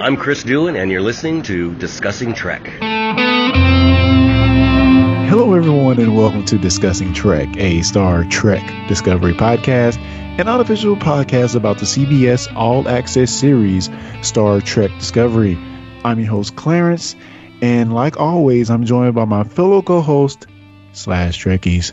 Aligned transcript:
I'm 0.00 0.16
Chris 0.16 0.42
Doohan, 0.42 0.76
and 0.76 0.90
you're 0.90 1.00
listening 1.00 1.42
to 1.42 1.72
Discussing 1.76 2.34
Trek. 2.34 2.66
Hello, 5.28 5.54
everyone, 5.54 6.00
and 6.00 6.16
welcome 6.16 6.44
to 6.46 6.58
Discussing 6.58 7.14
Trek, 7.14 7.48
a 7.56 7.80
Star 7.82 8.24
Trek 8.24 8.88
Discovery 8.88 9.34
podcast, 9.34 9.98
an 10.40 10.48
unofficial 10.48 10.96
podcast 10.96 11.54
about 11.54 11.78
the 11.78 11.84
CBS 11.84 12.52
All 12.56 12.88
Access 12.88 13.30
series 13.30 13.88
Star 14.22 14.60
Trek 14.60 14.90
Discovery. 14.98 15.56
I'm 16.04 16.18
your 16.18 16.28
host, 16.28 16.56
Clarence, 16.56 17.14
and 17.62 17.94
like 17.94 18.18
always, 18.18 18.70
I'm 18.70 18.84
joined 18.84 19.14
by 19.14 19.26
my 19.26 19.44
fellow 19.44 19.80
co 19.80 20.00
host, 20.00 20.48
slash 20.92 21.40
Trekkies, 21.40 21.92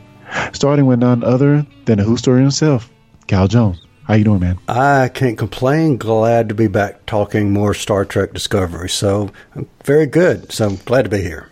starting 0.54 0.88
with 0.88 0.98
none 0.98 1.24
other 1.24 1.68
than 1.86 2.00
the 2.00 2.04
Who 2.04 2.18
Story 2.18 2.42
himself, 2.42 2.92
Cal 3.28 3.48
Jones. 3.48 3.86
How 4.12 4.18
you 4.18 4.26
doing, 4.26 4.42
man? 4.42 4.60
I 4.68 5.08
can't 5.08 5.38
complain. 5.38 5.96
Glad 5.96 6.50
to 6.50 6.54
be 6.54 6.68
back 6.68 7.06
talking 7.06 7.54
more 7.54 7.74
Star 7.74 8.04
Trek 8.04 8.34
Discovery. 8.34 8.90
So, 8.90 9.32
I'm 9.56 9.70
very 9.86 10.06
good. 10.06 10.52
So, 10.52 10.68
I'm 10.68 10.76
glad 10.76 11.04
to 11.04 11.10
be 11.10 11.22
here. 11.22 11.48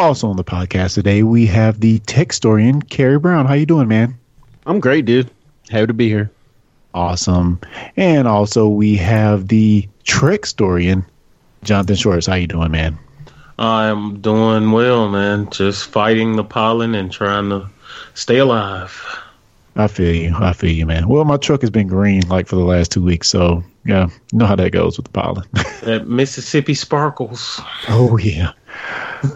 Also 0.00 0.26
on 0.26 0.34
the 0.34 0.42
podcast 0.42 0.94
today, 0.94 1.22
we 1.22 1.46
have 1.46 1.78
the 1.78 2.00
tech 2.00 2.32
historian, 2.32 2.82
Carrie 2.82 3.20
Brown. 3.20 3.46
How 3.46 3.54
you 3.54 3.64
doing, 3.64 3.86
man? 3.86 4.18
I'm 4.66 4.80
great, 4.80 5.04
dude. 5.04 5.30
Happy 5.70 5.86
to 5.86 5.94
be 5.94 6.08
here. 6.08 6.32
Awesome. 6.92 7.60
And 7.96 8.26
also 8.26 8.66
we 8.66 8.96
have 8.96 9.46
the 9.46 9.88
Trek 10.02 10.40
historian, 10.46 11.06
Jonathan 11.62 11.94
Shorts. 11.94 12.26
How 12.26 12.34
you 12.34 12.48
doing, 12.48 12.72
man? 12.72 12.98
I'm 13.56 14.20
doing 14.20 14.72
well, 14.72 15.08
man. 15.08 15.48
Just 15.50 15.84
fighting 15.84 16.34
the 16.34 16.42
pollen 16.42 16.96
and 16.96 17.12
trying 17.12 17.50
to 17.50 17.70
stay 18.14 18.38
alive. 18.38 19.20
I 19.76 19.88
feel 19.88 20.14
you. 20.14 20.34
I 20.36 20.52
feel 20.52 20.70
you, 20.70 20.86
man. 20.86 21.08
Well, 21.08 21.24
my 21.24 21.36
truck 21.36 21.62
has 21.62 21.70
been 21.70 21.88
green 21.88 22.22
like 22.28 22.46
for 22.46 22.56
the 22.56 22.64
last 22.64 22.92
two 22.92 23.02
weeks, 23.02 23.28
so 23.28 23.64
yeah, 23.84 24.08
you 24.32 24.38
know 24.38 24.46
how 24.46 24.56
that 24.56 24.70
goes 24.70 24.96
with 24.96 25.06
the 25.06 25.12
pollen. 25.12 25.44
that 25.82 26.06
Mississippi 26.06 26.74
sparkles. 26.74 27.60
Oh 27.88 28.16
yeah. 28.18 28.52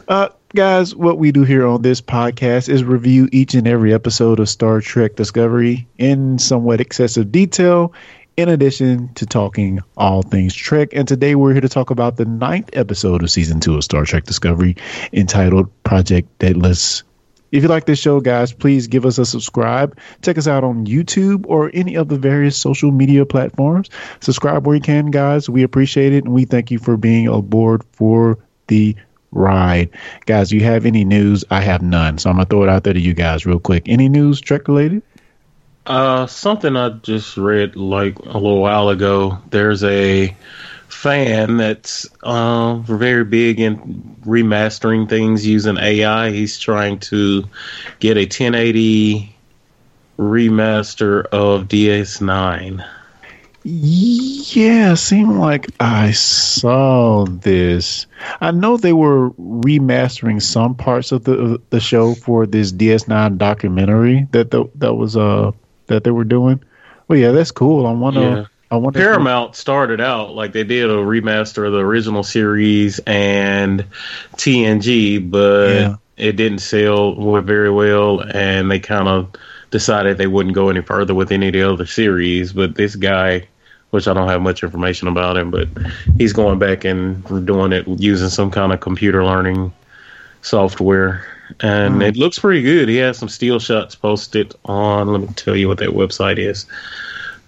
Uh, 0.06 0.28
guys, 0.54 0.94
what 0.94 1.16
we 1.16 1.32
do 1.32 1.44
here 1.44 1.66
on 1.66 1.80
this 1.80 2.02
podcast 2.02 2.68
is 2.68 2.84
review 2.84 3.26
each 3.32 3.54
and 3.54 3.66
every 3.66 3.94
episode 3.94 4.38
of 4.38 4.46
Star 4.46 4.82
Trek 4.82 5.16
Discovery 5.16 5.86
in 5.96 6.38
somewhat 6.38 6.82
excessive 6.82 7.32
detail, 7.32 7.94
in 8.36 8.50
addition 8.50 9.12
to 9.14 9.24
talking 9.24 9.80
all 9.96 10.20
things 10.20 10.54
Trek. 10.54 10.90
And 10.92 11.08
today 11.08 11.34
we're 11.34 11.52
here 11.52 11.62
to 11.62 11.68
talk 11.70 11.88
about 11.90 12.16
the 12.16 12.26
ninth 12.26 12.70
episode 12.74 13.22
of 13.22 13.30
season 13.30 13.60
two 13.60 13.76
of 13.76 13.84
Star 13.84 14.04
Trek 14.04 14.24
Discovery, 14.24 14.76
entitled 15.12 15.70
Project 15.84 16.38
Daedalus. 16.38 17.02
If 17.50 17.62
you 17.62 17.68
like 17.68 17.86
this 17.86 17.98
show, 17.98 18.20
guys, 18.20 18.52
please 18.52 18.86
give 18.88 19.06
us 19.06 19.18
a 19.18 19.24
subscribe. 19.24 19.98
Check 20.22 20.36
us 20.38 20.46
out 20.46 20.64
on 20.64 20.86
YouTube 20.86 21.46
or 21.48 21.70
any 21.72 21.94
of 21.94 22.08
the 22.08 22.18
various 22.18 22.56
social 22.56 22.90
media 22.90 23.24
platforms. 23.24 23.88
Subscribe 24.20 24.66
where 24.66 24.76
you 24.76 24.82
can, 24.82 25.10
guys. 25.10 25.48
We 25.48 25.62
appreciate 25.62 26.12
it, 26.12 26.24
and 26.24 26.34
we 26.34 26.44
thank 26.44 26.70
you 26.70 26.78
for 26.78 26.96
being 26.96 27.26
aboard 27.28 27.84
for 27.92 28.38
the 28.66 28.96
ride. 29.30 29.90
Guys, 30.26 30.52
you 30.52 30.62
have 30.64 30.86
any 30.86 31.04
news? 31.04 31.44
I 31.50 31.60
have 31.60 31.82
none. 31.82 32.18
So 32.18 32.30
I'm 32.30 32.36
going 32.36 32.46
to 32.46 32.50
throw 32.50 32.62
it 32.64 32.68
out 32.68 32.84
there 32.84 32.92
to 32.94 33.00
you 33.00 33.14
guys 33.14 33.46
real 33.46 33.60
quick. 33.60 33.84
Any 33.86 34.08
news 34.08 34.40
Trek 34.40 34.68
related? 34.68 35.02
Uh, 35.86 36.26
something 36.26 36.76
I 36.76 36.90
just 36.90 37.38
read 37.38 37.74
like 37.76 38.18
a 38.18 38.36
little 38.36 38.60
while 38.60 38.90
ago. 38.90 39.38
There's 39.48 39.82
a 39.84 40.36
fan 40.88 41.56
that's 41.56 42.06
uh, 42.22 42.76
very 42.76 43.24
big 43.24 43.60
in 43.60 44.16
remastering 44.28 45.08
things 45.08 45.46
using 45.46 45.78
AI. 45.78 46.30
He's 46.30 46.58
trying 46.58 46.98
to 47.00 47.44
get 48.00 48.16
a 48.16 48.22
1080 48.22 49.34
remaster 50.18 51.24
of 51.26 51.68
DS9. 51.68 52.84
Yeah, 53.64 54.94
seemed 54.94 55.36
like 55.36 55.66
I 55.80 56.12
saw 56.12 57.24
this. 57.24 58.06
I 58.40 58.50
know 58.50 58.76
they 58.76 58.92
were 58.92 59.30
remastering 59.32 60.40
some 60.40 60.74
parts 60.74 61.12
of 61.12 61.24
the 61.24 61.60
the 61.70 61.80
show 61.80 62.14
for 62.14 62.46
this 62.46 62.72
DS9 62.72 63.36
documentary 63.36 64.26
that 64.30 64.50
the, 64.52 64.64
that 64.76 64.94
was 64.94 65.16
uh 65.16 65.50
that 65.88 66.04
they 66.04 66.10
were 66.10 66.24
doing. 66.24 66.62
Well, 67.08 67.18
yeah, 67.18 67.32
that's 67.32 67.50
cool. 67.50 67.86
I 67.86 67.92
want 67.92 68.14
to. 68.16 68.20
Yeah. 68.20 68.44
Paramount 68.70 69.56
started 69.56 70.00
out 70.00 70.34
like 70.34 70.52
they 70.52 70.64
did 70.64 70.90
a 70.90 70.94
remaster 70.94 71.66
of 71.66 71.72
the 71.72 71.78
original 71.78 72.22
series 72.22 72.98
and 73.06 73.86
TNG, 74.36 75.30
but 75.30 75.68
yeah. 75.70 75.96
it 76.16 76.32
didn't 76.32 76.58
sell 76.58 77.14
very 77.40 77.70
well, 77.70 78.20
and 78.20 78.70
they 78.70 78.78
kind 78.78 79.08
of 79.08 79.30
decided 79.70 80.18
they 80.18 80.26
wouldn't 80.26 80.54
go 80.54 80.68
any 80.68 80.82
further 80.82 81.14
with 81.14 81.32
any 81.32 81.48
of 81.48 81.52
the 81.54 81.62
other 81.62 81.86
series. 81.86 82.52
But 82.52 82.74
this 82.74 82.94
guy, 82.94 83.48
which 83.90 84.06
I 84.06 84.12
don't 84.12 84.28
have 84.28 84.42
much 84.42 84.62
information 84.62 85.08
about 85.08 85.38
him, 85.38 85.50
but 85.50 85.68
he's 86.18 86.34
going 86.34 86.58
back 86.58 86.84
and 86.84 87.24
doing 87.46 87.72
it 87.72 87.88
using 87.88 88.28
some 88.28 88.50
kind 88.50 88.72
of 88.72 88.80
computer 88.80 89.24
learning 89.24 89.72
software. 90.42 91.24
And 91.60 91.96
mm. 91.96 92.08
it 92.08 92.16
looks 92.16 92.38
pretty 92.38 92.60
good. 92.60 92.90
He 92.90 92.96
has 92.96 93.16
some 93.16 93.30
steel 93.30 93.58
shots 93.58 93.94
posted 93.94 94.54
on. 94.66 95.08
Let 95.08 95.20
me 95.22 95.28
tell 95.28 95.56
you 95.56 95.68
what 95.68 95.78
that 95.78 95.90
website 95.90 96.38
is. 96.38 96.66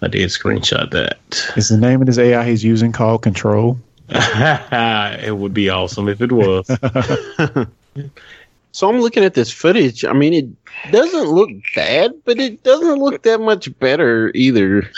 I 0.01 0.07
did 0.07 0.29
screenshot 0.29 0.89
that. 0.91 1.19
Is 1.55 1.69
the 1.69 1.77
name 1.77 2.01
of 2.01 2.07
this 2.07 2.17
AI 2.17 2.43
he's 2.43 2.63
using 2.63 2.91
called 2.91 3.21
Control? 3.21 3.79
it 4.09 5.37
would 5.37 5.53
be 5.53 5.69
awesome 5.69 6.09
if 6.09 6.21
it 6.21 6.31
was. 6.31 6.65
so 8.71 8.89
I'm 8.89 8.99
looking 8.99 9.23
at 9.23 9.35
this 9.35 9.51
footage. 9.51 10.03
I 10.03 10.13
mean, 10.13 10.33
it 10.33 10.91
doesn't 10.91 11.29
look 11.29 11.51
bad, 11.75 12.13
but 12.25 12.39
it 12.39 12.63
doesn't 12.63 12.99
look 12.99 13.21
that 13.23 13.39
much 13.39 13.77
better 13.79 14.31
either. 14.33 14.89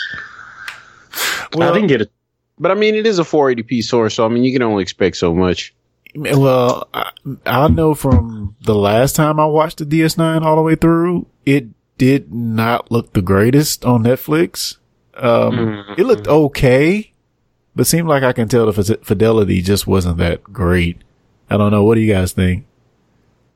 Well, 1.54 1.70
I 1.70 1.74
didn't 1.74 1.90
get 1.90 2.02
it. 2.02 2.12
But 2.58 2.72
I 2.72 2.76
mean, 2.76 2.96
it 2.96 3.06
is 3.06 3.20
a 3.20 3.24
480p 3.24 3.84
source, 3.84 4.16
so 4.16 4.26
I 4.26 4.30
mean, 4.30 4.44
you 4.44 4.54
can 4.54 4.62
only 4.62 4.84
expect 4.84 5.18
so 5.18 5.34
much. 5.34 5.74
Well, 6.16 6.88
I, 6.94 7.12
I 7.46 7.68
know 7.68 7.94
from 7.94 8.56
the 8.62 8.76
last 8.76 9.16
time 9.16 9.40
I 9.40 9.46
watched 9.46 9.80
the 9.80 9.86
DS9 9.86 10.44
all 10.44 10.56
the 10.56 10.62
way 10.62 10.76
through, 10.76 11.28
it 11.46 11.68
did 11.98 12.34
not 12.34 12.92
look 12.92 13.14
the 13.14 13.22
greatest 13.22 13.86
on 13.86 14.04
Netflix. 14.04 14.78
Um, 15.16 15.54
mm-hmm. 15.54 15.94
it 16.02 16.06
looked 16.06 16.28
okay, 16.28 17.14
but 17.76 17.88
seemed 17.88 18.08
like 18.08 18.24
I 18.24 18.34
can 18.34 18.48
tell 18.48 18.72
the 18.72 19.00
fidelity 19.04 19.62
just 19.62 19.88
wasn't 19.88 20.18
that 20.18 20.44
great. 20.44 20.98
I 21.50 21.58
don't 21.58 21.72
know. 21.72 21.84
What 21.84 21.96
do 21.96 22.02
you 22.02 22.12
guys 22.12 22.32
think? 22.32 22.66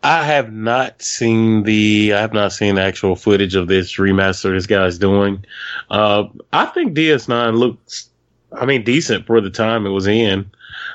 I 0.04 0.24
have 0.24 0.54
not 0.54 1.02
seen 1.02 1.64
the 1.64 2.14
I 2.14 2.22
have 2.22 2.34
not 2.34 2.54
seen 2.54 2.76
the 2.76 2.84
actual 2.84 3.16
footage 3.16 3.56
of 3.56 3.68
this 3.68 3.98
remaster 3.98 4.54
this 4.54 4.68
guy's 4.68 4.98
doing. 4.98 5.44
Uh, 5.90 6.26
I 6.54 6.68
think 6.68 6.96
DS9 6.96 7.58
looks, 7.58 8.10
I 8.52 8.66
mean, 8.66 8.84
decent 8.84 9.26
for 9.26 9.42
the 9.42 9.50
time 9.50 9.86
it 9.86 9.90
was 9.90 10.08
in. 10.08 10.50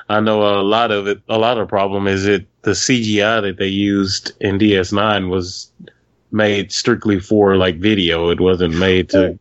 I 0.09 0.19
know 0.19 0.59
a 0.59 0.63
lot 0.63 0.91
of 0.91 1.07
it. 1.07 1.21
A 1.29 1.37
lot 1.37 1.57
of 1.57 1.67
the 1.67 1.69
problem 1.69 2.07
is 2.07 2.25
it 2.25 2.47
the 2.61 2.71
CGI 2.71 3.41
that 3.41 3.57
they 3.57 3.67
used 3.67 4.31
in 4.39 4.57
DS9 4.57 5.29
was 5.29 5.69
made 6.31 6.71
strictly 6.71 7.19
for 7.19 7.57
like 7.57 7.77
video. 7.77 8.29
It 8.29 8.39
wasn't 8.39 8.75
made 8.75 9.09
to 9.09 9.37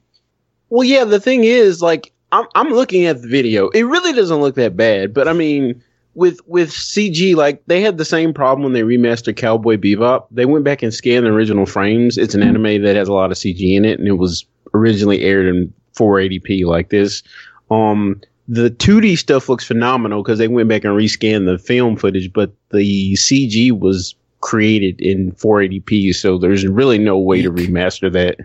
well, 0.73 0.85
yeah, 0.85 1.05
the 1.05 1.21
thing 1.21 1.45
is, 1.45 1.83
like, 1.83 2.15
I'm 2.33 2.47
I'm 2.55 2.71
looking 2.71 3.05
at 3.05 3.21
the 3.21 3.29
video. 3.29 3.69
It 3.69 3.83
really 3.83 4.15
doesn't 4.15 4.41
look 4.41 4.55
that 4.55 4.75
bad, 4.75 5.13
but 5.13 5.29
I 5.29 5.35
mean, 5.35 5.83
with 6.15 6.41
with 6.47 6.71
CG, 6.71 7.37
like 7.37 7.63
they 7.67 7.83
had 7.83 7.99
the 7.99 8.07
same 8.07 8.33
problem 8.33 8.63
when 8.65 8.73
they 8.73 8.81
remastered 8.81 9.37
Cowboy 9.37 9.77
Bebop. 9.77 10.29
They 10.31 10.47
went 10.47 10.65
back 10.65 10.83
and 10.83 10.95
scanned 10.95 11.27
the 11.27 11.31
original 11.31 11.67
frames. 11.67 12.17
It's 12.17 12.35
an 12.35 12.41
mm-hmm. 12.41 12.67
anime 12.67 12.83
that 12.85 12.97
has 12.97 13.07
a 13.07 13.13
lot 13.13 13.31
of 13.31 13.37
CG 13.37 13.77
in 13.77 13.85
it, 13.85 13.99
and 13.99 14.09
it 14.09 14.13
was 14.13 14.47
originally 14.73 15.21
aired 15.21 15.55
in 15.55 15.75
480p 15.95 16.65
like 16.65 16.89
this. 16.89 17.23
Um, 17.71 18.23
the 18.49 18.71
2D 18.71 19.19
stuff 19.19 19.51
looks 19.51 19.67
phenomenal 19.67 20.23
because 20.23 20.39
they 20.39 20.49
went 20.49 20.71
back 20.71 20.85
and 20.85 20.95
rescanned 20.95 21.45
the 21.45 21.59
film 21.59 21.97
footage, 21.97 22.33
but 22.33 22.51
the 22.71 23.13
CG 23.13 23.79
was 23.79 24.15
created 24.41 25.03
in 25.03 25.33
480p, 25.33 26.15
so 26.15 26.39
there's 26.39 26.67
really 26.67 26.99
no 26.99 27.19
way 27.19 27.43
to 27.43 27.53
remaster 27.53 28.11
that. 28.11 28.39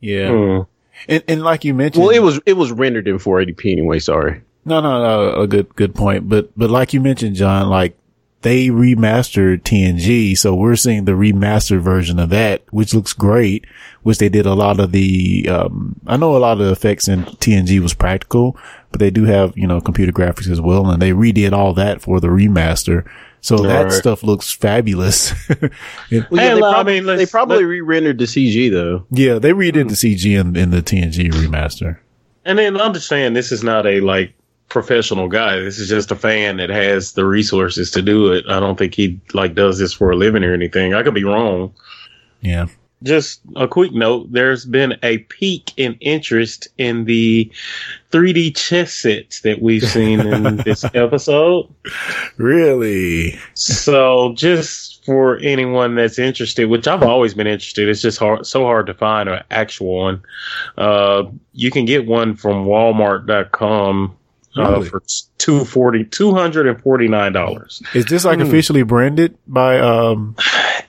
Yeah. 0.00 0.28
Mm. 0.28 0.66
And, 1.08 1.22
and 1.28 1.42
like 1.42 1.64
you 1.64 1.74
mentioned, 1.74 2.04
well, 2.04 2.14
it 2.14 2.22
was 2.22 2.40
it 2.46 2.54
was 2.54 2.72
rendered 2.72 3.08
in 3.08 3.18
480p 3.18 3.72
anyway. 3.72 3.98
Sorry. 3.98 4.42
No, 4.64 4.80
no, 4.80 5.02
no. 5.02 5.42
A 5.42 5.46
good 5.46 5.74
good 5.76 5.94
point. 5.94 6.28
But 6.28 6.50
but 6.56 6.70
like 6.70 6.92
you 6.92 7.00
mentioned, 7.00 7.36
John, 7.36 7.68
like 7.68 7.96
they 8.42 8.68
remastered 8.68 9.62
TNG, 9.62 10.36
so 10.36 10.54
we're 10.54 10.76
seeing 10.76 11.04
the 11.04 11.12
remastered 11.12 11.80
version 11.80 12.18
of 12.18 12.30
that, 12.30 12.62
which 12.70 12.94
looks 12.94 13.12
great. 13.12 13.66
Which 14.02 14.18
they 14.18 14.30
did 14.30 14.46
a 14.46 14.54
lot 14.54 14.80
of 14.80 14.92
the. 14.92 15.48
Um, 15.48 16.00
I 16.06 16.16
know 16.16 16.36
a 16.36 16.38
lot 16.38 16.60
of 16.60 16.66
the 16.66 16.72
effects 16.72 17.08
in 17.08 17.24
TNG 17.24 17.80
was 17.80 17.92
practical, 17.92 18.56
but 18.90 19.00
they 19.00 19.10
do 19.10 19.24
have 19.24 19.56
you 19.56 19.66
know 19.66 19.80
computer 19.80 20.12
graphics 20.12 20.50
as 20.50 20.60
well, 20.60 20.90
and 20.90 21.02
they 21.02 21.10
redid 21.12 21.52
all 21.52 21.74
that 21.74 22.00
for 22.00 22.20
the 22.20 22.28
remaster. 22.28 23.06
So 23.40 23.56
All 23.56 23.62
that 23.64 23.84
right. 23.84 23.92
stuff 23.92 24.22
looks 24.22 24.52
fabulous. 24.52 25.32
well, 25.48 25.70
yeah, 26.10 26.24
they, 26.30 26.58
prob- 26.60 26.74
I 26.74 26.82
mean, 26.82 27.06
they 27.06 27.26
probably 27.26 27.64
re-rendered 27.64 28.18
the 28.18 28.24
CG 28.24 28.70
though. 28.70 29.06
Yeah, 29.10 29.38
they 29.38 29.52
redid 29.52 29.88
the 29.88 29.94
CG 29.94 30.38
in, 30.38 30.56
in 30.56 30.70
the 30.70 30.82
TNG 30.82 31.30
remaster. 31.32 31.98
And 32.44 32.58
then 32.58 32.80
understand 32.80 33.34
this 33.36 33.52
is 33.52 33.62
not 33.62 33.86
a 33.86 34.00
like 34.00 34.34
professional 34.68 35.28
guy. 35.28 35.58
This 35.58 35.78
is 35.78 35.88
just 35.88 36.10
a 36.10 36.16
fan 36.16 36.58
that 36.58 36.70
has 36.70 37.12
the 37.12 37.24
resources 37.24 37.90
to 37.92 38.02
do 38.02 38.32
it. 38.32 38.44
I 38.48 38.60
don't 38.60 38.78
think 38.78 38.94
he 38.94 39.20
like 39.34 39.54
does 39.54 39.78
this 39.78 39.92
for 39.92 40.10
a 40.10 40.16
living 40.16 40.44
or 40.44 40.54
anything. 40.54 40.94
I 40.94 41.02
could 41.02 41.14
be 41.14 41.24
wrong. 41.24 41.74
Yeah. 42.40 42.66
Just 43.02 43.40
a 43.56 43.66
quick 43.66 43.92
note 43.92 44.30
there's 44.30 44.64
been 44.66 44.96
a 45.02 45.18
peak 45.18 45.72
in 45.76 45.94
interest 46.00 46.68
in 46.78 47.04
the 47.06 47.50
3D 48.12 48.54
chess 48.56 48.92
sets 48.92 49.40
that 49.40 49.62
we've 49.62 49.82
seen 49.82 50.20
in 50.20 50.56
this 50.64 50.84
episode. 50.94 51.68
Really? 52.36 53.38
So, 53.54 54.32
just 54.34 55.04
for 55.04 55.38
anyone 55.38 55.94
that's 55.94 56.18
interested, 56.18 56.66
which 56.68 56.86
I've 56.88 57.02
always 57.02 57.34
been 57.34 57.46
interested, 57.46 57.88
it's 57.88 58.02
just 58.02 58.18
hard, 58.18 58.46
so 58.46 58.64
hard 58.64 58.86
to 58.86 58.94
find 58.94 59.28
an 59.28 59.42
actual 59.50 59.94
one. 59.96 60.22
Uh, 60.76 61.24
you 61.52 61.70
can 61.70 61.84
get 61.86 62.06
one 62.06 62.34
from 62.36 62.66
Walmart.com. 62.66 64.16
Uh, 64.58 64.62
Really? 64.72 64.88
for 64.88 65.00
240 65.38 66.06
$249. 66.06 67.82
Is 67.94 68.04
this 68.06 68.24
like 68.24 68.40
Hmm. 68.40 68.46
officially 68.46 68.82
branded 68.82 69.38
by 69.46 69.78
um 69.78 70.34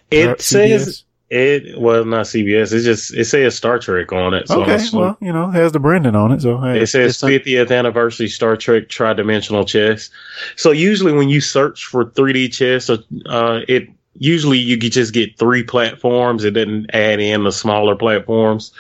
It 0.10 0.42
says 0.42 1.04
it 1.32 1.80
well 1.80 2.04
not 2.04 2.26
CBS. 2.26 2.74
It 2.74 2.82
just 2.82 3.14
it 3.16 3.26
says 3.26 3.56
Star 3.56 3.80
Trek 3.80 4.12
on 4.12 4.34
it. 4.34 4.48
So 4.50 4.62
Okay, 4.64 4.74
it's- 4.74 4.92
well, 4.94 5.18
you 5.22 5.32
know, 5.32 5.50
it 5.50 5.54
has 5.54 5.72
the 5.72 5.80
branding 5.80 6.16
on 6.16 6.32
it, 6.34 6.42
so 6.42 6.58
hey. 6.58 6.82
it 6.82 6.88
says 6.88 7.18
50th 7.18 7.72
anniversary 7.72 8.28
Star 8.28 8.58
Trek 8.58 8.90
tridimensional 8.90 9.66
chess. 9.66 10.10
So 10.58 10.72
usually 10.72 11.14
when 11.14 11.30
you 11.30 11.40
search 11.40 11.86
for 11.86 12.04
3D 12.06 12.50
chess, 12.52 12.90
uh, 12.90 13.62
it 13.68 13.88
usually 14.20 14.58
you 14.60 14.78
could 14.78 14.92
just 14.92 15.14
get 15.14 15.40
three 15.40 15.64
platforms. 15.64 16.44
It 16.44 16.52
didn't 16.52 16.88
add 16.94 17.22
in 17.22 17.46
the 17.46 17.52
smaller 17.52 17.96
platforms. 17.96 18.74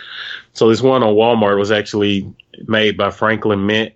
So 0.54 0.68
this 0.68 0.82
one 0.82 1.04
on 1.04 1.16
Walmart 1.16 1.58
was 1.58 1.72
actually 1.72 2.30
made 2.68 2.98
by 2.98 3.12
Franklin 3.12 3.66
Mint, 3.66 3.94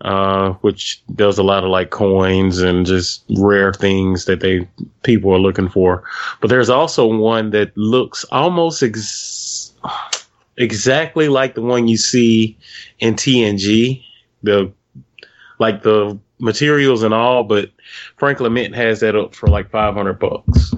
uh, 0.00 0.50
which 0.60 1.02
does 1.14 1.38
a 1.38 1.42
lot 1.42 1.64
of 1.64 1.70
like 1.70 1.90
coins 1.90 2.60
and 2.60 2.84
just 2.84 3.24
rare 3.38 3.72
things 3.72 4.24
that 4.26 4.40
they 4.40 4.68
people 5.02 5.32
are 5.32 5.38
looking 5.38 5.68
for. 5.68 6.04
But 6.40 6.48
there's 6.48 6.70
also 6.70 7.06
one 7.06 7.50
that 7.50 7.76
looks 7.76 8.24
almost 8.32 8.82
ex- 8.82 9.72
exactly 10.56 11.28
like 11.28 11.54
the 11.54 11.62
one 11.62 11.88
you 11.88 11.96
see 11.96 12.56
in 12.98 13.14
TNG. 13.14 14.02
The 14.42 14.70
like 15.58 15.82
the 15.82 16.18
materials 16.38 17.02
and 17.02 17.14
all, 17.14 17.44
but 17.44 17.70
Franklin 18.16 18.52
Mint 18.52 18.74
has 18.74 19.00
that 19.00 19.16
up 19.16 19.34
for 19.34 19.48
like 19.48 19.70
500 19.70 20.18
bucks. 20.18 20.74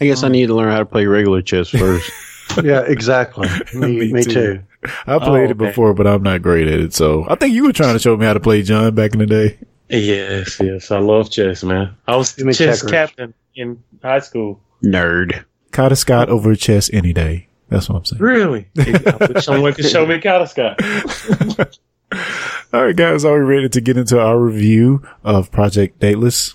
I 0.00 0.04
guess 0.06 0.22
I 0.22 0.28
need 0.28 0.46
to 0.46 0.54
learn 0.54 0.70
how 0.70 0.78
to 0.78 0.84
play 0.84 1.06
regular 1.06 1.42
chess 1.42 1.68
first. 1.70 2.10
Yeah, 2.62 2.82
exactly. 2.82 3.48
Me, 3.74 3.88
Me 3.98 4.12
me, 4.12 4.22
too. 4.22 4.30
too. 4.32 4.62
I 5.06 5.18
played 5.18 5.28
Oh, 5.28 5.34
it 5.44 5.50
okay. 5.52 5.66
before, 5.66 5.94
but 5.94 6.06
I'm 6.06 6.22
not 6.22 6.42
great 6.42 6.68
at 6.68 6.80
it. 6.80 6.94
So 6.94 7.24
I 7.28 7.34
think 7.36 7.54
you 7.54 7.64
were 7.64 7.72
trying 7.72 7.94
to 7.94 7.98
show 7.98 8.16
me 8.16 8.26
how 8.26 8.34
to 8.34 8.40
play 8.40 8.62
John 8.62 8.94
back 8.94 9.12
in 9.12 9.18
the 9.20 9.26
day. 9.26 9.58
Yes, 9.88 10.58
yes, 10.60 10.90
I 10.90 10.98
love 10.98 11.30
chess, 11.30 11.62
man. 11.62 11.94
I 12.06 12.16
was 12.16 12.32
Give 12.32 12.46
chess 12.54 12.78
checkers. 12.80 12.90
captain 12.90 13.34
in 13.54 13.82
high 14.02 14.20
school. 14.20 14.60
Nerd. 14.82 15.44
Kadis-kot 15.72 16.28
over 16.28 16.54
chess 16.56 16.88
any 16.92 17.12
day. 17.12 17.48
That's 17.68 17.88
what 17.88 17.96
I'm 17.98 18.04
saying. 18.04 18.22
Really? 18.22 18.68
Someone 19.40 19.72
could 19.74 19.86
show 19.86 20.06
me 20.06 20.20
Kadis-kot. 20.20 21.78
All 22.72 22.84
right, 22.84 22.96
guys, 22.96 23.24
are 23.24 23.34
we 23.38 23.44
ready 23.44 23.68
to 23.68 23.80
get 23.80 23.96
into 23.96 24.20
our 24.20 24.38
review 24.38 25.02
of 25.22 25.50
Project 25.52 26.00
Daedalus? 26.00 26.54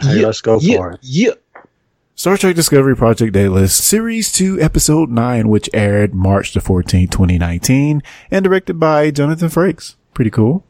Hey, 0.00 0.24
let's 0.24 0.40
go 0.42 0.58
yeah, 0.60 0.76
for 0.76 0.90
it. 0.92 1.00
Yeah. 1.02 1.30
Star 2.18 2.38
Trek 2.38 2.56
Discovery 2.56 2.96
Project 2.96 3.34
Daedalus, 3.34 3.74
Series 3.74 4.32
2, 4.32 4.58
Episode 4.58 5.10
9, 5.10 5.48
which 5.48 5.68
aired 5.74 6.14
March 6.14 6.54
the 6.54 6.60
14th, 6.60 7.10
2019, 7.10 8.02
and 8.30 8.42
directed 8.42 8.80
by 8.80 9.10
Jonathan 9.10 9.50
Frakes. 9.50 9.96
Pretty 10.14 10.30
cool. 10.30 10.64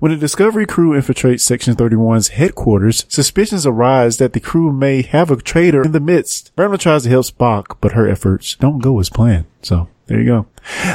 When 0.00 0.12
the 0.12 0.18
Discovery 0.18 0.66
crew 0.66 0.90
infiltrates 0.90 1.40
Section 1.40 1.76
31's 1.76 2.28
headquarters, 2.28 3.06
suspicions 3.08 3.64
arise 3.64 4.18
that 4.18 4.34
the 4.34 4.40
crew 4.40 4.70
may 4.70 5.00
have 5.00 5.30
a 5.30 5.36
traitor 5.36 5.82
in 5.82 5.92
the 5.92 5.98
midst. 5.98 6.54
Burnham 6.56 6.76
tries 6.76 7.04
to 7.04 7.08
help 7.08 7.24
Spock, 7.24 7.78
but 7.80 7.92
her 7.92 8.06
efforts 8.06 8.54
don't 8.56 8.80
go 8.80 9.00
as 9.00 9.08
planned. 9.08 9.46
So, 9.62 9.88
there 10.08 10.20
you 10.20 10.26
go. 10.26 10.46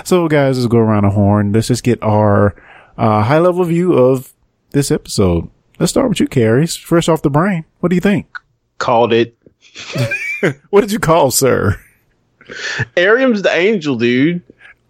So, 0.05 0.27
guys, 0.27 0.59
let's 0.59 0.71
go 0.71 0.77
around 0.77 1.05
the 1.05 1.09
horn. 1.09 1.53
Let's 1.53 1.69
just 1.69 1.83
get 1.83 2.03
our 2.03 2.55
uh, 2.99 3.23
high 3.23 3.39
level 3.39 3.63
view 3.63 3.93
of 3.93 4.31
this 4.73 4.91
episode. 4.91 5.49
Let's 5.79 5.91
start 5.91 6.07
with 6.07 6.19
you, 6.19 6.27
Carrie. 6.27 6.67
Fresh 6.67 7.09
off 7.09 7.23
the 7.23 7.31
brain. 7.31 7.65
What 7.79 7.89
do 7.89 7.95
you 7.95 8.01
think? 8.01 8.27
Called 8.77 9.11
it. 9.11 9.35
What 10.69 10.81
did 10.81 10.91
you 10.91 10.99
call, 10.99 11.31
sir? 11.31 11.79
Airiam's 12.95 13.41
the 13.41 13.51
angel, 13.51 13.95
dude. 13.95 14.43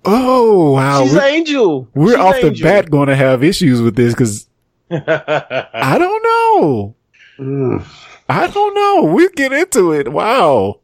Oh 0.03 0.71
wow, 0.73 1.03
She's 1.03 1.13
we're, 1.13 1.19
the 1.19 1.25
angel. 1.25 1.87
we're 1.93 2.09
She's 2.11 2.17
off 2.17 2.41
the 2.41 2.61
bat 2.61 2.91
going 2.91 3.07
to 3.07 3.15
have 3.15 3.43
issues 3.43 3.81
with 3.81 3.95
this 3.95 4.13
because 4.13 4.47
I 4.91 5.97
don't 5.97 6.23
know. 6.23 6.95
Mm. 7.39 7.85
I 8.29 8.47
don't 8.47 8.73
know. 8.73 9.13
We 9.13 9.29
get 9.29 9.53
into 9.53 9.91
it. 9.93 10.11
Wow. 10.11 10.79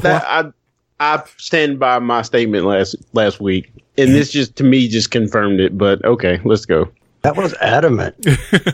That, 0.00 0.24
I 0.26 0.52
I 1.00 1.22
stand 1.36 1.78
by 1.78 1.98
my 1.98 2.22
statement 2.22 2.64
last 2.64 2.96
last 3.12 3.40
week, 3.40 3.72
and 3.98 4.14
this 4.14 4.30
just 4.30 4.56
to 4.56 4.64
me 4.64 4.88
just 4.88 5.10
confirmed 5.10 5.60
it. 5.60 5.76
But 5.76 6.04
okay, 6.04 6.40
let's 6.44 6.64
go. 6.64 6.90
That 7.22 7.36
was 7.36 7.54
adamant. 7.54 8.14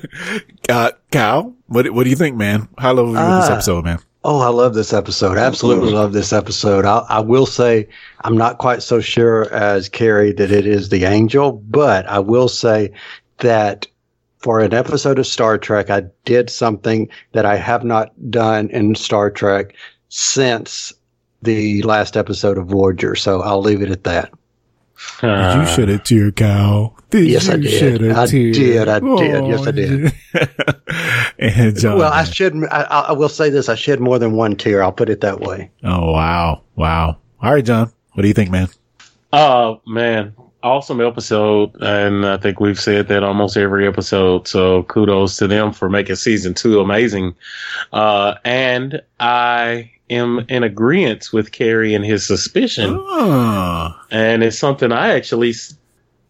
uh, 0.68 0.92
Kyle, 1.10 1.54
what 1.66 1.90
what 1.90 2.04
do 2.04 2.10
you 2.10 2.16
think, 2.16 2.36
man? 2.36 2.68
High 2.78 2.92
level 2.92 3.12
view 3.12 3.20
of 3.20 3.42
this 3.42 3.50
episode, 3.50 3.84
man. 3.84 3.98
Oh, 4.30 4.40
I 4.40 4.48
love 4.48 4.74
this 4.74 4.92
episode. 4.92 5.38
Absolutely 5.38 5.90
love 5.90 6.12
this 6.12 6.34
episode. 6.34 6.84
I, 6.84 6.98
I 7.08 7.20
will 7.20 7.46
say 7.46 7.88
I'm 8.24 8.36
not 8.36 8.58
quite 8.58 8.82
so 8.82 9.00
sure 9.00 9.50
as 9.54 9.88
Carrie 9.88 10.32
that 10.32 10.50
it 10.50 10.66
is 10.66 10.90
the 10.90 11.04
angel, 11.04 11.52
but 11.52 12.06
I 12.06 12.18
will 12.18 12.48
say 12.48 12.92
that 13.38 13.86
for 14.36 14.60
an 14.60 14.74
episode 14.74 15.18
of 15.18 15.26
Star 15.26 15.56
Trek, 15.56 15.88
I 15.88 16.02
did 16.26 16.50
something 16.50 17.08
that 17.32 17.46
I 17.46 17.56
have 17.56 17.84
not 17.84 18.12
done 18.30 18.68
in 18.68 18.96
Star 18.96 19.30
Trek 19.30 19.74
since 20.10 20.92
the 21.40 21.80
last 21.84 22.14
episode 22.14 22.58
of 22.58 22.66
Voyager. 22.66 23.14
So 23.14 23.40
I'll 23.40 23.62
leave 23.62 23.80
it 23.80 23.90
at 23.90 24.04
that. 24.04 24.30
you 25.22 25.66
should 25.74 25.88
have 25.88 26.04
tear, 26.04 26.32
Kyle. 26.32 26.97
Did 27.10 27.26
Yes, 27.26 27.46
you 27.46 27.52
I 27.52 27.56
did. 27.56 27.70
shed 27.70 28.02
a 28.02 28.18
I 28.20 28.26
tear? 28.26 28.52
did. 28.52 28.88
I 28.88 28.98
did. 29.00 29.46
Yes, 29.46 29.66
I 29.66 29.70
did. 29.70 30.12
and 31.38 31.78
John, 31.78 31.98
well, 31.98 32.12
I 32.12 32.22
man. 32.24 32.32
should. 32.32 32.64
I, 32.70 32.82
I 33.08 33.12
will 33.12 33.28
say 33.28 33.50
this: 33.50 33.68
I 33.68 33.74
shed 33.74 34.00
more 34.00 34.18
than 34.18 34.32
one 34.32 34.56
tear. 34.56 34.82
I'll 34.82 34.92
put 34.92 35.08
it 35.08 35.20
that 35.22 35.40
way. 35.40 35.70
oh 35.84 36.12
wow, 36.12 36.62
wow. 36.76 37.16
All 37.42 37.52
right, 37.52 37.64
John, 37.64 37.90
what 38.12 38.22
do 38.22 38.28
you 38.28 38.34
think, 38.34 38.50
man? 38.50 38.68
Oh 39.32 39.80
man, 39.86 40.34
awesome 40.62 41.00
episode, 41.00 41.70
and 41.80 42.26
I 42.26 42.36
think 42.36 42.60
we've 42.60 42.78
said 42.80 43.08
that 43.08 43.22
almost 43.22 43.56
every 43.56 43.86
episode. 43.86 44.46
So 44.48 44.82
kudos 44.84 45.36
to 45.38 45.46
them 45.46 45.72
for 45.72 45.88
making 45.88 46.16
season 46.16 46.52
two 46.54 46.80
amazing. 46.80 47.34
Uh, 47.92 48.34
and 48.44 49.00
I 49.20 49.90
am 50.10 50.44
in 50.48 50.62
agreement 50.62 51.28
with 51.32 51.52
Carrie 51.52 51.94
and 51.94 52.04
his 52.04 52.26
suspicion, 52.26 52.96
Oh, 52.98 53.94
and 54.10 54.42
it's 54.42 54.58
something 54.58 54.92
I 54.92 55.14
actually 55.14 55.50
s- 55.50 55.74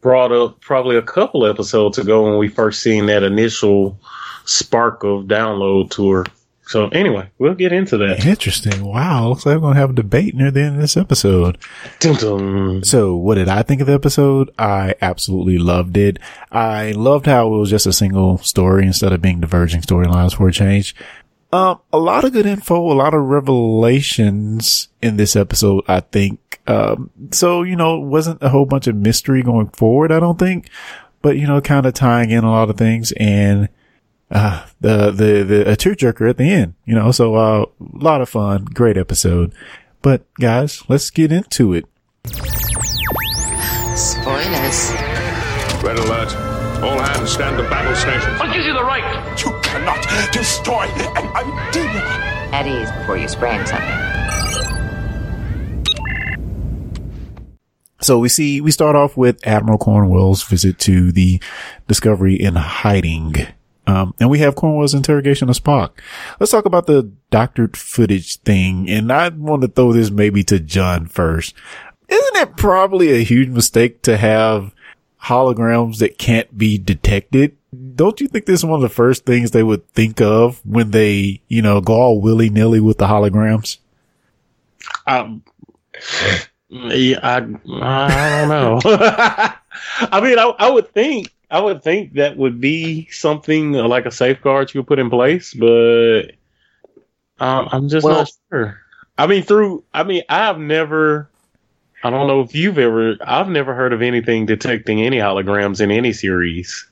brought 0.09 0.33
up 0.33 0.59
probably 0.63 0.97
a 0.97 1.03
couple 1.03 1.45
episodes 1.45 1.99
ago 1.99 2.25
when 2.25 2.39
we 2.39 2.49
first 2.49 2.83
seen 2.83 3.05
that 3.05 3.23
initial 3.23 4.01
spark 4.47 5.05
of 5.05 5.25
download 5.25 5.91
tour. 5.91 6.25
So 6.67 6.89
anyway, 6.89 7.29
we'll 7.37 7.55
get 7.55 7.75
into 7.75 7.99
that. 7.99 8.25
interesting. 8.25 8.83
Wow, 8.87 9.29
looks 9.29 9.45
like 9.45 9.57
we're 9.57 9.69
gonna 9.69 9.79
have 9.79 9.91
a 9.91 9.93
debate 9.93 10.35
near 10.35 10.51
the 10.51 10.63
end 10.63 10.77
of 10.77 10.81
this 10.81 10.97
episode. 10.97 11.59
Dun, 12.01 12.15
dun. 12.15 12.85
So, 12.85 13.17
what 13.17 13.35
did 13.35 13.51
I 13.51 13.63
think 13.63 13.83
of 13.83 13.87
the 13.87 13.93
episode? 13.93 14.51
I 14.59 14.95
absolutely 15.03 15.59
loved 15.59 15.99
it. 15.99 16.19
I 16.51 16.93
loved 16.93 17.27
how 17.27 17.47
it 17.53 17.59
was 17.59 17.69
just 17.69 17.87
a 17.87 17.93
single 17.93 18.39
story 18.39 18.87
instead 18.87 19.13
of 19.13 19.21
being 19.21 19.41
diverging 19.41 19.83
storylines 19.83 20.35
for 20.35 20.49
a 20.49 20.53
change. 20.53 20.95
Um, 21.51 21.81
a 21.93 21.99
lot 21.99 22.25
of 22.25 22.33
good 22.33 22.45
info, 22.45 22.77
a 22.77 22.93
lot 22.93 23.15
of 23.15 23.23
revelations 23.23 24.89
in 25.01 25.17
this 25.17 25.35
episode, 25.35 25.83
I 25.89 26.01
think. 26.01 26.61
Um, 26.67 27.11
so, 27.31 27.63
you 27.63 27.75
know, 27.75 28.03
it 28.03 28.07
wasn't 28.07 28.43
a 28.43 28.51
whole 28.51 28.67
bunch 28.67 28.87
of 28.87 28.95
mystery 28.97 29.43
going 29.43 29.69
forward, 29.69 30.13
I 30.13 30.21
don't 30.21 30.39
think, 30.39 30.69
but, 31.23 31.39
you 31.39 31.47
know, 31.47 31.63
kind 31.63 31.87
of 31.87 31.95
tying 31.95 32.31
in 32.31 32.45
a 32.45 32.51
lot 32.51 32.69
of 32.69 32.77
things 32.77 33.13
and, 33.13 33.71
uh, 34.31 34.67
the, 34.83 35.11
the, 35.11 35.43
the, 35.43 35.73
a 35.73 35.77
tearjerker 35.77 36.29
at 36.29 36.37
the 36.37 36.53
end, 36.53 36.75
you 36.85 36.95
know, 36.95 37.11
so, 37.11 37.35
uh, 37.35 37.65
a 37.81 37.99
lot 37.99 38.21
of 38.21 38.29
fun, 38.29 38.67
great 38.67 38.99
episode. 38.99 39.55
But 40.03 40.27
guys, 40.35 40.83
let's 40.89 41.09
get 41.09 41.33
into 41.33 41.73
it. 41.73 41.87
Spoilers. 43.97 44.93
Red 45.83 45.99
alert. 45.99 46.37
All 46.83 46.99
hands 47.01 47.31
stand 47.31 47.57
to 47.57 47.63
battle 47.71 47.97
stations. 47.97 48.39
What 48.39 48.53
gives 48.53 48.67
you 48.67 48.75
the 48.75 48.85
right? 48.85 49.37
You 49.69 49.75
cannot 49.75 50.33
destroy 50.33 50.85
an 50.85 51.27
idea. 51.37 52.01
At 52.53 52.67
ease 52.67 52.91
before 52.93 53.19
you 53.19 53.29
spray 53.29 53.53
him 53.53 53.67
something. 53.67 54.19
So 58.01 58.19
we 58.19 58.31
see, 58.31 58.63
we 58.63 58.71
start 58.71 58.97
off 58.97 59.19
with 59.19 59.47
Admiral 59.47 59.77
Cornwell's 59.77 60.43
visit 60.43 60.79
to 60.81 61.13
the 61.13 61.43
Discovery 61.87 62.37
in 62.37 62.55
hiding. 62.55 63.35
Um, 63.87 64.15
and 64.19 64.31
we 64.31 64.39
have 64.39 64.55
Cornwell's 64.55 64.95
interrogation 64.95 65.51
of 65.51 65.57
Spock. 65.57 65.91
Let's 66.41 66.53
talk 66.53 66.65
about 66.65 66.87
the 66.87 67.13
doctored 67.31 67.77
footage 67.77 68.37
thing. 68.37 68.89
And 68.89 69.13
I 69.13 69.29
want 69.29 69.61
to 69.63 69.69
throw 69.69 69.93
this 69.93 70.11
maybe 70.11 70.43
to 70.45 70.59
John 70.59 71.05
first. 71.05 71.55
Isn't 72.09 72.37
it 72.37 72.57
probably 72.57 73.13
a 73.13 73.23
huge 73.23 73.51
mistake 73.51 74.01
to 74.03 74.17
have 74.17 74.75
holograms 75.25 75.99
that 75.99 76.17
can't 76.17 76.57
be 76.57 76.79
detected? 76.79 77.58
Don't 77.99 78.21
you 78.21 78.29
think 78.29 78.47
this 78.47 78.61
is 78.61 78.65
one 78.65 78.77
of 78.77 78.83
the 78.83 78.95
first 78.95 79.27
things 79.27 79.51
they 79.51 79.65
would 79.65 79.87
think 79.89 80.21
of 80.21 80.65
when 80.65 80.93
they, 80.93 81.43
you 81.49 81.63
know, 81.63 81.81
go 81.81 81.95
all 81.95 82.21
willy 82.21 82.49
nilly 82.49 82.79
with 82.79 82.99
the 82.99 83.07
holograms? 83.07 83.79
Um, 85.05 85.43
Yeah, 86.71 87.19
I, 87.23 87.37
I 87.37 88.47
don't 88.47 88.49
know. 88.49 88.81
I 88.85 90.21
mean, 90.21 90.39
I, 90.39 90.55
I 90.59 90.71
would 90.71 90.93
think 90.93 91.35
I 91.51 91.61
would 91.61 91.83
think 91.83 92.13
that 92.15 92.37
would 92.37 92.61
be 92.61 93.09
something 93.11 93.73
like 93.73 94.07
a 94.07 94.13
safeguard 94.13 94.73
you 94.73 94.81
would 94.81 94.87
put 94.87 95.01
in 95.01 95.11
place, 95.11 95.53
but 95.55 96.23
uh, 97.41 97.69
I'm 97.73 97.89
just 97.89 98.05
Well- 98.05 98.19
not 98.19 98.31
sure. 98.51 98.79
I 99.17 99.27
mean, 99.27 99.43
through 99.43 99.83
I 99.93 100.05
mean, 100.05 100.23
I've 100.29 100.61
never. 100.61 101.29
I 102.05 102.11
don't 102.11 102.29
know 102.29 102.43
if 102.43 102.55
you've 102.55 102.79
ever. 102.79 103.17
I've 103.21 103.49
never 103.49 103.75
heard 103.75 103.93
of 103.93 104.03
anything 104.03 104.47
detecting 104.47 105.03
any 105.03 105.17
holograms 105.17 105.81
in 105.81 105.91
any 105.91 106.13
series. 106.13 106.89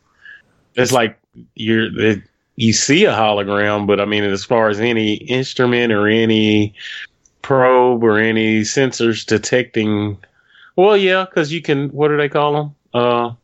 It's 0.77 0.93
like 0.93 1.19
you're 1.55 1.89
it, 1.99 2.23
you 2.57 2.73
see 2.73 3.05
a 3.05 3.13
hologram, 3.13 3.87
but 3.87 4.01
I 4.01 4.05
mean, 4.05 4.25
as 4.25 4.45
far 4.45 4.69
as 4.69 4.81
any 4.81 5.15
instrument 5.15 5.93
or 5.93 6.09
any 6.09 6.75
probe 7.43 8.03
or 8.03 8.19
any 8.19 8.63
sensors 8.63 9.25
detecting. 9.25 10.19
Well, 10.75 10.97
yeah, 10.97 11.25
because 11.25 11.53
you 11.53 11.63
can. 11.63 11.89
What 11.91 12.09
do 12.09 12.17
they 12.17 12.29
call 12.29 12.53
them? 12.53 12.75
Uh, 12.93 13.35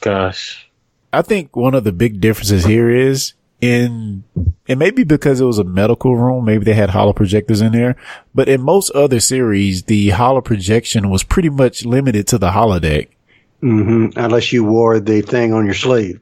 gosh, 0.00 0.68
I 1.12 1.22
think 1.22 1.54
one 1.54 1.74
of 1.74 1.84
the 1.84 1.92
big 1.92 2.20
differences 2.20 2.64
here 2.64 2.90
is 2.90 3.34
in, 3.60 4.24
and 4.68 4.78
maybe 4.78 5.04
because 5.04 5.40
it 5.40 5.44
was 5.44 5.58
a 5.58 5.64
medical 5.64 6.16
room, 6.16 6.44
maybe 6.44 6.64
they 6.64 6.74
had 6.74 6.90
holo 6.90 7.12
projectors 7.12 7.60
in 7.60 7.72
there, 7.72 7.96
but 8.34 8.48
in 8.48 8.60
most 8.60 8.90
other 8.90 9.20
series, 9.20 9.84
the 9.84 10.10
holo 10.10 10.40
projection 10.40 11.10
was 11.10 11.22
pretty 11.22 11.50
much 11.50 11.84
limited 11.84 12.26
to 12.28 12.38
the 12.38 12.50
holodeck. 12.50 13.08
Hmm 13.64 14.06
Unless 14.16 14.52
you 14.52 14.62
wore 14.64 15.00
the 15.00 15.22
thing 15.22 15.52
on 15.54 15.64
your 15.64 15.74
sleeve. 15.74 16.20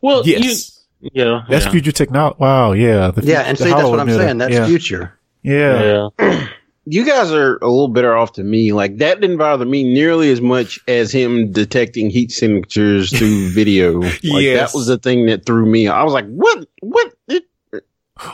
well, 0.00 0.22
Yes. 0.26 0.84
you, 1.00 1.10
yeah, 1.12 1.42
That's 1.48 1.64
yeah. 1.66 1.70
future 1.72 1.92
technology. 1.92 2.36
Wow. 2.38 2.72
Yeah. 2.72 3.10
The, 3.10 3.22
Yeah, 3.26 3.40
and 3.42 3.56
the 3.58 3.64
see, 3.64 3.70
that's 3.70 3.88
what 3.88 4.00
I'm 4.00 4.06
emitter. 4.08 4.16
saying. 4.16 4.38
That's 4.38 4.54
yeah. 4.54 4.66
future. 4.66 5.18
Yeah. 5.42 6.08
Yeah, 6.18 6.48
You 6.88 7.04
guys 7.04 7.32
are 7.32 7.56
a 7.56 7.66
little 7.66 7.88
better 7.88 8.16
off 8.16 8.34
than 8.34 8.48
me. 8.48 8.72
Like 8.72 8.98
that 8.98 9.20
didn't 9.20 9.38
bother 9.38 9.64
me 9.64 9.82
nearly 9.82 10.30
as 10.30 10.40
much 10.40 10.78
as 10.86 11.10
him 11.12 11.50
detecting 11.50 12.10
heat 12.10 12.30
signatures 12.30 13.10
through 13.16 13.48
video. 13.54 13.98
Like 14.00 14.20
Yes. 14.22 14.72
that 14.72 14.78
was 14.78 14.86
the 14.86 14.96
thing 14.98 15.26
that 15.26 15.44
threw 15.44 15.66
me. 15.66 15.88
I 15.88 16.04
was 16.04 16.12
like, 16.12 16.26
what? 16.28 16.66
What? 16.82 17.12
It, 17.28 17.44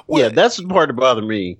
yeah, 0.09 0.29
that's 0.29 0.59
the 0.59 0.67
part 0.69 0.89
that 0.89 0.93
bothered 0.95 1.25
me. 1.25 1.59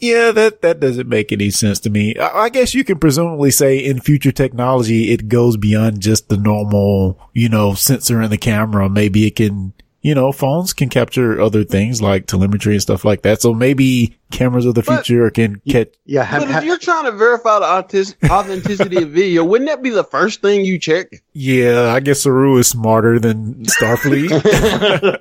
Yeah, 0.00 0.32
that, 0.32 0.62
that 0.62 0.80
doesn't 0.80 1.08
make 1.10 1.30
any 1.30 1.50
sense 1.50 1.78
to 1.80 1.90
me. 1.90 2.16
I, 2.16 2.44
I 2.44 2.48
guess 2.48 2.72
you 2.72 2.84
can 2.84 2.98
presumably 2.98 3.50
say 3.50 3.78
in 3.78 4.00
future 4.00 4.32
technology, 4.32 5.10
it 5.12 5.28
goes 5.28 5.58
beyond 5.58 6.00
just 6.00 6.30
the 6.30 6.38
normal, 6.38 7.20
you 7.34 7.50
know, 7.50 7.74
sensor 7.74 8.22
in 8.22 8.30
the 8.30 8.38
camera. 8.38 8.88
Maybe 8.88 9.26
it 9.26 9.36
can, 9.36 9.74
you 10.02 10.14
know, 10.14 10.32
phones 10.32 10.72
can 10.72 10.88
capture 10.88 11.40
other 11.40 11.62
things 11.62 12.00
like 12.00 12.26
telemetry 12.26 12.72
and 12.72 12.82
stuff 12.82 13.04
like 13.04 13.20
that. 13.22 13.42
So 13.42 13.52
maybe 13.52 14.16
cameras 14.30 14.64
of 14.64 14.74
the 14.74 14.82
But- 14.82 15.04
future 15.04 15.28
can 15.30 15.60
catch. 15.68 15.88
Yeah, 16.06 16.22
have, 16.24 16.46
But 16.46 16.56
if 16.56 16.64
you're 16.64 16.78
trying 16.78 17.04
to 17.04 17.12
verify 17.12 17.58
the 17.58 17.66
autis- 17.66 18.14
authenticity 18.30 19.02
of 19.02 19.10
video, 19.10 19.44
wouldn't 19.44 19.68
that 19.68 19.82
be 19.82 19.90
the 19.90 20.04
first 20.04 20.40
thing 20.40 20.64
you 20.64 20.78
check? 20.78 21.22
Yeah, 21.34 21.92
I 21.94 22.00
guess 22.00 22.22
Saru 22.22 22.56
is 22.58 22.68
smarter 22.68 23.18
than 23.18 23.64
Starfleet. 23.64 24.30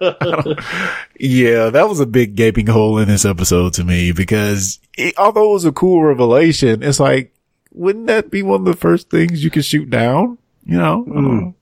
yeah, 1.20 1.70
that 1.70 1.90
was 1.90 2.00
a 2.00 2.06
big 2.06 2.36
gaping 2.36 2.68
hole 2.68 2.98
in 3.00 3.08
this 3.08 3.26
episode 3.26 3.74
to 3.74 3.84
me 3.84 4.12
because 4.12 4.80
it, 4.98 5.16
although 5.18 5.50
it 5.50 5.54
was 5.54 5.66
a 5.66 5.72
cool 5.72 6.04
revelation, 6.04 6.84
it's 6.84 7.00
like, 7.00 7.34
wouldn't 7.72 8.08
that 8.08 8.32
be 8.32 8.44
one 8.44 8.62
of 8.62 8.66
the 8.66 8.76
first 8.76 9.10
things 9.10 9.44
you 9.44 9.50
could 9.50 9.66
shoot 9.66 9.90
down? 9.90 10.38
You 10.66 10.78
know? 10.78 11.06
I 11.10 11.14
don't 11.14 11.40
know. 11.40 11.56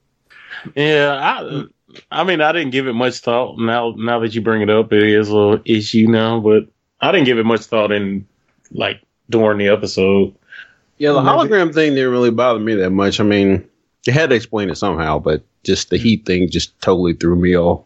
yeah. 0.75 1.41
I, 1.41 1.63
I 2.11 2.23
mean, 2.23 2.41
I 2.41 2.51
didn't 2.51 2.71
give 2.71 2.87
it 2.87 2.93
much 2.93 3.19
thought. 3.19 3.57
Now, 3.57 3.93
now 3.97 4.19
that 4.19 4.33
you 4.35 4.41
bring 4.41 4.61
it 4.61 4.69
up, 4.69 4.91
it 4.93 5.03
is 5.03 5.29
a 5.29 5.35
little 5.35 5.61
issue 5.65 6.07
now. 6.07 6.39
But 6.39 6.67
I 7.01 7.11
didn't 7.11 7.25
give 7.25 7.39
it 7.39 7.45
much 7.45 7.61
thought 7.61 7.91
in 7.91 8.27
like 8.71 9.01
during 9.29 9.57
the 9.57 9.69
episode. 9.69 10.35
Yeah, 10.97 11.11
the 11.11 11.19
hologram 11.19 11.73
thing 11.73 11.93
didn't 11.93 12.11
really 12.11 12.31
bother 12.31 12.59
me 12.59 12.73
that 12.75 12.89
much. 12.89 13.19
I 13.19 13.23
mean, 13.23 13.67
you 14.05 14.13
had 14.13 14.29
to 14.29 14.35
explain 14.35 14.69
it 14.69 14.77
somehow, 14.77 15.19
but 15.19 15.43
just 15.63 15.89
the 15.89 15.97
heat 15.97 16.25
thing 16.25 16.49
just 16.49 16.79
totally 16.81 17.13
threw 17.13 17.35
me 17.35 17.55
off. 17.55 17.83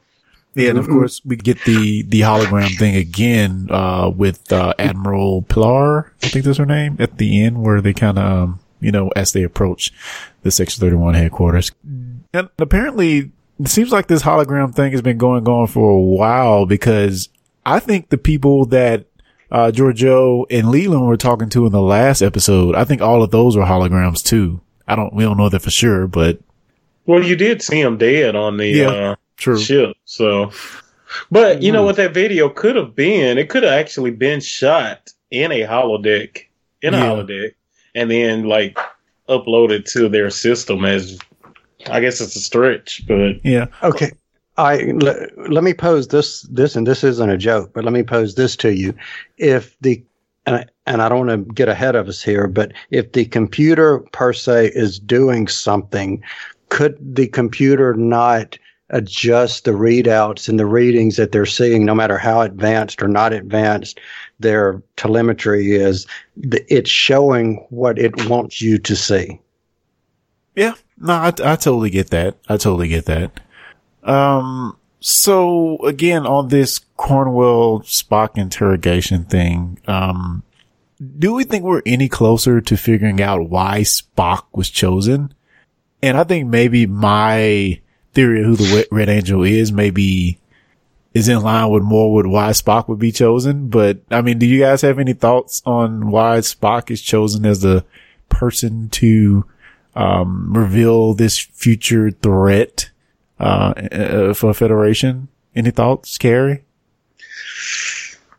Yeah, 0.53 0.71
and 0.71 0.79
of 0.79 0.87
course 0.87 1.21
we 1.23 1.37
get 1.37 1.63
the 1.63 2.03
the 2.03 2.21
hologram 2.21 2.77
thing 2.77 2.95
again 2.95 3.67
uh, 3.69 4.11
with 4.13 4.51
uh, 4.51 4.73
Admiral 4.77 5.43
Pilar, 5.43 6.11
I 6.21 6.27
think 6.27 6.43
that's 6.43 6.57
her 6.57 6.65
name, 6.65 6.97
at 6.99 7.17
the 7.17 7.43
end 7.43 7.63
where 7.63 7.79
they 7.81 7.93
kind 7.93 8.19
of 8.19 8.25
um, 8.25 8.59
you 8.81 8.91
know 8.91 9.09
as 9.15 9.31
they 9.31 9.43
approach 9.43 9.93
the 10.43 10.51
Section 10.51 10.81
Thirty 10.81 10.97
One 10.97 11.13
headquarters, 11.13 11.71
and 12.33 12.49
apparently 12.59 13.31
it 13.61 13.67
seems 13.67 13.91
like 13.91 14.07
this 14.07 14.23
hologram 14.23 14.73
thing 14.73 14.91
has 14.91 15.01
been 15.01 15.17
going 15.17 15.47
on 15.47 15.67
for 15.67 15.89
a 15.91 15.99
while 15.99 16.65
because 16.65 17.29
I 17.65 17.79
think 17.79 18.09
the 18.09 18.17
people 18.17 18.65
that 18.67 19.05
uh, 19.51 19.71
Georgiou 19.73 20.45
and 20.49 20.69
Leland 20.69 21.05
were 21.05 21.17
talking 21.17 21.49
to 21.49 21.65
in 21.65 21.71
the 21.71 21.81
last 21.81 22.21
episode, 22.21 22.75
I 22.75 22.83
think 22.85 23.01
all 23.01 23.21
of 23.21 23.31
those 23.31 23.55
are 23.57 23.65
holograms 23.65 24.23
too. 24.23 24.61
I 24.87 24.95
don't, 24.95 25.13
we 25.13 25.23
don't 25.23 25.37
know 25.37 25.49
that 25.49 25.61
for 25.61 25.69
sure, 25.71 26.07
but 26.07 26.39
Well, 27.05 27.23
you 27.23 27.35
did 27.35 27.61
see 27.61 27.79
him 27.81 27.97
dead 27.97 28.35
on 28.35 28.57
the 28.57 28.67
Yeah, 28.67 28.89
uh, 28.89 29.15
true. 29.37 29.59
ship, 29.59 29.95
so. 30.05 30.51
But 31.29 31.61
you 31.61 31.71
know 31.73 31.83
what 31.83 31.97
that 31.97 32.13
video 32.13 32.47
could 32.49 32.77
have 32.77 32.95
been? 32.95 33.37
It 33.37 33.49
could 33.49 33.63
have 33.63 33.73
actually 33.73 34.11
been 34.11 34.39
shot 34.39 35.11
in 35.29 35.51
a 35.51 35.61
holodeck, 35.61 36.39
in 36.81 36.93
a 36.93 36.97
Yeah. 36.97 37.03
holodeck, 37.05 37.51
and 37.93 38.09
then 38.09 38.43
like 38.45 38.77
uploaded 39.27 39.85
to 39.93 40.07
their 40.09 40.29
system 40.29 40.85
as. 40.85 41.19
I 41.89 41.99
guess 41.99 42.21
it's 42.21 42.35
a 42.35 42.39
stretch, 42.39 43.05
but 43.07 43.43
Yeah. 43.43 43.67
Okay. 43.83 44.11
I 44.57 44.91
let, 44.95 45.49
let 45.49 45.63
me 45.63 45.73
pose 45.73 46.09
this 46.09 46.41
this 46.43 46.75
and 46.75 46.85
this 46.85 47.03
isn't 47.03 47.29
a 47.29 47.37
joke, 47.37 47.71
but 47.73 47.83
let 47.83 47.93
me 47.93 48.03
pose 48.03 48.35
this 48.35 48.55
to 48.57 48.73
you. 48.73 48.93
If 49.37 49.77
the 49.79 50.03
and 50.45 50.55
I, 50.57 50.65
and 50.85 51.01
I 51.01 51.09
don't 51.09 51.27
want 51.27 51.47
to 51.47 51.53
get 51.53 51.69
ahead 51.69 51.95
of 51.95 52.07
us 52.07 52.21
here, 52.21 52.47
but 52.47 52.73
if 52.89 53.11
the 53.11 53.25
computer 53.25 53.99
per 54.11 54.33
se 54.33 54.71
is 54.73 54.99
doing 54.99 55.47
something, 55.47 56.21
could 56.69 56.97
the 57.15 57.27
computer 57.27 57.93
not 57.93 58.57
adjust 58.89 59.63
the 59.63 59.71
readouts 59.71 60.49
and 60.49 60.59
the 60.59 60.65
readings 60.65 61.15
that 61.15 61.31
they're 61.31 61.45
seeing, 61.45 61.85
no 61.85 61.95
matter 61.95 62.17
how 62.17 62.41
advanced 62.41 63.01
or 63.01 63.07
not 63.07 63.33
advanced 63.33 63.99
their 64.39 64.81
telemetry 64.95 65.71
is? 65.71 66.07
The, 66.35 66.65
it's 66.73 66.89
showing 66.89 67.65
what 67.69 67.99
it 67.99 68.27
wants 68.27 68.61
you 68.61 68.77
to 68.79 68.95
see. 68.95 69.39
Yeah, 70.55 70.73
no, 71.01 71.13
I, 71.13 71.27
I 71.27 71.55
totally 71.55 71.89
get 71.89 72.11
that. 72.11 72.37
I 72.47 72.57
totally 72.57 72.87
get 72.87 73.05
that. 73.05 73.39
Um, 74.03 74.77
so 74.99 75.77
again, 75.85 76.25
on 76.25 76.49
this 76.49 76.79
Cornwell 76.97 77.81
Spock 77.81 78.37
interrogation 78.37 79.25
thing, 79.25 79.79
um, 79.87 80.43
do 81.17 81.33
we 81.33 81.43
think 81.43 81.63
we're 81.63 81.81
any 81.85 82.07
closer 82.07 82.61
to 82.61 82.77
figuring 82.77 83.21
out 83.21 83.49
why 83.49 83.81
Spock 83.81 84.43
was 84.53 84.69
chosen? 84.69 85.33
And 86.03 86.17
I 86.17 86.23
think 86.23 86.47
maybe 86.47 86.85
my 86.85 87.81
theory 88.13 88.41
of 88.41 88.45
who 88.45 88.55
the 88.55 88.87
Red 88.91 89.09
Angel 89.09 89.43
is 89.43 89.71
maybe 89.71 90.39
is 91.13 91.27
in 91.27 91.41
line 91.41 91.69
with 91.69 91.83
more 91.83 92.13
with 92.13 92.25
why 92.25 92.51
Spock 92.51 92.87
would 92.87 92.99
be 92.99 93.11
chosen. 93.11 93.69
But 93.69 94.01
I 94.11 94.21
mean, 94.21 94.37
do 94.37 94.45
you 94.45 94.59
guys 94.59 94.81
have 94.81 94.99
any 94.99 95.13
thoughts 95.13 95.61
on 95.65 96.09
why 96.09 96.37
Spock 96.39 96.91
is 96.91 97.01
chosen 97.01 97.45
as 97.45 97.61
the 97.61 97.83
person 98.29 98.89
to 98.89 99.45
um, 99.95 100.53
reveal 100.53 101.13
this 101.13 101.37
future 101.37 102.11
threat 102.11 102.89
uh, 103.39 103.73
uh, 103.91 104.33
for 104.33 104.53
Federation. 104.53 105.27
Any 105.55 105.71
thoughts, 105.71 106.17
Carrie? 106.17 106.63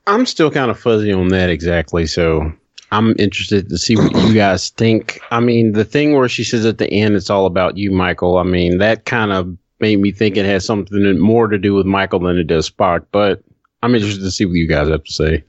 I'm 0.06 0.26
still 0.26 0.50
kind 0.50 0.70
of 0.70 0.78
fuzzy 0.78 1.12
on 1.12 1.28
that 1.28 1.50
exactly. 1.50 2.06
So 2.06 2.52
I'm 2.90 3.14
interested 3.18 3.68
to 3.68 3.78
see 3.78 3.96
what 3.96 4.14
you 4.26 4.34
guys 4.34 4.70
think. 4.70 5.20
I 5.30 5.40
mean, 5.40 5.72
the 5.72 5.84
thing 5.84 6.14
where 6.14 6.28
she 6.28 6.44
says 6.44 6.66
at 6.66 6.78
the 6.78 6.90
end, 6.90 7.14
it's 7.14 7.30
all 7.30 7.46
about 7.46 7.76
you, 7.76 7.90
Michael. 7.90 8.38
I 8.38 8.42
mean, 8.42 8.78
that 8.78 9.04
kind 9.04 9.32
of 9.32 9.56
made 9.80 10.00
me 10.00 10.12
think 10.12 10.36
it 10.36 10.44
has 10.44 10.64
something 10.64 11.18
more 11.18 11.48
to 11.48 11.58
do 11.58 11.74
with 11.74 11.86
Michael 11.86 12.20
than 12.20 12.38
it 12.38 12.46
does 12.46 12.70
Spock. 12.70 13.06
But 13.12 13.42
I'm 13.82 13.94
interested 13.94 14.22
to 14.22 14.30
see 14.30 14.44
what 14.44 14.54
you 14.54 14.66
guys 14.66 14.88
have 14.88 15.04
to 15.04 15.12
say. 15.12 15.44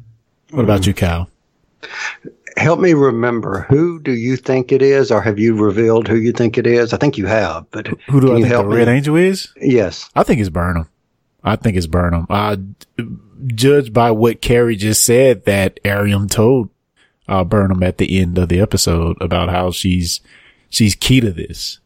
What 0.51 0.63
about 0.63 0.85
you, 0.85 0.93
Kyle? 0.93 1.29
Help 2.57 2.79
me 2.79 2.93
remember 2.93 3.65
who 3.69 3.99
do 3.99 4.11
you 4.13 4.37
think 4.37 4.71
it 4.71 4.81
is 4.81 5.11
or 5.11 5.21
have 5.21 5.39
you 5.39 5.55
revealed 5.55 6.07
who 6.07 6.15
you 6.17 6.31
think 6.31 6.57
it 6.57 6.67
is 6.67 6.93
i 6.93 6.97
think 6.97 7.17
you 7.17 7.25
have 7.25 7.65
but 7.71 7.87
Who 8.09 8.21
do 8.21 8.27
I 8.27 8.29
you 8.31 8.35
think 8.35 8.43
the 8.43 8.49
help 8.49 8.67
me? 8.67 8.75
Red 8.77 8.87
Angel 8.89 9.15
is? 9.15 9.51
yes 9.59 10.09
I 10.15 10.23
think 10.23 10.39
it's 10.39 10.49
Burnham. 10.49 10.87
I 11.43 11.55
think 11.55 11.75
it's 11.77 11.87
Burnham. 11.87 12.27
I 12.29 12.57
judge 13.47 13.91
by 13.91 14.11
what 14.11 14.41
Carrie 14.41 14.75
just 14.75 15.03
said 15.03 15.45
that 15.45 15.79
Airiam 15.83 16.29
told 16.29 16.69
uh, 17.27 17.43
Burnham 17.43 17.83
at 17.83 17.97
the 17.97 18.19
end 18.19 18.37
of 18.37 18.49
the 18.49 18.59
episode 18.59 19.17
about 19.21 19.49
how 19.49 19.71
she's 19.71 20.21
she's 20.69 20.95
key 20.95 21.19
to 21.21 21.31
this, 21.31 21.79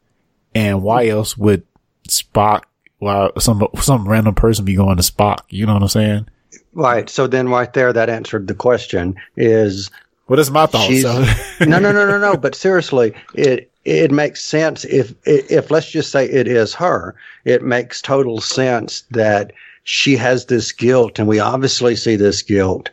and 0.53 0.83
why 0.83 1.07
else 1.07 1.37
would 1.37 1.63
Spock? 2.07 2.63
Why 2.99 3.29
some 3.39 3.65
some 3.79 4.07
random 4.07 4.35
person 4.35 4.65
be 4.65 4.75
going 4.75 4.97
to 4.97 5.03
Spock? 5.03 5.39
You 5.49 5.65
know 5.65 5.73
what 5.73 5.81
I'm 5.83 5.87
saying? 5.89 6.27
right 6.73 7.09
so 7.09 7.25
then 7.25 7.49
right 7.49 7.73
there 7.73 7.91
that 7.91 8.09
answered 8.09 8.47
the 8.47 8.53
question 8.53 9.15
is 9.35 9.89
Well, 10.27 10.37
that's 10.37 10.49
my 10.49 10.65
thought. 10.65 10.91
So. 10.91 11.25
no 11.65 11.79
no 11.79 11.91
no 11.91 12.05
no 12.05 12.19
no 12.19 12.37
but 12.37 12.55
seriously 12.55 13.13
it 13.33 13.71
it 13.85 14.11
makes 14.11 14.43
sense 14.43 14.83
if 14.85 15.13
if 15.25 15.71
let's 15.71 15.89
just 15.89 16.11
say 16.11 16.25
it 16.25 16.47
is 16.47 16.73
her 16.73 17.15
it 17.45 17.63
makes 17.63 18.01
total 18.01 18.41
sense 18.41 19.03
that 19.11 19.53
she 19.83 20.17
has 20.17 20.45
this 20.45 20.71
guilt 20.73 21.17
and 21.17 21.27
we 21.27 21.39
obviously 21.39 21.95
see 21.95 22.17
this 22.17 22.41
guilt 22.41 22.89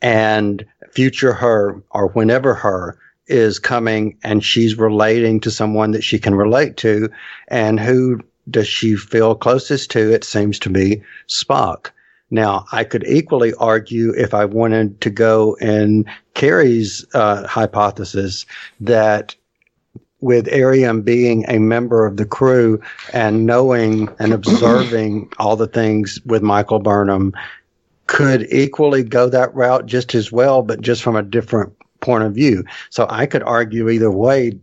and 0.00 0.64
future 0.92 1.32
her 1.32 1.80
or 1.90 2.08
whenever 2.08 2.54
her 2.54 2.98
is 3.28 3.58
coming 3.58 4.16
and 4.24 4.42
she's 4.42 4.78
relating 4.78 5.40
to 5.40 5.50
someone 5.50 5.90
that 5.92 6.02
she 6.02 6.18
can 6.18 6.34
relate 6.34 6.76
to. 6.78 7.10
And 7.48 7.78
who 7.78 8.20
does 8.50 8.66
she 8.66 8.96
feel 8.96 9.34
closest 9.34 9.90
to? 9.92 10.12
It 10.12 10.24
seems 10.24 10.58
to 10.60 10.70
be 10.70 11.02
Spock. 11.28 11.90
Now, 12.30 12.66
I 12.72 12.84
could 12.84 13.06
equally 13.06 13.54
argue 13.54 14.12
if 14.14 14.34
I 14.34 14.44
wanted 14.44 15.00
to 15.00 15.10
go 15.10 15.54
in 15.60 16.04
Carrie's 16.34 17.04
uh, 17.14 17.46
hypothesis 17.46 18.44
that 18.80 19.34
with 20.20 20.46
Airiam 20.48 21.02
being 21.02 21.44
a 21.48 21.58
member 21.58 22.04
of 22.04 22.16
the 22.16 22.26
crew 22.26 22.80
and 23.12 23.46
knowing 23.46 24.08
and 24.18 24.32
observing 24.32 25.32
all 25.38 25.56
the 25.56 25.68
things 25.68 26.20
with 26.26 26.42
Michael 26.42 26.80
Burnham 26.80 27.32
could 28.08 28.50
equally 28.52 29.02
go 29.02 29.28
that 29.28 29.54
route 29.54 29.86
just 29.86 30.14
as 30.14 30.32
well, 30.32 30.62
but 30.62 30.80
just 30.80 31.02
from 31.02 31.14
a 31.14 31.22
different 31.22 31.72
point 32.00 32.24
of 32.24 32.34
view. 32.34 32.64
So 32.90 33.06
I 33.08 33.26
could 33.26 33.42
argue 33.42 33.88
either 33.88 34.10
way 34.10 34.58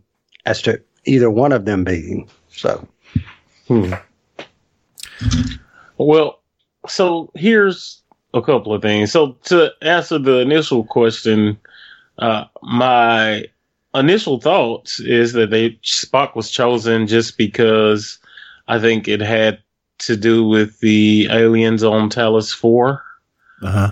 as 0.45 0.61
to 0.63 0.81
either 1.05 1.29
one 1.29 1.51
of 1.51 1.65
them 1.65 1.83
being. 1.83 2.29
So. 2.49 2.87
Hmm. 3.67 3.93
Well, 5.97 6.41
so 6.87 7.31
here's 7.35 8.01
a 8.33 8.41
couple 8.41 8.73
of 8.73 8.81
things. 8.81 9.11
So 9.11 9.33
to 9.45 9.71
answer 9.81 10.19
the 10.19 10.39
initial 10.39 10.83
question, 10.83 11.57
uh, 12.19 12.45
my 12.61 13.45
initial 13.93 14.39
thoughts 14.39 14.99
is 14.99 15.33
that 15.33 15.49
they 15.51 15.71
Spock 15.83 16.35
was 16.35 16.51
chosen 16.51 17.07
just 17.07 17.37
because 17.37 18.19
I 18.67 18.79
think 18.79 19.07
it 19.07 19.21
had 19.21 19.59
to 19.99 20.17
do 20.17 20.45
with 20.45 20.79
the 20.81 21.27
aliens 21.31 21.83
on 21.83 22.09
Talos 22.09 22.53
4 22.53 23.01
Uh-huh. 23.63 23.91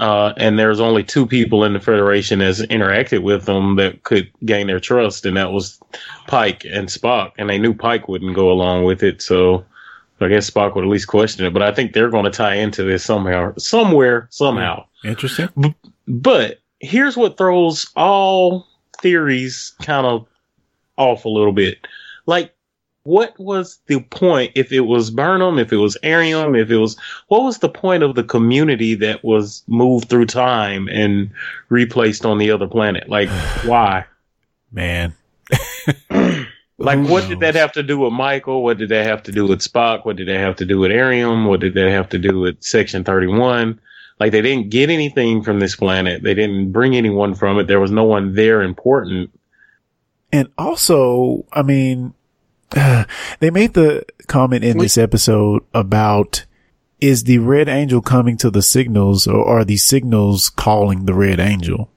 uh, 0.00 0.32
and 0.36 0.58
there's 0.58 0.80
only 0.80 1.04
two 1.04 1.24
people 1.26 1.62
in 1.62 1.72
the 1.74 1.80
Federation 1.80 2.40
that's 2.40 2.62
interacted 2.62 3.22
with 3.22 3.44
them 3.44 3.76
that 3.76 4.02
could 4.02 4.28
gain 4.44 4.66
their 4.66 4.80
trust, 4.80 5.24
and 5.24 5.36
that 5.36 5.52
was 5.52 5.78
Pike 6.26 6.64
and 6.64 6.88
Spock. 6.88 7.30
And 7.38 7.48
they 7.48 7.58
knew 7.58 7.72
Pike 7.74 8.08
wouldn't 8.08 8.34
go 8.34 8.50
along 8.50 8.82
with 8.84 9.04
it, 9.04 9.22
so 9.22 9.64
I 10.20 10.28
guess 10.28 10.48
Spock 10.48 10.74
would 10.74 10.84
at 10.84 10.90
least 10.90 11.08
question 11.08 11.44
it. 11.44 11.52
But 11.52 11.62
I 11.62 11.72
think 11.72 11.92
they're 11.92 12.10
going 12.10 12.24
to 12.24 12.30
tie 12.30 12.54
into 12.54 12.84
this 12.84 13.04
somehow, 13.04 13.54
somewhere, 13.56 14.28
somehow. 14.30 14.86
Interesting. 15.04 15.74
But 16.06 16.60
here's 16.80 17.16
what 17.16 17.36
throws 17.36 17.90
all 17.96 18.66
theories 19.00 19.74
kind 19.82 20.06
of 20.06 20.26
off 20.96 21.24
a 21.24 21.28
little 21.28 21.52
bit. 21.52 21.86
Like, 22.26 22.54
what 23.02 23.38
was 23.38 23.80
the 23.86 24.00
point 24.00 24.52
if 24.54 24.72
it 24.72 24.80
was 24.80 25.10
Burnham, 25.10 25.58
if 25.58 25.72
it 25.72 25.76
was 25.76 25.96
Airiam, 26.02 26.54
if 26.54 26.70
it 26.70 26.78
was 26.78 26.96
what 27.28 27.42
was 27.42 27.58
the 27.58 27.68
point 27.68 28.02
of 28.02 28.14
the 28.14 28.24
community 28.24 28.94
that 28.94 29.22
was 29.22 29.62
moved 29.66 30.08
through 30.08 30.26
time 30.26 30.88
and 30.88 31.30
replaced 31.68 32.24
on 32.24 32.38
the 32.38 32.50
other 32.50 32.66
planet? 32.66 33.08
Like, 33.08 33.28
why? 33.64 34.06
Man. 34.72 35.14
Like, 36.84 37.08
what 37.08 37.28
did 37.28 37.40
that 37.40 37.54
have 37.54 37.72
to 37.72 37.82
do 37.82 37.98
with 37.98 38.12
Michael? 38.12 38.62
What 38.62 38.78
did 38.78 38.90
that 38.90 39.06
have 39.06 39.22
to 39.24 39.32
do 39.32 39.46
with 39.46 39.60
Spock? 39.60 40.04
What 40.04 40.16
did 40.16 40.28
that 40.28 40.38
have 40.38 40.56
to 40.56 40.64
do 40.64 40.78
with 40.78 40.90
Airiam? 40.90 41.48
What 41.48 41.60
did 41.60 41.74
that 41.74 41.90
have 41.90 42.08
to 42.10 42.18
do 42.18 42.40
with 42.40 42.62
Section 42.62 43.04
31? 43.04 43.80
Like, 44.20 44.32
they 44.32 44.42
didn't 44.42 44.70
get 44.70 44.90
anything 44.90 45.42
from 45.42 45.60
this 45.60 45.74
planet. 45.74 46.22
They 46.22 46.34
didn't 46.34 46.72
bring 46.72 46.96
anyone 46.96 47.34
from 47.34 47.58
it. 47.58 47.66
There 47.66 47.80
was 47.80 47.90
no 47.90 48.04
one 48.04 48.34
there 48.34 48.62
important. 48.62 49.30
And 50.32 50.48
also, 50.58 51.44
I 51.52 51.62
mean, 51.62 52.14
they 52.70 53.50
made 53.50 53.74
the 53.74 54.04
comment 54.26 54.64
in 54.64 54.78
this 54.78 54.98
episode 54.98 55.62
about 55.72 56.44
is 57.00 57.24
the 57.24 57.38
red 57.38 57.68
angel 57.68 58.00
coming 58.00 58.36
to 58.38 58.50
the 58.50 58.62
signals 58.62 59.26
or 59.26 59.46
are 59.46 59.64
the 59.64 59.76
signals 59.76 60.48
calling 60.48 61.04
the 61.04 61.14
red 61.14 61.38
angel? 61.38 61.90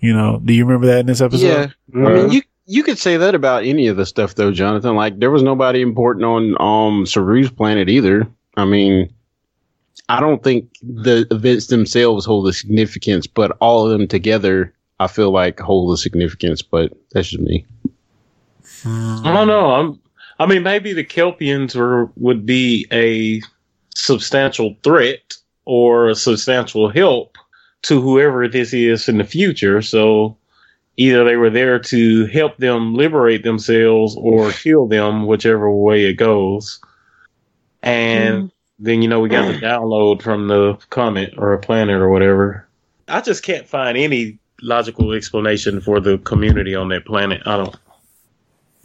You 0.00 0.14
know, 0.14 0.40
do 0.42 0.52
you 0.52 0.64
remember 0.64 0.86
that 0.88 1.00
in 1.00 1.06
this 1.06 1.20
episode? 1.20 1.72
Yeah, 1.92 2.06
I 2.06 2.12
mean, 2.12 2.30
you 2.30 2.42
you 2.66 2.82
could 2.82 2.98
say 2.98 3.16
that 3.16 3.34
about 3.34 3.64
any 3.64 3.86
of 3.88 3.96
the 3.96 4.06
stuff 4.06 4.34
though, 4.34 4.52
Jonathan. 4.52 4.94
Like 4.94 5.18
there 5.18 5.30
was 5.30 5.42
nobody 5.42 5.80
important 5.82 6.24
on 6.24 6.52
um 6.60 7.04
Saru's 7.04 7.50
planet 7.50 7.88
either. 7.88 8.26
I 8.56 8.64
mean, 8.64 9.12
I 10.08 10.20
don't 10.20 10.42
think 10.42 10.70
the 10.82 11.26
events 11.30 11.66
themselves 11.66 12.24
hold 12.24 12.46
the 12.46 12.52
significance, 12.52 13.26
but 13.26 13.56
all 13.60 13.84
of 13.84 13.90
them 13.90 14.08
together, 14.08 14.74
I 15.00 15.06
feel 15.08 15.30
like 15.30 15.60
hold 15.60 15.92
the 15.92 15.96
significance. 15.96 16.62
But 16.62 16.92
that's 17.12 17.28
just 17.28 17.42
me. 17.42 17.66
I 18.86 19.32
don't 19.32 19.48
know. 19.48 19.70
I'm. 19.70 20.00
I 20.40 20.46
mean, 20.46 20.64
maybe 20.64 20.92
the 20.92 21.04
Kelpians 21.04 21.76
were 21.76 22.10
would 22.16 22.44
be 22.44 22.86
a 22.92 23.40
substantial 23.94 24.76
threat 24.82 25.34
or 25.64 26.08
a 26.08 26.14
substantial 26.14 26.88
help 26.88 27.36
to 27.82 28.00
whoever 28.00 28.48
this 28.48 28.72
is 28.72 29.08
in 29.08 29.18
the 29.18 29.24
future. 29.24 29.80
So 29.80 30.36
either 30.96 31.24
they 31.24 31.36
were 31.36 31.50
there 31.50 31.78
to 31.78 32.26
help 32.26 32.56
them 32.58 32.94
liberate 32.94 33.42
themselves 33.42 34.16
or 34.16 34.52
kill 34.62 34.86
them, 34.86 35.26
whichever 35.26 35.70
way 35.70 36.04
it 36.06 36.14
goes. 36.14 36.80
And 37.82 38.34
mm-hmm. 38.34 38.84
then 38.84 39.02
you 39.02 39.08
know 39.08 39.20
we 39.20 39.28
got 39.28 39.52
the 39.52 39.58
download 39.66 40.22
from 40.22 40.48
the 40.48 40.78
comet 40.90 41.34
or 41.36 41.52
a 41.52 41.58
planet 41.58 41.96
or 41.96 42.08
whatever. 42.10 42.66
I 43.08 43.20
just 43.20 43.42
can't 43.42 43.68
find 43.68 43.98
any 43.98 44.38
logical 44.62 45.12
explanation 45.12 45.80
for 45.80 46.00
the 46.00 46.18
community 46.18 46.74
on 46.74 46.88
that 46.88 47.04
planet. 47.04 47.42
I 47.46 47.56
don't. 47.58 47.76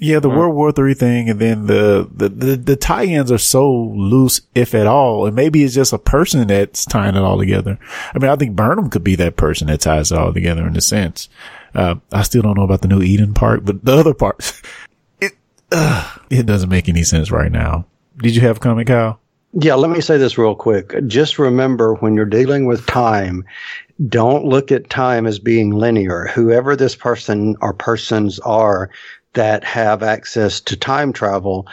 Yeah, 0.02 0.20
the 0.20 0.30
World 0.30 0.56
War 0.56 0.72
Three 0.72 0.94
thing, 0.94 1.30
and 1.30 1.42
then 1.42 1.68
the, 1.68 2.10
the 2.10 2.30
the 2.30 2.56
the 2.56 2.76
tie-ins 2.78 3.34
are 3.34 3.38
so 3.38 3.70
loose, 3.70 4.40
if 4.56 4.74
at 4.74 4.88
all, 4.88 5.26
and 5.26 5.36
maybe 5.36 5.62
it's 5.62 5.76
just 5.76 5.92
a 5.92 5.98
person 5.98 6.48
that's 6.48 6.86
tying 6.86 7.16
it 7.16 7.22
all 7.22 7.38
together. 7.38 7.78
I 8.14 8.18
mean, 8.18 8.32
I 8.32 8.38
think 8.38 8.56
Burnham 8.56 8.90
could 8.90 9.04
be 9.04 9.16
that 9.16 9.36
person 9.36 9.68
that 9.68 9.82
ties 9.82 10.14
it 10.14 10.18
all 10.18 10.34
together 10.34 10.66
in 10.66 10.78
a 10.78 10.82
sense. 10.82 11.28
Uh, 11.76 11.96
I 12.14 12.22
still 12.22 12.42
don't 12.42 12.58
know 12.58 12.64
about 12.64 12.82
the 12.82 12.88
new 12.88 13.02
Eden 13.02 13.34
part, 13.34 13.66
but 13.66 13.84
the 13.84 13.98
other 13.98 14.14
parts, 14.14 14.62
it 15.22 15.34
uh, 15.74 16.16
it 16.30 16.46
doesn't 16.46 16.70
make 16.70 16.88
any 16.88 17.04
sense 17.04 17.30
right 17.30 17.52
now. 17.52 17.86
Did 18.20 18.38
you 18.38 18.42
have 18.44 18.58
a 18.58 18.60
comment, 18.62 18.88
Kyle? 18.88 19.20
Yeah, 19.52 19.74
let 19.74 19.90
me 19.90 20.00
say 20.00 20.18
this 20.18 20.38
real 20.38 20.56
quick. 20.56 20.94
Just 21.08 21.40
remember 21.40 21.96
when 21.96 22.14
you're 22.14 22.26
dealing 22.26 22.68
with 22.68 22.86
time, 22.86 23.44
don't 24.08 24.46
look 24.46 24.72
at 24.72 24.90
time 24.90 25.26
as 25.26 25.40
being 25.40 25.72
linear. 25.72 26.28
Whoever 26.28 26.76
this 26.76 26.96
person 26.96 27.58
or 27.60 27.74
persons 27.74 28.40
are 28.40 28.92
that 29.34 29.64
have 29.64 30.04
access 30.04 30.60
to 30.62 30.76
time 30.76 31.14
travel, 31.14 31.68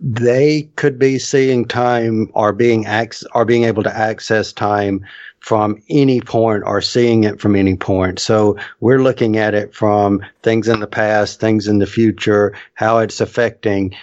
they 0.00 0.68
could 0.76 0.98
be 0.98 1.18
seeing 1.18 1.64
time 1.64 2.30
or 2.34 2.52
being 2.52 2.86
ac- 2.86 3.26
or 3.34 3.44
being 3.44 3.64
able 3.64 3.82
to 3.82 3.96
access 3.96 4.52
time 4.52 5.04
from 5.40 5.80
any 5.88 6.20
point 6.20 6.64
or 6.66 6.80
seeing 6.80 7.24
it 7.24 7.40
from 7.40 7.54
any 7.54 7.76
point. 7.76 8.18
So 8.18 8.56
we're 8.80 9.02
looking 9.02 9.36
at 9.36 9.54
it 9.54 9.74
from 9.74 10.20
things 10.42 10.68
in 10.68 10.80
the 10.80 10.86
past, 10.86 11.40
things 11.40 11.68
in 11.68 11.78
the 11.78 11.86
future, 11.86 12.52
how 12.74 12.98
it's 12.98 13.20
affecting. 13.20 13.94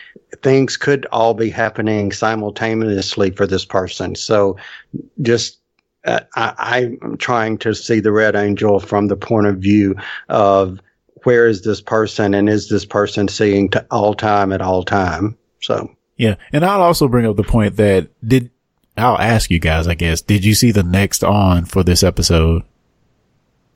Things 0.42 0.78
could 0.78 1.06
all 1.12 1.34
be 1.34 1.50
happening 1.50 2.12
simultaneously 2.12 3.32
for 3.32 3.46
this 3.46 3.66
person. 3.66 4.16
So 4.16 4.58
just 5.22 5.60
uh, 6.06 6.22
I, 6.36 6.98
I'm 7.02 7.18
trying 7.18 7.58
to 7.60 7.74
see 7.74 8.00
the 8.00 8.12
Red 8.12 8.36
Angel 8.36 8.80
from 8.80 9.08
the 9.08 9.16
point 9.16 9.48
of 9.48 9.58
view 9.58 9.96
of 10.30 10.80
where 11.24 11.48
is 11.48 11.62
this 11.62 11.82
person 11.82 12.34
and 12.34 12.50
is 12.50 12.70
this 12.70 12.86
person 12.86 13.28
seeing 13.28 13.70
to 13.70 13.86
all 13.92 14.14
time 14.14 14.52
at 14.52 14.62
all 14.62 14.84
time? 14.84 15.38
So 15.62 15.96
Yeah, 16.18 16.36
and 16.52 16.66
I'll 16.66 16.82
also 16.82 17.08
bring 17.08 17.26
up 17.26 17.36
the 17.36 17.44
point 17.44 17.78
that 17.78 18.10
did 18.28 18.50
I'll 18.98 19.18
ask 19.18 19.50
you 19.50 19.60
guys, 19.60 19.88
I 19.88 19.96
guess, 19.96 20.22
did 20.22 20.46
you 20.46 20.54
see 20.54 20.72
the 20.72 20.84
next 20.84 21.24
on 21.24 21.66
for 21.66 21.84
this 21.84 22.04
episode? 22.04 22.64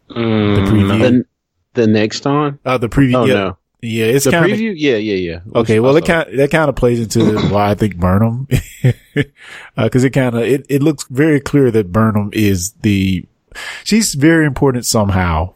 the 0.10 0.14
preview. 0.14 1.00
The, 1.00 1.26
the 1.74 1.88
next 1.88 2.26
on? 2.26 2.60
Uh, 2.64 2.78
the 2.78 2.90
preview. 2.90 3.16
Oh 3.16 3.26
yeah, 3.26 3.34
no, 3.34 3.58
yeah, 3.82 4.06
it's 4.06 4.26
the 4.26 4.32
kind 4.32 4.52
of 4.52 4.58
preview. 4.58 4.74
Yeah, 4.76 4.96
yeah, 4.96 5.16
yeah. 5.16 5.40
okay. 5.60 5.80
Well, 5.80 5.96
it 5.96 6.06
kind 6.06 6.40
that 6.40 6.52
kind 6.52 6.70
of 6.70 6.76
plays 6.76 7.00
into 7.00 7.40
why 7.50 7.72
I 7.72 7.76
think 7.76 7.98
Burnham, 7.98 8.48
because 9.76 10.04
it 10.04 10.12
kind 10.12 10.36
of 10.36 10.44
it 10.44 10.66
it 10.70 10.82
looks 10.82 11.06
very 11.10 11.40
clear 11.40 11.72
that 11.72 11.92
Burnham 11.92 12.30
is 12.34 12.72
the 12.82 13.26
she's 13.84 14.14
very 14.14 14.46
important 14.46 14.86
somehow. 14.86 15.54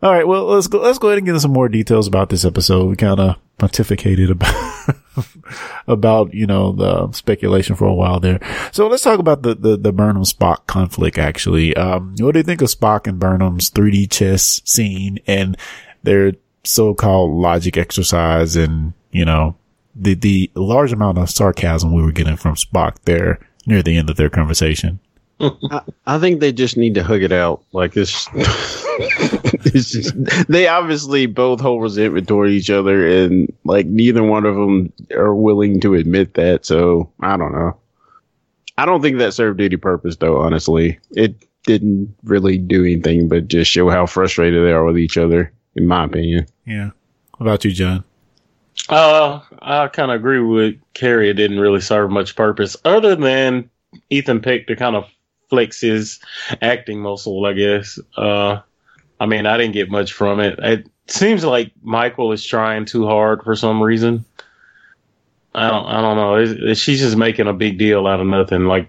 All 0.00 0.12
right, 0.12 0.26
well 0.26 0.44
let's 0.44 0.68
go 0.68 0.80
let's 0.80 0.98
go 0.98 1.08
ahead 1.08 1.18
and 1.18 1.26
get 1.26 1.32
into 1.32 1.40
some 1.40 1.52
more 1.52 1.68
details 1.68 2.06
about 2.06 2.28
this 2.30 2.44
episode. 2.44 2.88
We 2.88 2.96
kind 2.96 3.18
of 3.18 3.36
pontificated 3.58 4.30
about 4.30 5.26
about 5.88 6.32
you 6.32 6.46
know 6.46 6.70
the 6.70 7.10
speculation 7.10 7.74
for 7.74 7.86
a 7.86 7.94
while 7.94 8.20
there. 8.20 8.38
So 8.70 8.86
let's 8.86 9.02
talk 9.02 9.18
about 9.18 9.42
the 9.42 9.56
the, 9.56 9.76
the 9.76 9.92
Burnham 9.92 10.22
Spock 10.22 10.66
conflict. 10.66 11.18
Actually, 11.18 11.76
um, 11.76 12.14
what 12.20 12.32
do 12.32 12.38
you 12.38 12.44
think 12.44 12.62
of 12.62 12.68
Spock 12.68 13.08
and 13.08 13.18
Burnham's 13.18 13.70
3D 13.70 14.08
chess 14.08 14.60
scene 14.64 15.18
and 15.26 15.56
their 16.04 16.34
so-called 16.62 17.32
logic 17.32 17.76
exercise 17.76 18.54
and 18.54 18.92
you 19.10 19.24
know 19.24 19.56
the 19.96 20.14
the 20.14 20.50
large 20.54 20.92
amount 20.92 21.18
of 21.18 21.28
sarcasm 21.28 21.92
we 21.92 22.02
were 22.02 22.12
getting 22.12 22.36
from 22.36 22.54
Spock 22.54 22.98
there 23.04 23.40
near 23.66 23.82
the 23.82 23.96
end 23.96 24.10
of 24.10 24.16
their 24.16 24.30
conversation? 24.30 25.00
I, 25.70 25.80
I 26.06 26.18
think 26.18 26.40
they 26.40 26.52
just 26.52 26.76
need 26.76 26.94
to 26.94 27.04
hug 27.04 27.22
it 27.22 27.32
out. 27.32 27.64
Like 27.72 27.96
it's, 27.96 28.28
it's 28.34 29.90
just 29.92 30.48
they 30.48 30.66
obviously 30.68 31.26
both 31.26 31.60
hold 31.60 31.82
resentment 31.82 32.28
toward 32.28 32.50
each 32.50 32.70
other, 32.70 33.06
and 33.06 33.52
like 33.64 33.86
neither 33.86 34.22
one 34.22 34.46
of 34.46 34.54
them 34.54 34.92
are 35.12 35.34
willing 35.34 35.80
to 35.80 35.94
admit 35.94 36.34
that. 36.34 36.66
So 36.66 37.12
I 37.20 37.36
don't 37.36 37.52
know. 37.52 37.76
I 38.76 38.84
don't 38.84 39.02
think 39.02 39.18
that 39.18 39.34
served 39.34 39.60
any 39.60 39.76
purpose, 39.76 40.16
though. 40.16 40.40
Honestly, 40.40 40.98
it 41.10 41.34
didn't 41.64 42.14
really 42.22 42.56
do 42.56 42.84
anything 42.84 43.28
but 43.28 43.48
just 43.48 43.70
show 43.70 43.90
how 43.90 44.06
frustrated 44.06 44.64
they 44.64 44.72
are 44.72 44.84
with 44.84 44.98
each 44.98 45.18
other. 45.18 45.52
in 45.74 45.86
my 45.86 46.04
opinion. 46.04 46.46
Yeah. 46.64 46.90
What 47.36 47.46
about 47.46 47.64
you, 47.64 47.72
John? 47.72 48.04
Uh, 48.88 49.40
I 49.60 49.88
kind 49.88 50.10
of 50.10 50.16
agree 50.16 50.40
with 50.40 50.76
Carrie. 50.94 51.28
It 51.28 51.34
didn't 51.34 51.58
really 51.60 51.80
serve 51.80 52.10
much 52.10 52.36
purpose 52.36 52.76
other 52.84 53.14
than 53.16 53.68
Ethan 54.10 54.40
Peck 54.40 54.66
to 54.68 54.76
kind 54.76 54.96
of 54.96 55.04
flex 55.48 55.80
his 55.80 56.20
acting 56.62 57.00
muscle, 57.00 57.44
I 57.46 57.52
guess. 57.52 57.98
Uh, 58.16 58.60
I 59.20 59.26
mean, 59.26 59.46
I 59.46 59.56
didn't 59.56 59.74
get 59.74 59.90
much 59.90 60.12
from 60.12 60.40
it. 60.40 60.58
It 60.58 60.88
seems 61.06 61.44
like 61.44 61.72
Michael 61.82 62.32
is 62.32 62.44
trying 62.44 62.84
too 62.84 63.06
hard 63.06 63.42
for 63.42 63.56
some 63.56 63.82
reason. 63.82 64.24
I 65.54 65.70
don't, 65.70 65.86
I 65.86 66.00
don't 66.00 66.16
know. 66.16 66.34
It's, 66.36 66.52
it's, 66.52 66.80
she's 66.80 67.00
just 67.00 67.16
making 67.16 67.48
a 67.48 67.52
big 67.52 67.78
deal 67.78 68.06
out 68.06 68.20
of 68.20 68.26
nothing. 68.26 68.66
Like, 68.66 68.88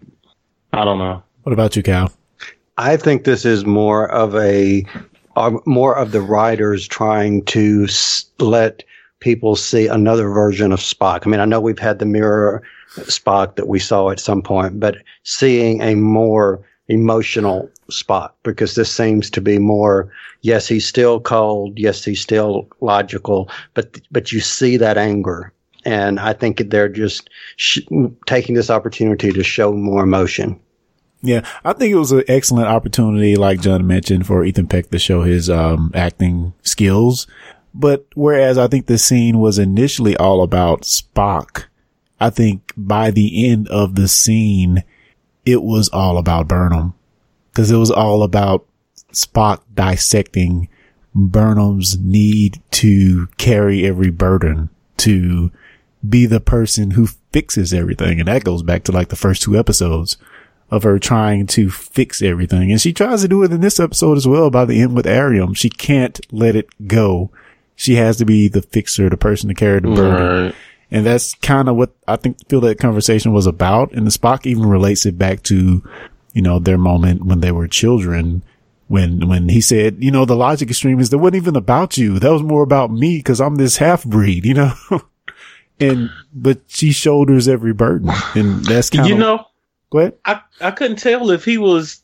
I 0.74 0.86
don't 0.86 1.00
know. 1.00 1.24
What 1.44 1.54
about 1.54 1.76
you, 1.76 1.82
Cal? 1.82 2.12
I 2.78 2.96
think 2.98 3.24
this 3.24 3.46
is 3.46 3.66
more 3.66 4.10
of 4.12 4.36
a, 4.36 4.86
uh, 5.36 5.52
more 5.66 5.96
of 5.98 6.12
the 6.12 6.22
writers 6.22 6.88
trying 6.88 7.44
to 7.46 7.86
s- 7.86 8.26
let 8.40 8.84
people 9.20 9.56
see 9.56 9.88
another 9.88 10.30
version 10.30 10.72
of 10.72 10.80
Spock. 10.80 11.26
I 11.26 11.30
mean, 11.30 11.40
I 11.40 11.46
know 11.46 11.60
we've 11.60 11.80
had 11.80 12.00
the 12.00 12.06
mirror 12.06 12.62
Spock 12.98 13.56
that 13.56 13.68
we 13.68 13.80
saw 13.80 14.10
at 14.10 14.20
some 14.20 14.42
point, 14.42 14.80
but 14.80 14.98
seeing 15.24 15.82
a 15.82 15.96
more 15.96 16.66
emotional 16.88 17.70
Spock 17.92 18.32
because 18.44 18.76
this 18.76 18.92
seems 18.92 19.30
to 19.30 19.42
be 19.42 19.60
more 19.60 20.12
yes 20.42 20.68
he's 20.68 20.88
still 20.88 21.20
cold 21.20 21.78
yes 21.78 22.04
he's 22.04 22.20
still 22.20 22.68
logical 22.82 23.48
but 23.76 24.00
but 24.10 24.32
you 24.32 24.40
see 24.40 24.76
that 24.78 24.98
anger 24.98 25.54
and 25.86 26.20
I 26.20 26.34
think 26.34 26.58
they're 26.70 26.90
just 26.90 27.30
sh- 27.56 27.80
taking 28.26 28.56
this 28.56 28.70
opportunity 28.70 29.32
to 29.32 29.44
show 29.44 29.72
more 29.74 30.04
emotion. 30.04 30.60
Yeah, 31.22 31.46
I 31.66 31.74
think 31.74 31.92
it 31.92 31.98
was 31.98 32.12
an 32.12 32.24
excellent 32.28 32.68
opportunity, 32.68 33.36
like 33.36 33.62
John 33.62 33.86
mentioned, 33.86 34.26
for 34.26 34.46
Ethan 34.46 34.68
Peck 34.68 34.90
to 34.90 35.00
show 35.00 35.24
his 35.24 35.50
um, 35.50 35.92
acting 35.94 36.54
skills. 36.64 37.28
But 37.74 38.06
whereas 38.16 38.58
I 38.58 38.68
think 38.68 38.86
the 38.86 38.98
scene 38.98 39.38
was 39.40 39.60
initially 39.60 40.16
all 40.18 40.42
about 40.42 40.82
Spock, 40.84 41.66
I 42.20 42.30
think 42.30 42.74
by 42.76 43.12
the 43.12 43.50
end 43.50 43.68
of 43.70 43.96
the 43.96 44.08
scene, 44.08 44.84
it 45.46 45.64
was 45.64 45.90
all 45.90 46.18
about 46.18 46.48
Burnham 46.48 46.94
because 47.52 47.72
it 47.72 47.78
was 47.78 47.92
all 47.92 48.24
about 48.24 48.66
Spock 49.12 49.62
dissecting 49.74 50.70
Burnham's 51.16 51.98
need 51.98 52.62
to 52.72 53.28
carry 53.38 53.86
every 53.86 54.12
burden 54.12 54.70
to 54.98 55.52
be 56.08 56.26
the 56.26 56.40
person 56.40 56.92
who 56.92 57.08
fixes 57.32 57.74
everything. 57.74 58.20
And 58.20 58.28
that 58.28 58.44
goes 58.44 58.64
back 58.64 58.84
to 58.84 58.92
like 58.92 59.10
the 59.10 59.16
first 59.16 59.42
two 59.42 59.58
episodes 59.58 60.18
of 60.72 60.84
her 60.84 61.00
trying 61.00 61.48
to 61.48 61.70
fix 61.70 62.22
everything. 62.22 62.72
And 62.72 62.80
she 62.80 62.94
tries 62.94 63.22
to 63.22 63.28
do 63.28 63.44
it 63.44 63.52
in 63.52 63.62
this 63.62 63.80
episode 63.80 64.18
as 64.18 64.28
well 64.28 64.50
by 64.50 64.66
the 64.66 64.82
end 64.82 64.96
with 64.96 65.08
Airiam. 65.08 65.56
She 65.56 65.70
can't 65.70 66.20
let 66.32 66.56
it 66.56 66.88
go. 66.88 67.32
She 67.76 67.96
has 67.96 68.18
to 68.18 68.26
be 68.26 68.48
the 68.48 68.62
fixer, 68.62 69.10
the 69.10 69.18
person 69.18 69.50
to 69.50 69.56
carry 69.56 69.80
the 69.80 69.88
burden. 69.88 70.46
Right. 70.46 70.56
And 70.92 71.06
that's 71.06 71.36
kind 71.36 71.70
of 71.70 71.76
what 71.76 71.96
I 72.08 72.16
think 72.16 72.48
feel 72.48 72.62
that 72.62 72.80
conversation 72.80 73.32
was 73.32 73.46
about. 73.46 73.94
And 73.94 74.08
the 74.08 74.12
Spock 74.12 74.46
even 74.46 74.66
relates 74.66 75.06
it 75.06 75.18
back 75.18 75.44
to, 75.44 75.88
you 76.34 76.42
know, 76.42 76.60
their 76.60 76.78
moment 76.78 77.26
when 77.26 77.42
they 77.42 77.52
were 77.52 77.68
children. 77.68 78.44
When, 78.88 79.30
when 79.30 79.50
he 79.50 79.62
said, 79.62 79.98
you 80.00 80.10
know, 80.10 80.26
the 80.26 80.36
logic 80.36 80.70
extreme 80.70 81.00
is 81.00 81.12
that 81.12 81.20
wasn't 81.20 81.44
even 81.44 81.56
about 81.56 81.96
you. 81.98 82.18
That 82.18 82.32
was 82.32 82.42
more 82.42 82.64
about 82.64 82.92
me 82.92 83.18
because 83.18 83.40
I'm 83.40 83.56
this 83.56 83.78
half 83.78 84.04
breed, 84.04 84.46
you 84.48 84.56
know? 84.56 84.74
and, 85.80 86.10
but 86.34 86.62
she 86.66 86.92
shoulders 86.92 87.48
every 87.48 87.74
burden. 87.74 88.10
And 88.34 88.66
that's 88.66 88.90
kind 88.90 89.06
of, 89.06 89.10
You 89.10 89.18
know, 89.18 89.46
go 89.92 90.00
ahead. 90.00 90.14
I, 90.26 90.42
I 90.60 90.72
couldn't 90.72 90.98
tell 90.98 91.30
if 91.30 91.46
he 91.46 91.60
was 91.60 92.02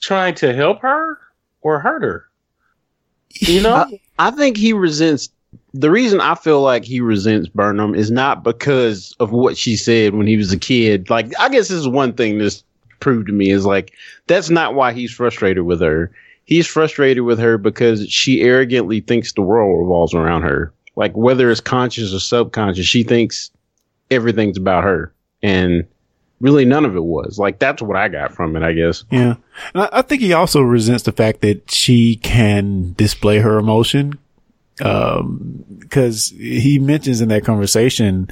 trying 0.00 0.34
to 0.36 0.54
help 0.54 0.80
her 0.80 1.18
or 1.60 1.80
hurt 1.80 2.02
her. 2.02 2.26
You 3.28 3.60
know? 3.60 3.74
I, 3.74 4.00
I 4.18 4.30
think 4.30 4.56
he 4.56 4.72
resents. 4.72 5.28
The 5.76 5.90
reason 5.90 6.20
I 6.20 6.36
feel 6.36 6.62
like 6.62 6.84
he 6.84 7.00
resents 7.00 7.48
Burnham 7.48 7.96
is 7.96 8.10
not 8.10 8.44
because 8.44 9.14
of 9.18 9.32
what 9.32 9.56
she 9.56 9.74
said 9.74 10.14
when 10.14 10.28
he 10.28 10.36
was 10.36 10.52
a 10.52 10.58
kid. 10.58 11.10
Like, 11.10 11.32
I 11.38 11.48
guess 11.48 11.66
this 11.66 11.78
is 11.78 11.88
one 11.88 12.12
thing 12.12 12.38
this 12.38 12.62
proved 13.00 13.26
to 13.26 13.32
me 13.32 13.50
is 13.50 13.66
like, 13.66 13.92
that's 14.28 14.50
not 14.50 14.74
why 14.74 14.92
he's 14.92 15.12
frustrated 15.12 15.64
with 15.64 15.80
her. 15.80 16.12
He's 16.44 16.66
frustrated 16.66 17.24
with 17.24 17.40
her 17.40 17.58
because 17.58 18.08
she 18.08 18.42
arrogantly 18.42 19.00
thinks 19.00 19.32
the 19.32 19.42
world 19.42 19.80
revolves 19.80 20.14
around 20.14 20.42
her. 20.42 20.72
Like, 20.94 21.12
whether 21.16 21.50
it's 21.50 21.60
conscious 21.60 22.14
or 22.14 22.20
subconscious, 22.20 22.86
she 22.86 23.02
thinks 23.02 23.50
everything's 24.12 24.58
about 24.58 24.84
her. 24.84 25.12
And 25.42 25.84
really, 26.40 26.64
none 26.64 26.84
of 26.84 26.94
it 26.94 27.04
was. 27.04 27.38
Like, 27.38 27.58
that's 27.58 27.82
what 27.82 27.96
I 27.96 28.08
got 28.08 28.32
from 28.32 28.54
it, 28.54 28.62
I 28.62 28.74
guess. 28.74 29.02
Yeah. 29.10 29.34
And 29.74 29.82
I, 29.82 29.88
I 29.92 30.02
think 30.02 30.22
he 30.22 30.32
also 30.32 30.60
resents 30.60 31.02
the 31.02 31.12
fact 31.12 31.40
that 31.40 31.70
she 31.70 32.16
can 32.16 32.92
display 32.92 33.38
her 33.38 33.58
emotion. 33.58 34.18
Um, 34.80 35.64
cause 35.90 36.32
he 36.36 36.78
mentions 36.80 37.20
in 37.20 37.28
that 37.28 37.44
conversation 37.44 38.30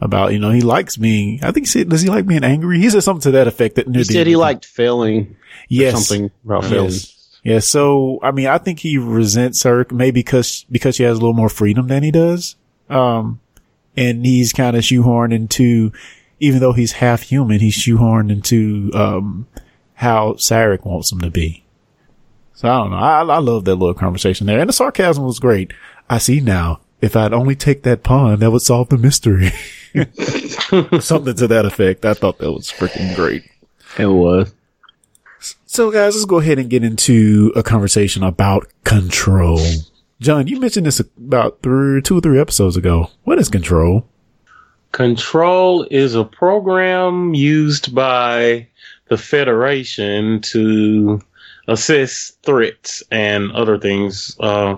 about, 0.00 0.32
you 0.32 0.38
know, 0.38 0.50
he 0.50 0.62
likes 0.62 0.96
being, 0.96 1.38
I 1.42 1.52
think 1.52 1.66
he 1.66 1.70
said, 1.70 1.88
does 1.88 2.02
he 2.02 2.08
like 2.08 2.26
being 2.26 2.44
angry? 2.44 2.78
He 2.80 2.88
said 2.90 3.02
something 3.02 3.22
to 3.22 3.30
that 3.32 3.46
effect 3.46 3.76
that 3.76 3.86
He 3.94 4.04
said 4.04 4.26
he 4.26 4.36
liked 4.36 4.64
failing. 4.64 5.36
yes. 5.68 6.06
Something 6.06 6.30
about 6.44 6.64
failing. 6.64 6.90
Yes. 6.90 7.38
Yeah. 7.44 7.58
So, 7.58 8.18
I 8.22 8.30
mean, 8.30 8.46
I 8.46 8.58
think 8.58 8.78
he 8.78 8.98
resents 8.98 9.62
her 9.64 9.86
maybe 9.90 10.20
because, 10.20 10.64
because 10.70 10.96
she 10.96 11.02
has 11.02 11.18
a 11.18 11.20
little 11.20 11.34
more 11.34 11.48
freedom 11.48 11.88
than 11.88 12.02
he 12.02 12.10
does. 12.10 12.56
Um, 12.88 13.40
and 13.96 14.24
he's 14.24 14.52
kind 14.52 14.76
of 14.76 14.82
shoehorned 14.82 15.34
into, 15.34 15.92
even 16.40 16.60
though 16.60 16.72
he's 16.72 16.92
half 16.92 17.22
human, 17.22 17.60
he's 17.60 17.76
shoehorned 17.76 18.30
into, 18.32 18.90
um, 18.94 19.46
how 19.94 20.32
Sarek 20.32 20.84
wants 20.84 21.12
him 21.12 21.20
to 21.20 21.30
be. 21.30 21.61
So 22.54 22.68
I 22.68 22.78
don't 22.78 22.90
know. 22.90 22.96
I, 22.96 23.22
I 23.22 23.38
love 23.38 23.64
that 23.64 23.76
little 23.76 23.94
conversation 23.94 24.46
there. 24.46 24.60
And 24.60 24.68
the 24.68 24.72
sarcasm 24.72 25.24
was 25.24 25.38
great. 25.38 25.72
I 26.08 26.18
see 26.18 26.40
now. 26.40 26.80
If 27.00 27.16
I'd 27.16 27.32
only 27.32 27.56
take 27.56 27.82
that 27.82 28.04
pawn, 28.04 28.38
that 28.38 28.52
would 28.52 28.62
solve 28.62 28.88
the 28.88 28.96
mystery. 28.96 29.50
Something 31.00 31.34
to 31.34 31.48
that 31.48 31.64
effect. 31.64 32.04
I 32.04 32.14
thought 32.14 32.38
that 32.38 32.52
was 32.52 32.70
freaking 32.70 33.14
great. 33.16 33.42
It 33.98 34.06
was. 34.06 34.54
So 35.66 35.90
guys, 35.90 36.14
let's 36.14 36.24
go 36.24 36.38
ahead 36.38 36.58
and 36.58 36.70
get 36.70 36.84
into 36.84 37.52
a 37.56 37.62
conversation 37.62 38.22
about 38.22 38.68
control. 38.84 39.60
John, 40.20 40.46
you 40.46 40.60
mentioned 40.60 40.86
this 40.86 41.00
about 41.00 41.60
three, 41.62 42.00
two 42.00 42.18
or 42.18 42.20
three 42.20 42.38
episodes 42.38 42.76
ago. 42.76 43.10
What 43.24 43.40
is 43.40 43.48
control? 43.48 44.06
Control 44.92 45.86
is 45.90 46.14
a 46.14 46.24
program 46.24 47.34
used 47.34 47.92
by 47.94 48.68
the 49.08 49.18
Federation 49.18 50.40
to 50.42 51.20
assess 51.68 52.32
threats 52.42 53.02
and 53.10 53.52
other 53.52 53.78
things, 53.78 54.36
uh, 54.40 54.76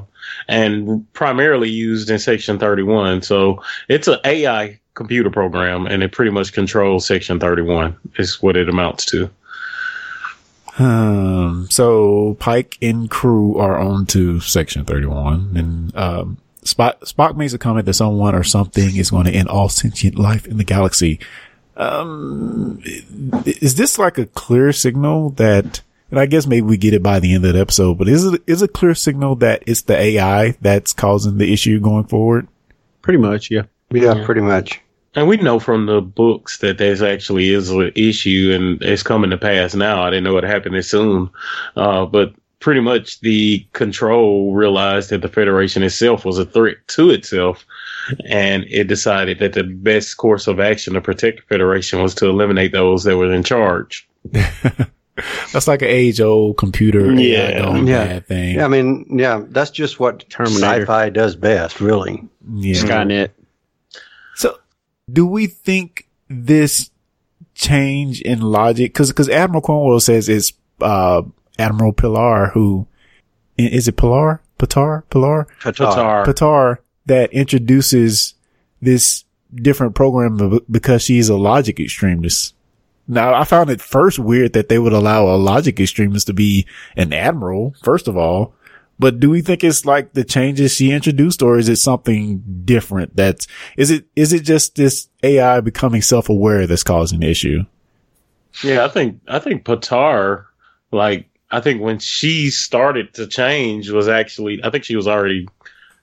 and 0.48 1.10
primarily 1.12 1.70
used 1.70 2.10
in 2.10 2.18
Section 2.18 2.58
31. 2.58 3.22
So 3.22 3.62
it's 3.88 4.08
an 4.08 4.18
AI 4.24 4.78
computer 4.94 5.30
program, 5.30 5.86
and 5.86 6.02
it 6.02 6.12
pretty 6.12 6.30
much 6.30 6.52
controls 6.52 7.06
Section 7.06 7.40
31. 7.40 7.96
Is 8.18 8.42
what 8.42 8.56
it 8.56 8.68
amounts 8.68 9.06
to. 9.06 9.30
Um, 10.78 11.68
so 11.70 12.36
Pike 12.40 12.78
and 12.82 13.08
crew 13.08 13.56
are 13.58 13.78
on 13.78 14.06
to 14.06 14.40
section 14.40 14.84
31 14.84 15.52
and, 15.54 15.96
um, 15.96 16.38
Spock, 16.64 17.00
Spock 17.00 17.36
makes 17.36 17.52
a 17.52 17.58
comment 17.58 17.86
that 17.86 17.94
someone 17.94 18.34
or 18.34 18.42
something 18.42 18.96
is 18.96 19.10
going 19.10 19.26
to 19.26 19.30
end 19.30 19.48
all 19.48 19.68
sentient 19.68 20.18
life 20.18 20.46
in 20.46 20.56
the 20.56 20.64
galaxy. 20.64 21.20
Um, 21.76 22.80
is 23.44 23.74
this 23.74 23.98
like 23.98 24.16
a 24.16 24.26
clear 24.26 24.72
signal 24.72 25.30
that, 25.30 25.82
and 26.10 26.20
I 26.20 26.26
guess 26.26 26.46
maybe 26.46 26.66
we 26.66 26.76
get 26.76 26.94
it 26.94 27.02
by 27.02 27.20
the 27.20 27.34
end 27.34 27.44
of 27.44 27.54
the 27.54 27.60
episode, 27.60 27.98
but 27.98 28.08
is 28.08 28.24
it, 28.24 28.42
is 28.46 28.62
a 28.62 28.68
clear 28.68 28.94
signal 28.94 29.36
that 29.36 29.62
it's 29.66 29.82
the 29.82 29.96
AI 29.96 30.56
that's 30.60 30.92
causing 30.92 31.38
the 31.38 31.52
issue 31.52 31.80
going 31.80 32.04
forward? 32.04 32.48
Pretty 33.02 33.18
much, 33.18 33.50
yeah. 33.50 33.62
Yeah, 33.90 34.24
pretty 34.24 34.40
much. 34.40 34.80
And 35.14 35.28
we 35.28 35.36
know 35.36 35.60
from 35.60 35.86
the 35.86 36.00
books 36.00 36.58
that 36.58 36.78
there's 36.78 37.02
actually 37.02 37.50
is 37.50 37.70
an 37.70 37.92
issue 37.94 38.52
and 38.54 38.82
it's 38.82 39.02
coming 39.02 39.30
to 39.30 39.38
pass 39.38 39.74
now. 39.74 40.02
I 40.02 40.10
didn't 40.10 40.24
know 40.24 40.36
it 40.38 40.44
happened 40.44 40.74
this 40.74 40.90
soon. 40.90 41.30
Uh, 41.76 42.04
but 42.04 42.34
pretty 42.58 42.80
much 42.80 43.20
the 43.20 43.64
control 43.72 44.54
realized 44.54 45.10
that 45.10 45.22
the 45.22 45.28
Federation 45.28 45.82
itself 45.82 46.24
was 46.24 46.38
a 46.38 46.44
threat 46.44 46.76
to 46.88 47.10
itself. 47.10 47.64
And 48.26 48.64
it 48.68 48.84
decided 48.84 49.38
that 49.38 49.52
the 49.52 49.64
best 49.64 50.16
course 50.16 50.46
of 50.46 50.58
action 50.58 50.94
to 50.94 51.00
protect 51.00 51.40
the 51.40 51.46
Federation 51.46 52.02
was 52.02 52.14
to 52.16 52.26
eliminate 52.26 52.72
those 52.72 53.04
that 53.04 53.16
were 53.16 53.32
in 53.32 53.44
charge. 53.44 54.08
That's 55.52 55.68
like 55.68 55.82
an 55.82 55.88
age 55.88 56.20
old 56.20 56.56
computer 56.56 57.12
Yeah. 57.12 57.66
AI 57.66 57.78
Yeah. 57.80 58.20
thing. 58.20 58.56
Yeah, 58.56 58.64
I 58.64 58.68
mean, 58.68 59.06
yeah, 59.18 59.42
that's 59.48 59.70
just 59.70 60.00
what 60.00 60.28
Terminator. 60.28 60.82
sci-fi 60.82 61.08
does 61.10 61.36
best, 61.36 61.80
really. 61.80 62.22
Yeah. 62.52 62.74
Skynet. 62.74 63.30
So, 64.34 64.58
do 65.12 65.24
we 65.26 65.46
think 65.46 66.08
this 66.28 66.90
change 67.54 68.20
in 68.22 68.40
logic? 68.40 68.92
Because 68.92 69.10
because 69.10 69.28
Admiral 69.28 69.62
Cornwell 69.62 70.00
says 70.00 70.28
it's 70.28 70.52
uh, 70.80 71.22
Admiral 71.58 71.92
Pilar 71.92 72.48
who 72.48 72.86
is 73.56 73.66
i- 73.66 73.74
is 73.76 73.88
it 73.88 73.96
Pilar 73.96 74.42
Pitar 74.58 75.04
Pilar 75.10 75.46
Qatar. 75.60 76.24
Pitar 76.26 76.78
that 77.06 77.32
introduces 77.32 78.34
this 78.82 79.24
different 79.54 79.94
program 79.94 80.58
because 80.70 81.02
she's 81.02 81.28
a 81.28 81.36
logic 81.36 81.78
extremist. 81.78 82.54
Now, 83.06 83.34
I 83.34 83.44
found 83.44 83.70
it 83.70 83.80
first 83.80 84.18
weird 84.18 84.54
that 84.54 84.68
they 84.68 84.78
would 84.78 84.94
allow 84.94 85.28
a 85.28 85.36
logic 85.36 85.78
extremist 85.78 86.26
to 86.28 86.32
be 86.32 86.66
an 86.96 87.12
admiral, 87.12 87.74
first 87.82 88.08
of 88.08 88.16
all, 88.16 88.54
But 88.98 89.18
do 89.18 89.30
we 89.30 89.42
think 89.42 89.64
it's 89.64 89.84
like 89.84 90.12
the 90.12 90.24
changes 90.24 90.74
she 90.74 90.92
introduced 90.92 91.42
or 91.42 91.58
is 91.58 91.68
it 91.68 91.76
something 91.76 92.42
different 92.64 93.16
that's, 93.16 93.46
is 93.76 93.90
it, 93.90 94.06
is 94.14 94.32
it 94.32 94.42
just 94.42 94.76
this 94.76 95.08
AI 95.22 95.60
becoming 95.60 96.02
self-aware 96.02 96.66
that's 96.66 96.84
causing 96.84 97.20
the 97.20 97.30
issue? 97.30 97.64
Yeah, 98.62 98.84
I 98.84 98.88
think, 98.88 99.20
I 99.26 99.40
think 99.40 99.64
Patar, 99.64 100.44
like, 100.92 101.28
I 101.50 101.60
think 101.60 101.82
when 101.82 101.98
she 101.98 102.50
started 102.50 103.14
to 103.14 103.26
change 103.26 103.90
was 103.90 104.08
actually, 104.08 104.62
I 104.62 104.70
think 104.70 104.84
she 104.84 104.96
was 104.96 105.08
already 105.08 105.48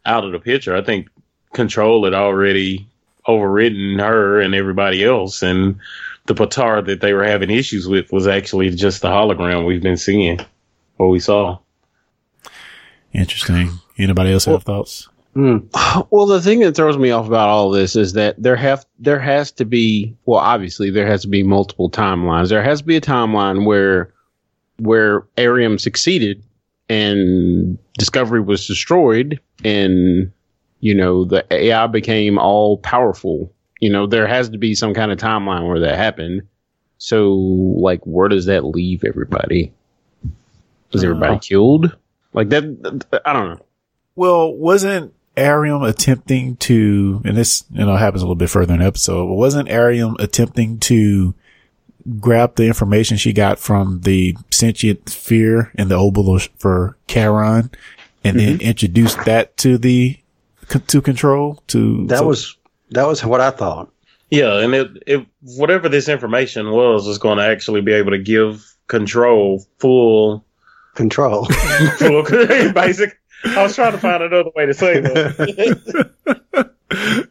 out 0.06 0.26
of 0.26 0.34
the 0.34 0.40
picture. 0.40 0.76
I 0.76 0.82
think 0.82 1.08
Control 1.54 2.04
had 2.04 2.14
already 2.14 2.88
overridden 3.26 4.00
her 4.00 4.42
and 4.42 4.54
everybody 4.54 5.04
else. 5.04 5.44
And 5.44 5.80
the 6.34 6.46
Patar 6.46 6.86
that 6.86 7.02
they 7.02 7.14
were 7.14 7.24
having 7.24 7.50
issues 7.50 7.88
with 7.88 8.12
was 8.12 8.28
actually 8.28 8.70
just 8.72 9.02
the 9.02 9.10
hologram 9.10 9.66
we've 9.66 9.82
been 9.82 9.98
seeing, 9.98 10.40
what 10.98 11.08
we 11.08 11.20
saw. 11.20 11.60
Interesting. 13.14 13.72
Anybody 13.98 14.32
else 14.32 14.46
have 14.46 14.64
thoughts? 14.64 15.10
Mm. 15.36 15.68
Well, 16.10 16.26
the 16.26 16.42
thing 16.42 16.60
that 16.60 16.76
throws 16.76 16.98
me 16.98 17.12
off 17.12 17.28
about 17.28 17.50
all 17.50 17.70
this 17.72 17.96
is 17.96 18.14
that 18.14 18.42
there 18.42 18.56
have 18.56 18.86
there 19.00 19.20
has 19.20 19.52
to 19.54 19.66
be 19.66 20.16
well, 20.26 20.40
obviously 20.40 20.90
there 20.90 21.08
has 21.08 21.22
to 21.22 21.28
be 21.28 21.44
multiple 21.44 21.90
timelines. 21.90 22.50
There 22.50 22.64
has 22.64 22.80
to 22.80 22.86
be 22.86 22.98
a 22.98 23.02
timeline 23.02 23.66
where 23.66 24.14
where 24.80 25.22
Airiam 25.38 25.80
succeeded 25.80 26.44
and 26.90 27.78
Discovery 27.98 28.42
was 28.42 28.68
destroyed, 28.68 29.40
and 29.64 30.32
you 30.80 30.96
know 30.96 31.24
the 31.24 31.46
AI 31.52 31.88
became 31.88 32.38
all 32.38 32.78
powerful. 32.78 33.54
You 33.82 33.90
know 33.90 34.08
there 34.08 34.28
has 34.28 34.50
to 34.50 34.58
be 34.58 34.74
some 34.74 34.94
kind 34.94 35.12
of 35.12 35.18
timeline 35.18 35.68
where 35.68 35.82
that 35.82 35.98
happened. 35.98 36.44
So, 36.98 37.34
like, 37.34 38.06
where 38.06 38.30
does 38.30 38.46
that 38.46 38.64
leave 38.64 39.04
everybody? 39.04 39.74
Was 40.94 41.04
everybody 41.04 41.36
uh, 41.36 41.40
killed? 41.40 41.98
Like 42.32 42.50
that, 42.50 43.22
I 43.26 43.34
don't 43.34 43.50
know. 43.50 43.66
Well, 44.16 44.54
wasn't 44.54 45.14
Airiam 45.36 45.84
attempting 45.88 46.58
to, 46.58 47.22
and 47.26 47.36
this, 47.36 47.64
you 47.72 47.86
know, 47.86 47.96
happens 47.96 48.22
a 48.22 48.26
little 48.26 48.36
bit 48.36 48.50
further 48.50 48.74
in 48.74 48.82
the 48.82 48.86
episode, 48.86 49.28
but 49.28 49.34
wasn't 49.34 49.70
Airiam 49.70 50.16
attempting 50.20 50.80
to 50.80 51.34
grab 52.20 52.56
the 52.56 52.68
information 52.68 53.18
she 53.18 53.34
got 53.34 53.58
from 53.58 54.02
the 54.02 54.36
sentient 54.52 55.10
sphere 55.10 55.72
and 55.76 55.90
the 55.90 55.96
obelisk 55.96 56.52
for 56.58 56.98
Charon 57.08 57.72
and 58.24 58.38
mm-hmm. 58.38 58.58
then 58.58 58.62
introduce 58.62 59.16
that 59.16 59.58
to 59.58 59.78
the, 59.78 60.20
to 60.88 61.02
control 61.02 61.64
to, 61.68 62.06
that 62.08 62.20
so, 62.20 62.28
was, 62.28 62.58
that 62.92 63.08
was 63.08 63.26
what 63.26 63.42
I 63.42 63.52
thought. 63.52 63.92
Yeah. 64.30 64.60
And 64.60 64.74
it, 64.74 65.04
it, 65.08 65.26
whatever 65.42 65.90
this 65.90 66.08
information 66.08 66.72
was, 66.72 67.08
was 67.08 67.18
going 67.18 67.38
to 67.38 67.44
actually 67.44 67.82
be 67.82 67.94
able 67.94 68.12
to 68.12 68.20
give 68.20 68.74
control 68.88 69.66
full 69.80 70.46
control. 70.96 71.48
Basic. 72.00 73.18
I 73.44 73.64
was 73.64 73.76
trying 73.76 73.94
to 73.94 73.98
find 73.98 74.22
another 74.22 74.52
way 74.56 74.66
to 74.68 74.74
say 74.74 75.00
that. 75.00 75.32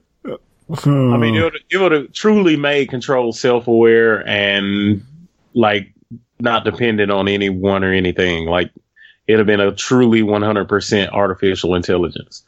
I 0.87 1.17
mean, 1.17 1.35
it 1.35 1.43
would, 1.43 1.59
it 1.71 1.77
would 1.79 1.93
have 1.93 2.13
truly 2.13 2.57
made 2.57 2.91
control 2.91 3.33
self 3.33 3.67
aware 3.67 4.27
and 4.27 5.05
like 5.55 5.93
not 6.39 6.65
dependent 6.65 7.11
on 7.11 7.29
anyone 7.29 7.85
or 7.85 7.93
anything. 7.93 8.47
Like 8.47 8.71
it'd 9.27 9.39
have 9.39 9.47
been 9.47 9.61
a 9.61 9.75
truly 9.75 10.23
100% 10.23 11.13
artificial 11.13 11.75
intelligence. 11.75 12.45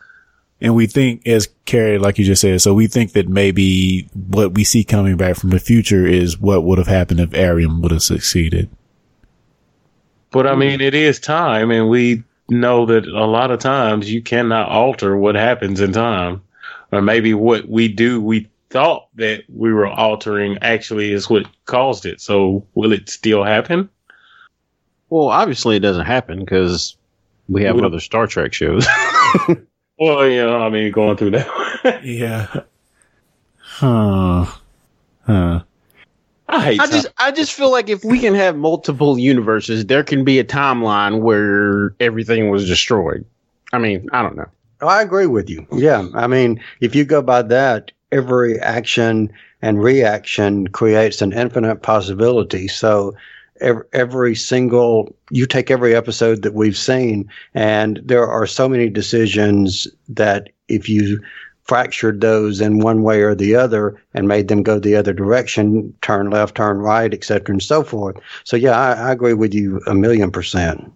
And 0.62 0.76
we 0.76 0.86
think, 0.86 1.26
as 1.26 1.48
Carrie, 1.64 1.98
like 1.98 2.18
you 2.18 2.24
just 2.24 2.40
said, 2.40 2.62
so 2.62 2.72
we 2.72 2.86
think 2.86 3.14
that 3.14 3.28
maybe 3.28 4.08
what 4.14 4.54
we 4.54 4.62
see 4.62 4.84
coming 4.84 5.16
back 5.16 5.34
from 5.34 5.50
the 5.50 5.58
future 5.58 6.06
is 6.06 6.38
what 6.38 6.62
would 6.62 6.78
have 6.78 6.86
happened 6.86 7.18
if 7.18 7.30
Airiam 7.30 7.82
would 7.82 7.90
have 7.90 8.02
succeeded. 8.02 8.70
But 10.30 10.46
I 10.46 10.54
mean, 10.54 10.80
it 10.80 10.94
is 10.94 11.18
time, 11.18 11.72
and 11.72 11.88
we 11.88 12.22
know 12.48 12.86
that 12.86 13.06
a 13.06 13.26
lot 13.26 13.50
of 13.50 13.58
times 13.58 14.10
you 14.10 14.22
cannot 14.22 14.68
alter 14.68 15.16
what 15.16 15.34
happens 15.34 15.80
in 15.80 15.92
time. 15.92 16.42
Or 16.92 17.02
maybe 17.02 17.34
what 17.34 17.68
we 17.68 17.88
do, 17.88 18.20
we 18.20 18.48
thought 18.70 19.08
that 19.16 19.42
we 19.48 19.72
were 19.72 19.88
altering 19.88 20.58
actually 20.62 21.12
is 21.12 21.28
what 21.28 21.46
caused 21.64 22.06
it. 22.06 22.20
So 22.20 22.64
will 22.74 22.92
it 22.92 23.08
still 23.08 23.42
happen? 23.42 23.88
Well, 25.10 25.28
obviously 25.28 25.76
it 25.76 25.80
doesn't 25.80 26.06
happen 26.06 26.38
because 26.38 26.96
we 27.48 27.64
have 27.64 27.82
other 27.82 27.98
Star 27.98 28.28
Trek 28.28 28.52
shows. 28.52 28.86
well, 30.02 30.28
you 30.28 30.44
know, 30.44 30.60
I 30.60 30.68
mean, 30.68 30.90
going 30.90 31.16
through 31.16 31.30
that. 31.30 32.00
yeah. 32.04 32.62
Huh. 33.56 34.46
Huh. 35.24 35.62
I 36.48 36.64
hate. 36.64 36.80
I 36.80 36.86
just 36.88 37.06
I 37.18 37.30
just 37.30 37.52
feel 37.52 37.70
like 37.70 37.88
if 37.88 38.04
we 38.04 38.18
can 38.18 38.34
have 38.34 38.56
multiple 38.56 39.16
universes, 39.16 39.86
there 39.86 40.02
can 40.02 40.24
be 40.24 40.40
a 40.40 40.44
timeline 40.44 41.20
where 41.20 41.94
everything 42.00 42.50
was 42.50 42.66
destroyed. 42.66 43.24
I 43.72 43.78
mean, 43.78 44.08
I 44.12 44.22
don't 44.22 44.34
know. 44.34 44.48
Oh, 44.80 44.88
I 44.88 45.02
agree 45.02 45.26
with 45.26 45.48
you. 45.48 45.64
Yeah, 45.72 46.08
I 46.14 46.26
mean, 46.26 46.60
if 46.80 46.96
you 46.96 47.04
go 47.04 47.22
by 47.22 47.42
that, 47.42 47.92
every 48.10 48.58
action 48.58 49.32
and 49.62 49.80
reaction 49.80 50.66
creates 50.66 51.22
an 51.22 51.32
infinite 51.32 51.82
possibility. 51.82 52.66
So 52.66 53.14
every, 53.62 53.84
every 53.92 54.34
single 54.34 55.14
you 55.30 55.46
take 55.46 55.70
every 55.70 55.94
episode 55.94 56.42
that 56.42 56.54
we've 56.54 56.76
seen, 56.76 57.28
and 57.54 58.00
there 58.04 58.26
are 58.26 58.46
so 58.46 58.68
many 58.68 58.88
decisions 58.88 59.86
that 60.08 60.50
if 60.68 60.88
you 60.88 61.20
fractured 61.64 62.20
those 62.20 62.60
in 62.60 62.80
one 62.80 63.02
way 63.02 63.22
or 63.22 63.34
the 63.34 63.54
other 63.54 64.00
and 64.14 64.26
made 64.26 64.48
them 64.48 64.62
go 64.62 64.78
the 64.78 64.96
other 64.96 65.12
direction, 65.12 65.94
turn 66.02 66.28
left, 66.30 66.56
turn 66.56 66.78
right, 66.78 67.14
etc., 67.14 67.52
and 67.52 67.62
so 67.62 67.82
forth. 67.82 68.16
So 68.44 68.56
yeah, 68.56 68.78
I, 68.78 68.92
I, 68.94 69.12
agree 69.12 69.34
with 69.34 69.54
you 69.54 69.80
a 69.86 69.94
million 69.94 70.30
percent. 70.30 70.92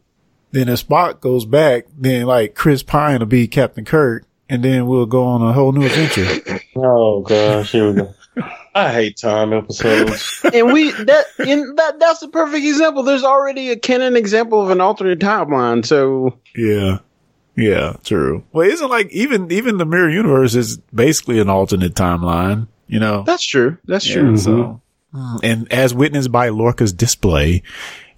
Then 0.50 0.68
if 0.68 0.87
Spock 0.87 1.20
goes 1.20 1.44
back, 1.44 1.87
then 1.96 2.26
like 2.26 2.55
Chris 2.55 2.83
Pine 2.83 3.20
will 3.20 3.26
be 3.26 3.46
Captain 3.46 3.85
Kirk, 3.85 4.24
and 4.48 4.64
then 4.64 4.87
we'll 4.87 5.07
go 5.07 5.24
on 5.24 5.42
a 5.42 5.52
whole 5.52 5.72
new 5.72 5.87
adventure. 5.87 6.61
oh 6.76 7.22
gosh, 7.22 7.72
here 7.72 7.88
we 7.88 7.94
go. 7.94 8.14
I 8.76 8.92
hate 8.92 9.16
time 9.16 9.54
episodes. 9.54 10.42
and 10.52 10.70
we 10.70 10.90
that 10.90 11.24
in 11.38 11.76
that 11.76 11.98
that's 11.98 12.20
a 12.20 12.28
perfect 12.28 12.66
example. 12.66 13.02
There's 13.02 13.24
already 13.24 13.70
a 13.70 13.76
canon 13.76 14.16
example 14.16 14.60
of 14.60 14.68
an 14.68 14.82
alternate 14.82 15.18
timeline. 15.18 15.84
So 15.84 16.38
yeah, 16.54 16.98
yeah, 17.56 17.96
true. 18.04 18.44
Well, 18.52 18.68
isn't 18.68 18.90
like 18.90 19.10
even 19.12 19.50
even 19.50 19.78
the 19.78 19.86
mirror 19.86 20.10
universe 20.10 20.54
is 20.54 20.76
basically 20.94 21.40
an 21.40 21.48
alternate 21.48 21.94
timeline. 21.94 22.68
You 22.86 23.00
know, 23.00 23.22
that's 23.22 23.46
true. 23.46 23.78
That's 23.86 24.06
yeah, 24.06 24.14
true. 24.14 24.36
So, 24.36 24.82
mm, 25.14 25.40
and 25.42 25.72
as 25.72 25.94
witnessed 25.94 26.30
by 26.30 26.50
Lorca's 26.50 26.92
display 26.92 27.62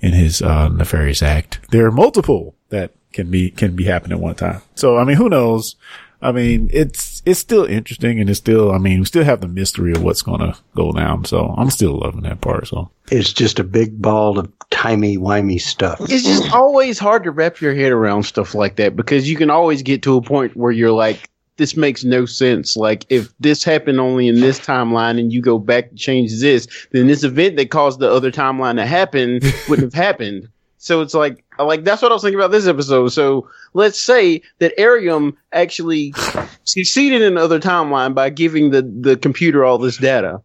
in 0.01 0.13
his 0.13 0.43
uh, 0.43 0.71
nefarious 0.71 1.23
act, 1.23 1.61
there 1.71 1.87
are 1.87 1.93
multiple 1.93 2.57
that 2.71 2.95
can 3.13 3.31
be 3.31 3.53
can 3.53 3.77
be 3.77 3.85
happening 3.85 4.19
at 4.19 4.23
one 4.23 4.35
time. 4.35 4.61
So, 4.75 4.97
I 4.97 5.05
mean, 5.05 5.17
who 5.17 5.29
knows? 5.29 5.77
I 6.21 6.33
mean, 6.33 6.69
it's, 6.73 7.08
it's 7.25 7.41
still 7.41 7.65
interesting 7.65 8.21
and 8.21 8.29
it's 8.29 8.39
still, 8.39 8.73
I 8.73 8.79
mean, 8.79 9.01
we 9.01 9.05
still 9.05 9.25
have 9.25 9.41
the 9.41 9.49
mystery 9.49 9.93
of 9.93 10.03
what's 10.03 10.23
going 10.23 10.41
to 10.41 10.57
go 10.75 10.93
down. 10.93 11.25
So 11.25 11.55
I'm 11.57 11.71
still 11.71 11.99
loving 11.99 12.23
that 12.23 12.41
part. 12.41 12.69
So 12.69 12.91
it's 13.11 13.33
just 13.33 13.59
a 13.59 13.65
big 13.65 14.01
ball 14.01 14.39
of 14.39 14.53
timey 14.71 15.19
wimey 15.19 15.61
stuff. 15.61 16.01
It's 16.03 16.25
just 16.25 16.53
always 16.53 16.99
hard 16.99 17.25
to 17.25 17.31
wrap 17.31 17.61
your 17.61 17.75
head 17.75 17.93
around 17.93 18.25
stuff 18.25 18.55
like 18.55 18.77
that 18.77 18.97
because 18.97 19.29
you 19.29 19.37
can 19.37 19.51
always 19.51 19.83
get 19.83 20.03
to 20.03 20.17
a 20.17 20.23
point 20.23 20.57
where 20.57 20.73
you're 20.73 20.93
like, 20.93 21.29
this 21.57 21.77
makes 21.77 22.05
no 22.05 22.25
sense. 22.25 22.77
Like 22.77 23.05
if 23.09 23.33
this 23.41 23.65
happened 23.65 24.01
only 24.01 24.29
in 24.29 24.41
this 24.41 24.61
timeline 24.61 25.19
and 25.19 25.33
you 25.33 25.43
go 25.43 25.59
back 25.59 25.91
to 25.91 25.97
change 25.97 26.41
this, 26.41 26.67
then 26.93 27.09
this 27.09 27.25
event 27.25 27.57
that 27.57 27.71
caused 27.71 27.99
the 27.99 28.11
other 28.11 28.31
timeline 28.31 28.77
to 28.77 28.87
happen 28.87 29.41
wouldn't 29.69 29.93
have 29.93 30.05
happened. 30.05 30.49
So 30.79 31.01
it's 31.01 31.15
like, 31.15 31.45
like 31.65 31.85
that's 31.85 32.03
what 32.03 32.13
I 32.13 32.15
was 32.15 32.23
thinking 32.23 32.39
about 32.39 32.51
this 32.51 32.67
episode. 32.67 33.09
So 33.09 33.49
let's 33.75 34.01
say 34.01 34.43
that 34.59 34.77
Airiam 34.79 35.37
actually 35.53 36.15
succeeded 36.65 37.23
in 37.23 37.33
another 37.33 37.61
timeline 37.61 38.15
by 38.15 38.31
giving 38.31 38.71
the, 38.71 38.83
the 38.83 39.17
computer 39.17 39.65
all 39.65 39.79
this 39.79 39.97
data. 39.97 40.41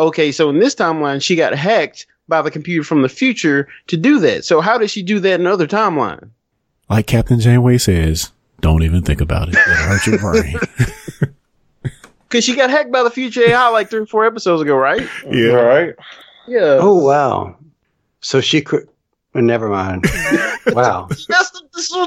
Okay, 0.00 0.32
so 0.32 0.50
in 0.50 0.58
this 0.58 0.74
timeline, 0.74 1.22
she 1.22 1.36
got 1.36 1.54
hacked 1.54 2.06
by 2.26 2.42
the 2.42 2.50
computer 2.50 2.82
from 2.82 3.02
the 3.02 3.08
future 3.08 3.68
to 3.86 3.96
do 3.96 4.18
that. 4.20 4.44
So 4.44 4.60
how 4.60 4.78
did 4.78 4.90
she 4.90 5.02
do 5.02 5.20
that 5.20 5.40
in 5.40 5.46
another 5.46 5.66
timeline? 5.66 6.30
Like 6.88 7.06
Captain 7.06 7.38
Janeway 7.38 7.78
says, 7.78 8.32
don't 8.60 8.82
even 8.82 9.02
think 9.02 9.20
about 9.20 9.48
it. 9.48 9.54
It 9.54 9.58
hurts 9.58 10.06
your 10.06 10.18
brain. 10.18 10.56
Because 12.34 12.44
she 12.44 12.56
got 12.56 12.68
hacked 12.68 12.90
by 12.90 13.04
the 13.04 13.12
future 13.12 13.42
AI 13.42 13.68
like 13.68 13.88
three 13.88 14.00
or 14.00 14.06
four 14.06 14.26
episodes 14.26 14.60
ago, 14.60 14.74
right? 14.74 15.08
Yeah. 15.30 15.52
Right. 15.52 15.94
Yeah. 16.48 16.78
Oh 16.80 16.98
wow. 16.98 17.56
So 18.22 18.40
she 18.40 18.60
could 18.60 18.88
Never 19.34 19.68
mind. 19.68 20.06
wow. 20.68 21.08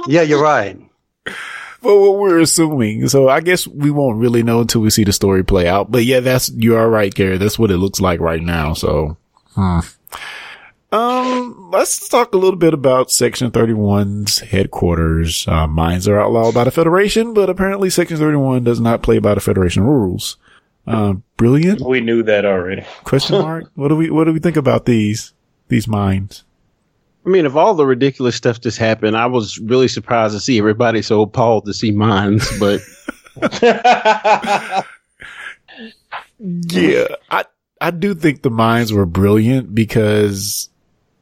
yeah, 0.07 0.21
you're 0.21 0.41
right. 0.41 0.79
But 1.25 1.99
what 1.99 2.17
we're 2.17 2.39
assuming. 2.39 3.07
So 3.09 3.29
I 3.29 3.41
guess 3.41 3.67
we 3.67 3.91
won't 3.91 4.17
really 4.17 4.43
know 4.43 4.61
until 4.61 4.81
we 4.81 4.89
see 4.89 5.03
the 5.03 5.13
story 5.13 5.43
play 5.43 5.67
out. 5.67 5.91
But 5.91 6.05
yeah, 6.05 6.21
that's, 6.21 6.49
you 6.49 6.75
are 6.75 6.89
right, 6.89 7.13
Gary. 7.13 7.37
That's 7.37 7.59
what 7.59 7.71
it 7.71 7.77
looks 7.77 7.99
like 7.99 8.19
right 8.19 8.41
now. 8.41 8.73
So, 8.73 9.17
hmm. 9.53 9.79
Um, 10.89 11.69
let's 11.71 12.07
talk 12.07 12.33
a 12.33 12.37
little 12.37 12.57
bit 12.57 12.73
about 12.73 13.11
Section 13.11 13.51
31's 13.51 14.39
headquarters. 14.39 15.45
Uh, 15.47 15.67
mines 15.67 16.07
are 16.07 16.19
outlawed 16.19 16.53
by 16.53 16.63
the 16.63 16.71
Federation, 16.71 17.33
but 17.33 17.49
apparently 17.49 17.89
Section 17.89 18.17
31 18.17 18.63
does 18.63 18.79
not 18.79 19.03
play 19.03 19.19
by 19.19 19.33
the 19.33 19.41
Federation 19.41 19.83
rules. 19.83 20.37
Uh, 20.85 21.15
brilliant. 21.35 21.81
We 21.81 21.99
knew 21.99 22.23
that 22.23 22.45
already. 22.45 22.85
Question 23.03 23.41
mark. 23.41 23.69
what 23.75 23.89
do 23.89 23.97
we, 23.97 24.09
what 24.09 24.23
do 24.23 24.33
we 24.33 24.39
think 24.39 24.55
about 24.55 24.85
these, 24.85 25.33
these 25.67 25.89
mines? 25.89 26.45
I 27.27 27.29
mean, 27.29 27.45
if 27.45 27.55
all 27.57 27.73
the 27.73 27.85
ridiculous 27.85 28.37
stuff 28.37 28.61
just 28.61 28.77
happened, 28.77 29.17
I 29.17 29.25
was 29.25 29.59
really 29.59 29.89
surprised 29.89 30.33
to 30.33 30.39
see 30.39 30.57
everybody 30.57 31.01
so 31.01 31.21
appalled 31.21 31.65
to 31.65 31.73
see 31.73 31.91
mines. 31.91 32.47
But 32.59 32.81
Yeah, 36.39 37.07
I 37.29 37.43
I 37.81 37.91
do 37.91 38.15
think 38.15 38.41
the 38.41 38.49
mines 38.49 38.93
were 38.93 39.05
brilliant 39.05 39.75
because 39.75 40.69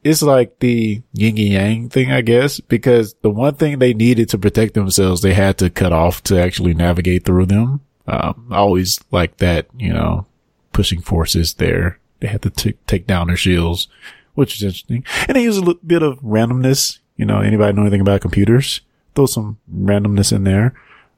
it's 0.04 0.22
like 0.22 0.60
the 0.60 1.02
yin 1.12 1.38
and 1.38 1.38
yang 1.38 1.88
thing, 1.88 2.12
I 2.12 2.20
guess. 2.20 2.60
Because 2.60 3.14
the 3.22 3.30
one 3.30 3.56
thing 3.56 3.78
they 3.78 3.92
needed 3.92 4.28
to 4.30 4.38
protect 4.38 4.74
themselves, 4.74 5.22
they 5.22 5.34
had 5.34 5.58
to 5.58 5.70
cut 5.70 5.92
off 5.92 6.22
to 6.24 6.40
actually 6.40 6.74
navigate 6.74 7.24
through 7.24 7.46
them. 7.46 7.80
Um, 8.06 8.48
always 8.52 9.00
like 9.10 9.38
that, 9.38 9.66
you 9.76 9.92
know, 9.92 10.26
pushing 10.72 11.00
forces 11.00 11.54
there. 11.54 11.98
They 12.20 12.28
had 12.28 12.42
to 12.42 12.50
t- 12.50 12.78
take 12.86 13.06
down 13.06 13.26
their 13.26 13.36
shields, 13.36 13.88
which 14.36 14.54
is 14.54 14.62
interesting. 14.62 15.04
And 15.26 15.36
they 15.36 15.42
use 15.42 15.56
a 15.56 15.62
little 15.62 15.80
bit 15.84 16.02
of 16.02 16.20
randomness. 16.20 16.98
You 17.16 17.24
know, 17.24 17.40
anybody 17.40 17.72
know 17.72 17.82
anything 17.82 18.00
about 18.00 18.20
computers? 18.20 18.80
Throw 19.14 19.26
some 19.26 19.58
randomness 19.74 20.32
in 20.32 20.44
there, 20.44 20.74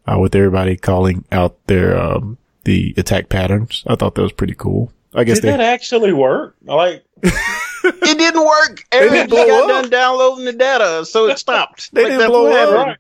uh, 0.07 0.19
with 0.19 0.35
everybody 0.35 0.77
calling 0.77 1.25
out 1.31 1.59
their, 1.67 1.99
um, 1.99 2.39
the 2.65 2.95
attack 2.97 3.29
patterns. 3.29 3.85
I 3.87 3.97
thought 3.97 4.15
that 4.15 4.23
was 4.23 4.33
pretty 4.33 4.55
cool. 4.55 4.93
I 5.15 5.25
guess 5.25 5.39
Did 5.41 5.45
they, 5.45 5.51
that 5.57 5.61
actually 5.61 6.13
work? 6.13 6.55
Like, 6.65 7.05
it 7.23 8.19
didn't 8.19 8.45
work. 8.45 8.85
Everybody 8.93 9.29
blow 9.29 9.47
got 9.47 9.63
up. 9.63 9.83
done 9.83 9.91
downloading 9.91 10.45
the 10.45 10.53
data, 10.53 11.05
so 11.05 11.27
it 11.29 11.39
stopped. 11.39 11.91
They 11.93 12.05
didn't 12.05 12.29
blow 12.29 12.45
what 12.45 12.69
up. 12.69 12.87
right. 12.87 12.97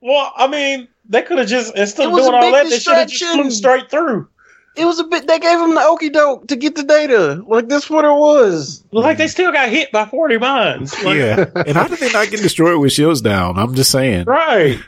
Well, 0.00 0.32
I 0.36 0.46
mean, 0.46 0.88
they 1.08 1.22
could 1.22 1.38
have 1.38 1.48
just 1.48 1.74
instead 1.76 2.08
of 2.08 2.14
doing 2.14 2.34
all 2.34 2.40
big 2.40 2.52
that, 2.52 2.70
they 2.70 2.78
should 2.78 2.94
have 2.94 3.08
just 3.08 3.32
flew 3.34 3.50
straight 3.50 3.90
through. 3.90 4.28
It 4.76 4.84
was 4.84 4.98
a 4.98 5.04
bit. 5.04 5.26
They 5.26 5.38
gave 5.38 5.58
him 5.58 5.74
the 5.74 5.82
okey 5.82 6.10
doke 6.10 6.48
to 6.48 6.56
get 6.56 6.74
the 6.74 6.82
data. 6.82 7.42
Like 7.46 7.68
that's 7.68 7.88
what 7.88 8.04
it 8.04 8.08
was. 8.08 8.84
Like 8.92 9.18
they 9.18 9.28
still 9.28 9.52
got 9.52 9.68
hit 9.68 9.90
by 9.92 10.06
forty 10.06 10.38
mines. 10.38 10.92
Like, 11.02 11.16
yeah. 11.16 11.46
And 11.66 11.76
how 11.76 11.88
did 11.88 11.98
they 11.98 12.12
not 12.12 12.30
get 12.30 12.40
destroyed 12.40 12.78
with 12.80 12.92
shields 12.92 13.20
down? 13.20 13.58
I'm 13.58 13.74
just 13.74 13.90
saying. 13.90 14.24
Right. 14.26 14.78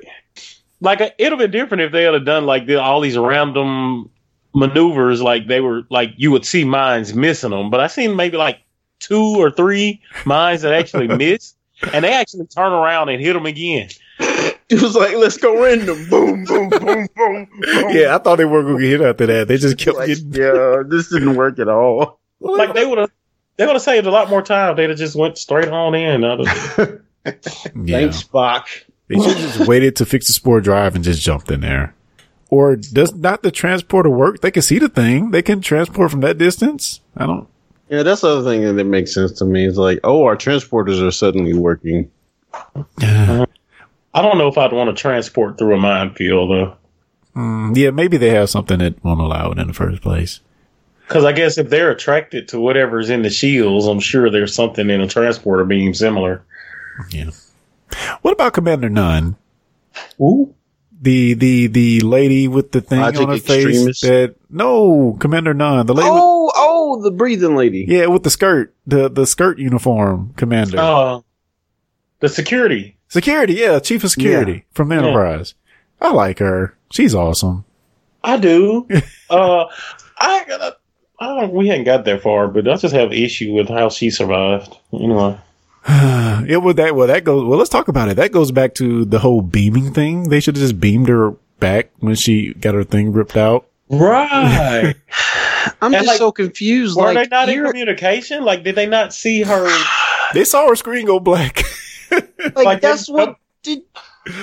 Like 0.80 1.00
it'd 1.00 1.32
have 1.32 1.38
been 1.38 1.50
different 1.50 1.82
if 1.82 1.92
they 1.92 2.04
had 2.04 2.24
done 2.24 2.44
like 2.44 2.66
the, 2.66 2.80
all 2.80 3.00
these 3.00 3.16
random 3.18 4.10
maneuvers. 4.54 5.22
Like 5.22 5.48
they 5.48 5.60
were 5.60 5.82
like 5.90 6.10
you 6.16 6.30
would 6.30 6.44
see 6.44 6.64
mines 6.64 7.14
missing 7.14 7.50
them, 7.50 7.70
but 7.70 7.80
I 7.80 7.86
seen 7.86 8.14
maybe 8.14 8.36
like 8.36 8.60
two 9.00 9.36
or 9.38 9.50
three 9.50 10.02
mines 10.24 10.62
that 10.62 10.74
actually 10.74 11.08
missed, 11.16 11.56
and 11.92 12.04
they 12.04 12.12
actually 12.12 12.46
turn 12.46 12.72
around 12.72 13.08
and 13.08 13.22
hit 13.22 13.32
them 13.32 13.46
again. 13.46 13.88
It 14.70 14.82
was 14.82 14.94
like 14.94 15.16
let's 15.16 15.36
go 15.38 15.62
random. 15.62 16.08
Boom, 16.10 16.44
boom, 16.44 16.68
boom, 16.68 16.80
boom. 16.80 17.08
boom. 17.16 17.48
Yeah, 17.90 18.14
I 18.14 18.18
thought 18.18 18.36
they 18.36 18.44
weren't 18.44 18.66
going 18.66 18.78
to 18.78 18.82
get 18.82 19.00
hit 19.00 19.08
after 19.08 19.26
that. 19.26 19.48
They 19.48 19.56
just 19.56 19.78
kept 19.78 19.96
Like, 19.96 20.08
getting. 20.08 20.32
yeah, 20.34 20.82
this 20.86 21.08
didn't 21.08 21.36
work 21.36 21.58
at 21.58 21.68
all. 21.68 22.20
Like 22.40 22.74
they 22.74 22.84
would 22.86 22.98
have. 22.98 23.10
They 23.56 23.66
would 23.66 23.72
have 23.72 23.82
saved 23.82 24.06
a 24.06 24.10
lot 24.10 24.28
more 24.30 24.42
time. 24.42 24.76
They'd 24.76 24.90
have 24.90 24.98
just 24.98 25.16
went 25.16 25.36
straight 25.38 25.68
on 25.68 25.94
in. 25.94 26.22
I'd 26.24 26.46
have- 26.46 27.00
Yeah. 27.24 27.98
Thanks, 27.98 28.22
Spock. 28.22 28.66
They 29.08 29.16
should 29.16 29.36
have 29.36 29.56
just 29.56 29.68
waited 29.68 29.96
to 29.96 30.06
fix 30.06 30.26
the 30.28 30.32
spore 30.32 30.60
drive 30.60 30.94
and 30.94 31.02
just 31.02 31.20
jumped 31.22 31.50
in 31.50 31.60
there. 31.60 31.94
Or 32.50 32.76
does 32.76 33.14
not 33.14 33.42
the 33.42 33.50
transporter 33.50 34.08
work? 34.10 34.40
They 34.40 34.50
can 34.50 34.62
see 34.62 34.78
the 34.78 34.88
thing. 34.88 35.32
They 35.32 35.42
can 35.42 35.60
transport 35.60 36.10
from 36.10 36.20
that 36.20 36.38
distance. 36.38 37.00
I 37.16 37.26
don't. 37.26 37.48
Yeah, 37.90 38.02
that's 38.04 38.20
the 38.20 38.28
other 38.28 38.44
thing 38.50 38.76
that 38.76 38.84
makes 38.84 39.12
sense 39.14 39.32
to 39.38 39.44
me. 39.44 39.66
It's 39.66 39.76
like, 39.78 40.00
oh, 40.04 40.24
our 40.24 40.36
transporters 40.36 41.02
are 41.06 41.10
suddenly 41.10 41.54
working. 41.54 42.10
I 44.14 44.22
don't 44.22 44.38
know 44.38 44.48
if 44.48 44.58
I'd 44.58 44.72
want 44.72 44.94
to 44.94 45.00
transport 45.00 45.58
through 45.58 45.74
a 45.74 45.78
minefield 45.80 46.50
though. 46.50 46.76
Mm, 47.36 47.76
yeah, 47.76 47.90
maybe 47.90 48.16
they 48.16 48.30
have 48.30 48.50
something 48.50 48.78
that 48.78 49.02
won't 49.04 49.20
allow 49.20 49.52
it 49.52 49.58
in 49.58 49.66
the 49.68 49.72
first 49.74 50.02
place. 50.02 50.40
Because 51.06 51.24
I 51.24 51.32
guess 51.32 51.56
if 51.56 51.70
they're 51.70 51.90
attracted 51.90 52.48
to 52.48 52.60
whatever's 52.60 53.08
in 53.10 53.22
the 53.22 53.30
shields, 53.30 53.86
I'm 53.86 54.00
sure 54.00 54.28
there's 54.30 54.54
something 54.54 54.90
in 54.90 55.00
a 55.00 55.06
transporter 55.08 55.64
beam 55.64 55.94
similar. 55.94 56.42
Yeah. 57.10 57.30
What 58.22 58.32
about 58.32 58.52
Commander 58.54 58.90
Nhan? 58.90 59.36
Ooh. 60.20 60.54
The 61.00 61.34
the 61.34 61.68
the 61.68 62.00
lady 62.00 62.48
with 62.48 62.72
the 62.72 62.80
thing 62.80 63.00
Logic 63.00 63.20
on 63.22 63.28
her 63.28 63.34
Extremist? 63.36 64.00
face 64.02 64.10
that 64.10 64.34
no 64.50 65.16
Commander 65.20 65.54
Nhan 65.54 65.86
the 65.86 65.94
lady 65.94 66.10
with, 66.10 66.18
Oh, 66.20 66.50
oh, 66.56 67.02
the 67.02 67.12
breathing 67.12 67.54
lady. 67.54 67.84
yeah 67.88 68.06
with 68.06 68.24
the 68.24 68.30
skirt 68.30 68.74
the 68.86 69.08
the 69.08 69.24
skirt 69.26 69.58
uniform 69.60 70.32
commander 70.36 70.78
Uh, 70.80 71.20
the 72.18 72.28
security. 72.28 72.97
Security 73.08 73.54
yeah 73.54 73.78
chief 73.78 74.04
of 74.04 74.10
security 74.10 74.64
from 74.72 74.88
the 74.88 74.94
Yeah. 74.96 75.02
Enterprise 75.02 75.54
I 76.00 76.12
like 76.12 76.38
her 76.38 76.76
she's 76.90 77.14
awesome 77.14 77.64
I 78.24 78.36
do. 78.36 78.86
uh, 79.30 79.64
I 80.18 80.44
gotta. 80.46 80.76
I 81.20 81.26
don't. 81.40 81.52
We 81.52 81.68
hadn't 81.68 81.84
got 81.84 82.04
that 82.04 82.20
far, 82.20 82.48
but 82.48 82.66
I 82.68 82.76
just 82.76 82.92
have 82.92 83.12
issue 83.12 83.52
with 83.52 83.68
how 83.68 83.88
she 83.90 84.10
survived. 84.10 84.76
Anyway. 84.92 85.38
yeah 85.88 86.56
well 86.56 86.74
that 86.74 86.94
well 86.96 87.06
that 87.06 87.22
goes 87.24 87.44
well 87.44 87.56
let's 87.58 87.70
talk 87.70 87.86
about 87.88 88.08
it 88.08 88.16
that 88.16 88.32
goes 88.32 88.50
back 88.50 88.74
to 88.74 89.04
the 89.04 89.20
whole 89.20 89.40
beaming 89.40 89.94
thing 89.94 90.28
they 90.28 90.40
should 90.40 90.56
have 90.56 90.62
just 90.62 90.80
beamed 90.80 91.08
her 91.08 91.30
back 91.60 91.90
when 92.00 92.14
she 92.16 92.52
got 92.54 92.74
her 92.74 92.84
thing 92.84 93.12
ripped 93.12 93.36
out 93.36 93.66
Right. 93.88 94.94
I'm 95.80 95.94
And, 95.94 95.94
just 95.94 96.06
like, 96.06 96.18
so 96.18 96.30
confused. 96.32 96.96
Were 96.96 97.12
like, 97.14 97.30
they 97.30 97.36
not 97.36 97.48
in 97.48 97.64
communication? 97.64 98.44
Like, 98.44 98.62
did 98.64 98.74
they 98.74 98.84
not 98.86 99.14
see 99.14 99.42
her? 99.42 99.68
they 100.34 100.44
saw 100.44 100.68
her 100.68 100.76
screen 100.76 101.06
go 101.06 101.18
black 101.20 101.62
like, 102.10 102.56
like, 102.56 102.80
that's 102.80 103.08
what 103.08 103.36
did. 103.62 103.82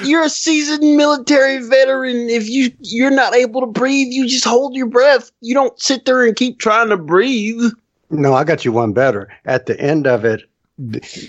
You're 0.03 0.23
a 0.23 0.29
seasoned 0.29 0.97
military 0.97 1.59
veteran. 1.59 2.29
If 2.29 2.49
you 2.49 2.71
you're 2.79 3.11
not 3.11 3.35
able 3.35 3.61
to 3.61 3.67
breathe, 3.67 4.07
you 4.11 4.27
just 4.27 4.43
hold 4.45 4.75
your 4.75 4.87
breath. 4.87 5.31
You 5.41 5.53
don't 5.53 5.79
sit 5.79 6.05
there 6.05 6.23
and 6.23 6.35
keep 6.35 6.59
trying 6.59 6.89
to 6.89 6.97
breathe. 6.97 7.71
No, 8.09 8.33
I 8.33 8.43
got 8.43 8.65
you 8.65 8.71
one 8.71 8.93
better. 8.93 9.29
At 9.45 9.67
the 9.67 9.79
end 9.79 10.07
of 10.07 10.25
it, 10.25 10.41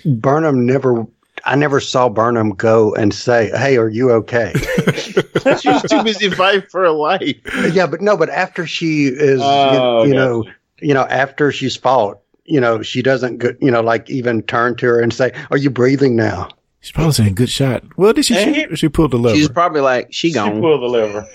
Burnham 0.05 0.65
never. 0.67 1.07
I 1.45 1.55
never 1.55 1.81
saw 1.81 2.09
Burnham 2.09 2.51
go 2.51 2.95
and 2.95 3.13
say, 3.13 3.51
"Hey, 3.51 3.77
are 3.77 3.89
you 3.91 4.11
okay?" 4.13 4.53
She 5.61 5.69
was 5.71 5.83
too 5.83 6.03
busy 6.03 6.29
fighting 6.31 6.63
for 6.71 6.81
her 6.83 6.91
life. 6.91 7.37
yeah, 7.73 7.87
but 7.87 8.01
no. 8.01 8.17
But 8.17 8.31
after 8.31 8.67
she 8.67 9.07
is, 9.07 9.41
Oh, 9.43 10.03
you, 10.03 10.09
you 10.09 10.15
gotcha. 10.15 10.27
know, 10.29 10.45
you 10.81 10.93
know, 10.95 11.05
after 11.05 11.53
she's 11.53 11.77
fought, 11.77 12.19
you 12.49 12.61
know, 12.61 12.83
she 12.83 13.03
doesn't, 13.03 13.39
go, 13.39 13.51
you 13.61 13.71
know, 13.71 13.81
like 13.81 14.09
even 14.11 14.43
turn 14.43 14.77
to 14.77 14.87
her 14.87 15.01
and 15.01 15.13
say, 15.13 15.33
"Are 15.51 15.57
you 15.57 15.71
breathing 15.71 16.17
now?" 16.17 16.49
she's 16.81 16.93
probably 16.93 17.13
saying 17.13 17.35
good 17.35 17.49
shot 17.51 17.83
well 17.97 18.13
did 18.13 18.25
she 18.25 18.37
And 18.37 18.55
shoot 18.55 18.73
or 18.73 18.77
she 18.77 18.89
pulled 18.89 19.11
the 19.11 19.17
lever 19.17 19.35
She's 19.35 19.49
probably 19.49 19.81
like, 19.81 20.07
she 20.13 20.33
gone." 20.33 20.47
She 20.49 20.53
gone. 20.53 20.61
pulled 20.61 20.83
the 20.83 20.87
lever. 20.87 21.27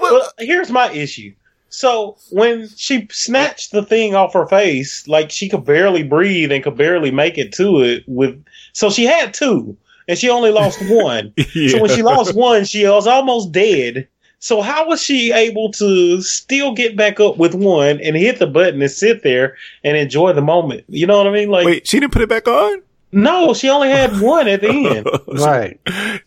Well, 0.00 0.30
here's 0.38 0.70
my 0.70 0.90
issue. 0.92 1.34
So 1.70 2.18
when 2.30 2.68
she 2.76 3.08
snatched 3.10 3.72
the 3.72 3.82
thing 3.82 4.14
off 4.14 4.34
her 4.34 4.46
face, 4.46 5.08
like 5.08 5.30
she 5.30 5.48
could 5.48 5.64
barely 5.64 6.02
breathe 6.02 6.52
and 6.52 6.62
could 6.62 6.76
barely 6.76 7.10
make 7.10 7.38
it 7.38 7.52
to 7.54 7.80
it 7.80 8.04
with. 8.06 8.44
So 8.74 8.90
she 8.90 9.04
had 9.06 9.32
two, 9.32 9.76
and 10.06 10.18
she 10.18 10.28
only 10.28 10.50
lost 10.50 10.78
one. 10.88 11.32
So 11.70 11.80
when 11.80 11.90
she 11.90 12.02
lost 12.02 12.34
one, 12.34 12.64
she 12.66 12.86
was 12.86 13.06
almost 13.06 13.52
dead. 13.52 14.06
So 14.42 14.60
how 14.60 14.88
was 14.88 15.00
she 15.00 15.32
able 15.32 15.70
to 15.72 16.20
still 16.20 16.74
get 16.74 16.96
back 16.96 17.20
up 17.20 17.38
with 17.38 17.54
one 17.54 18.00
and 18.00 18.16
hit 18.16 18.38
the 18.40 18.46
button 18.46 18.82
and 18.82 18.90
sit 18.90 19.22
there 19.22 19.56
and 19.84 19.96
enjoy 19.96 20.32
the 20.32 20.42
moment? 20.42 20.84
You 20.88 21.06
know 21.06 21.18
what 21.18 21.28
I 21.28 21.30
mean? 21.30 21.48
Like, 21.48 21.64
wait 21.64 21.86
she 21.86 22.00
didn't 22.00 22.12
put 22.12 22.22
it 22.22 22.28
back 22.28 22.48
on 22.48 22.82
no, 23.14 23.52
she 23.52 23.68
only 23.68 23.90
had 23.90 24.20
one 24.20 24.48
at 24.48 24.62
the 24.62 24.68
end. 24.96 25.06
Right. 25.28 25.78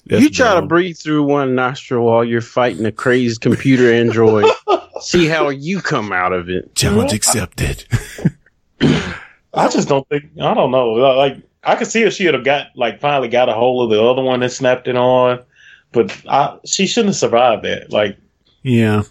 That's 0.06 0.22
you 0.22 0.30
try 0.30 0.60
to 0.60 0.66
breathe 0.66 0.98
through 0.98 1.24
one 1.24 1.56
nostril 1.56 2.06
while 2.06 2.24
you're 2.24 2.42
fighting 2.42 2.86
a 2.86 2.92
crazed 2.92 3.42
computer 3.42 3.92
android. 3.92 4.46
See 5.02 5.26
how 5.26 5.50
you 5.50 5.82
come 5.82 6.12
out 6.12 6.32
of 6.32 6.48
it. 6.48 6.74
challenge 6.76 7.12
accepted 7.12 7.86
I 9.56 9.68
just 9.70 9.88
don't 9.90 10.08
think 10.08 10.26
I 10.40 10.54
don't 10.54 10.72
know. 10.72 10.92
Like 10.92 11.38
I 11.64 11.76
could 11.76 11.88
see 11.88 12.04
if 12.04 12.14
she 12.14 12.26
had 12.26 12.44
got 12.46 12.68
like 12.76 13.00
finally 13.02 13.28
got 13.28 13.50
a 13.50 13.54
hold 13.54 13.92
of 13.92 13.98
the 13.98 14.04
other 14.04 14.22
one 14.22 14.44
and 14.44 14.52
snapped 14.52 14.88
it 14.88 14.96
on, 14.96 15.44
but 15.96 16.16
I, 16.30 16.60
she 16.66 16.86
shouldn't 16.86 17.10
have 17.10 17.16
survived 17.16 17.64
that. 17.66 17.92
Like, 17.92 18.18
yeah 18.62 19.02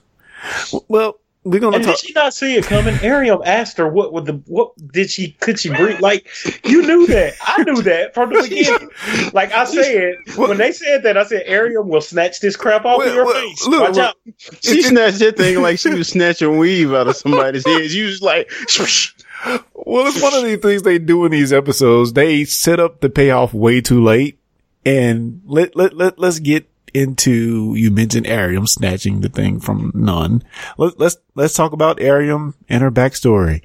well 0.89 1.19
we're 1.45 1.61
gonna 1.61 1.77
and 1.77 1.85
talk 1.85 1.97
did 1.99 2.07
she 2.07 2.13
not 2.15 2.33
see 2.33 2.57
it 2.57 2.65
coming? 2.65 2.95
Airiam 2.97 3.43
asked 3.45 3.77
her 3.77 3.87
what 3.89 4.13
would 4.15 4.25
the 4.25 4.33
what 4.47 4.73
did 4.93 5.11
she 5.11 5.33
could 5.33 5.59
she 5.61 5.69
breathe? 5.69 6.01
Like 6.01 6.27
you 6.65 6.81
knew 6.83 7.07
that. 7.09 7.35
I 7.43 7.63
knew 7.65 7.83
that 7.83 8.15
from 8.15 8.31
the 8.31 8.43
beginning. 8.43 8.91
Like 9.35 9.53
I 9.53 9.65
said 9.65 10.15
when 10.37 10.57
they 10.57 10.73
said 10.73 11.03
that, 11.03 11.17
I 11.19 11.25
said 11.25 11.45
Airiam 11.47 11.87
will 11.89 12.01
snatch 12.01 12.41
this 12.41 12.57
crap 12.57 12.85
off 12.87 12.99
Well, 12.99 13.09
of 13.09 13.15
your 13.15 13.25
well, 13.27 13.35
face. 13.43 13.67
look, 13.67 13.89
Watch 13.89 13.99
out. 13.99 14.17
She 14.63 14.83
snatched 14.83 15.19
that 15.19 15.37
thing 15.37 15.61
like 15.61 15.79
she 15.79 15.91
was 15.91 16.09
snatching 16.09 16.57
weave 16.57 16.93
out 16.95 17.09
of 17.09 17.17
somebody's 17.17 17.67
head. 17.67 17.91
She 17.91 18.03
was 18.05 18.23
like, 18.23 18.51
Well, 19.75 20.07
it's 20.07 20.23
one 20.23 20.35
of 20.35 20.45
these 20.45 20.61
things 20.61 20.83
they 20.83 20.99
do 20.99 21.25
in 21.27 21.33
these 21.33 21.53
episodes. 21.53 22.15
They 22.15 22.45
set 22.45 22.81
up 22.81 23.01
the 23.01 23.11
payoff 23.11 23.53
way 23.53 23.81
too 23.83 24.03
late. 24.03 24.39
And 24.87 25.43
let, 25.47 25.77
let, 25.77 25.95
let, 25.97 26.19
let's 26.19 26.39
get 26.39 26.69
into, 26.95 27.75
you 27.77 27.91
mentioned 27.91 28.27
Airiam 28.27 28.67
snatching 28.67 29.21
the 29.21 29.29
thing 29.29 29.61
from 29.61 29.93
Nhan. 29.93 30.43
Let, 30.79 30.99
let's, 30.99 31.17
let's 31.35 31.55
talk 31.55 31.73
about 31.73 31.99
Airiam 31.99 32.55
and 32.69 32.83
her 32.83 32.91
backstory. 32.91 33.63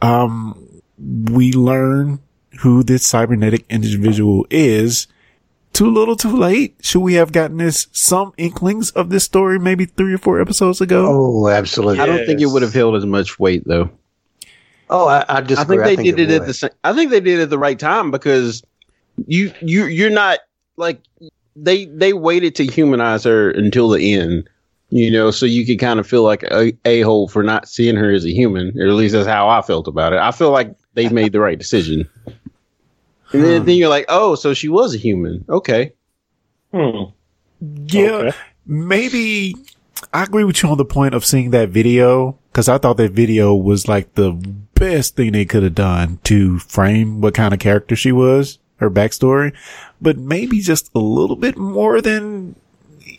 Um, 0.00 0.80
we 0.96 1.52
learn 1.52 2.20
who 2.60 2.82
this 2.82 3.06
cybernetic 3.06 3.66
individual 3.68 4.46
is. 4.48 5.08
Too 5.72 5.90
little, 5.90 6.16
too 6.16 6.36
late. 6.36 6.76
Should 6.80 7.02
we 7.02 7.14
have 7.14 7.32
gotten 7.32 7.58
this 7.58 7.88
some 7.92 8.32
inklings 8.36 8.90
of 8.92 9.10
this 9.10 9.24
story 9.24 9.58
maybe 9.58 9.84
three 9.84 10.14
or 10.14 10.18
four 10.18 10.40
episodes 10.40 10.80
ago? 10.80 11.06
Oh, 11.06 11.48
absolutely. 11.48 12.00
I 12.00 12.06
don't 12.06 12.24
think 12.24 12.40
it 12.40 12.46
would 12.46 12.62
have 12.62 12.72
held 12.72 12.96
as 12.96 13.04
much 13.04 13.38
weight 13.38 13.64
though. 13.66 13.90
Oh, 14.88 15.06
I, 15.06 15.24
I 15.28 15.40
just 15.42 15.60
I 15.60 15.64
think 15.64 15.84
they 15.84 15.96
did 15.96 16.18
it, 16.18 16.30
at 16.30 16.46
the 16.46 16.54
same. 16.54 16.70
I 16.82 16.94
think 16.94 17.10
they 17.10 17.20
did 17.20 17.40
it 17.40 17.42
at 17.42 17.50
the 17.50 17.58
right 17.58 17.78
time 17.78 18.10
because 18.10 18.62
You 19.26 19.52
you 19.60 19.86
you're 19.86 20.10
not 20.10 20.38
like 20.76 21.00
they 21.62 21.86
they 21.86 22.12
waited 22.12 22.54
to 22.56 22.64
humanize 22.66 23.24
her 23.24 23.50
until 23.50 23.88
the 23.90 24.14
end. 24.14 24.48
You 24.90 25.10
know, 25.10 25.30
so 25.30 25.44
you 25.44 25.66
could 25.66 25.78
kind 25.78 26.00
of 26.00 26.06
feel 26.06 26.22
like 26.22 26.42
a, 26.44 26.72
a 26.86 27.02
hole 27.02 27.28
for 27.28 27.42
not 27.42 27.68
seeing 27.68 27.94
her 27.96 28.10
as 28.10 28.24
a 28.24 28.32
human. 28.32 28.72
Or 28.80 28.86
at 28.86 28.94
least 28.94 29.12
that's 29.12 29.26
how 29.28 29.46
I 29.46 29.60
felt 29.60 29.86
about 29.86 30.14
it. 30.14 30.18
I 30.18 30.30
feel 30.30 30.50
like 30.50 30.74
they 30.94 31.10
made 31.10 31.32
the 31.32 31.40
right 31.40 31.58
decision. 31.58 32.08
And 33.32 33.44
then, 33.44 33.66
then 33.66 33.76
you're 33.76 33.90
like, 33.90 34.06
oh, 34.08 34.34
so 34.34 34.54
she 34.54 34.70
was 34.70 34.94
a 34.94 34.98
human. 34.98 35.44
Okay. 35.50 35.92
Hmm. 36.72 37.02
Yeah, 37.60 38.10
Okay. 38.12 38.36
maybe 38.64 39.54
I 40.14 40.22
agree 40.22 40.44
with 40.44 40.62
you 40.62 40.70
on 40.70 40.78
the 40.78 40.84
point 40.86 41.14
of 41.14 41.24
seeing 41.24 41.50
that 41.50 41.68
video 41.68 42.38
because 42.50 42.68
I 42.68 42.78
thought 42.78 42.96
that 42.96 43.12
video 43.12 43.54
was 43.54 43.88
like 43.88 44.14
the 44.14 44.32
best 44.74 45.16
thing 45.16 45.32
they 45.32 45.44
could 45.44 45.64
have 45.64 45.74
done 45.74 46.18
to 46.24 46.58
frame 46.60 47.20
what 47.20 47.34
kind 47.34 47.52
of 47.52 47.60
character 47.60 47.94
she 47.96 48.12
was, 48.12 48.58
her 48.78 48.90
backstory, 48.90 49.54
but 50.00 50.18
maybe 50.18 50.60
just 50.60 50.90
a 50.94 50.98
little 50.98 51.36
bit 51.36 51.56
more 51.56 52.00
than, 52.00 52.54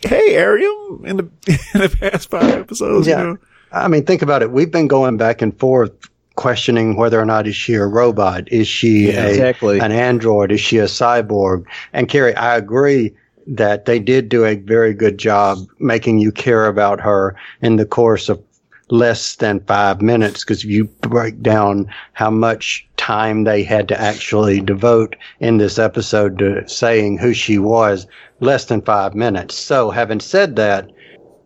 hey, 0.02 0.34
Airiam, 0.34 1.04
in 1.06 1.16
the 1.18 1.24
in 1.74 1.80
the 1.80 1.96
past 2.00 2.30
five 2.30 2.44
episodes. 2.54 3.06
Yeah. 3.06 3.20
You 3.20 3.26
know? 3.28 3.38
I 3.72 3.88
mean, 3.88 4.04
think 4.04 4.22
about 4.22 4.42
it. 4.42 4.50
We've 4.50 4.70
been 4.70 4.88
going 4.88 5.16
back 5.16 5.42
and 5.42 5.56
forth 5.58 5.92
questioning 6.36 6.96
whether 6.96 7.20
or 7.20 7.24
not 7.26 7.46
is 7.46 7.54
she 7.54 7.74
a 7.74 7.86
robot? 7.86 8.50
Is 8.50 8.66
she 8.66 9.12
Yeah, 9.12 9.26
a, 9.26 9.28
exactly. 9.28 9.78
an 9.78 9.92
android? 9.92 10.50
Is 10.50 10.60
she 10.60 10.78
a 10.78 10.84
cyborg? 10.84 11.64
And 11.92 12.08
Carrie, 12.08 12.34
I 12.34 12.56
agree 12.56 13.14
that 13.46 13.84
they 13.84 13.98
did 13.98 14.28
do 14.28 14.44
a 14.44 14.54
very 14.54 14.94
good 14.94 15.18
job 15.18 15.58
making 15.78 16.18
you 16.18 16.32
care 16.32 16.66
about 16.66 17.00
her 17.00 17.36
in 17.62 17.76
the 17.76 17.84
course 17.86 18.28
of 18.28 18.42
less 18.90 19.36
than 19.36 19.60
five 19.60 20.02
minutes 20.02 20.44
because 20.44 20.64
you 20.64 20.84
break 21.02 21.40
down 21.42 21.86
how 22.12 22.30
much 22.30 22.86
time 22.96 23.44
they 23.44 23.62
had 23.62 23.88
to 23.88 24.00
actually 24.00 24.60
devote 24.60 25.16
in 25.38 25.58
this 25.58 25.78
episode 25.78 26.38
to 26.38 26.66
saying 26.68 27.18
who 27.18 27.32
she 27.32 27.58
was, 27.58 28.06
less 28.40 28.66
than 28.66 28.82
five 28.82 29.14
minutes. 29.14 29.54
So 29.54 29.90
having 29.90 30.20
said 30.20 30.56
that, 30.56 30.90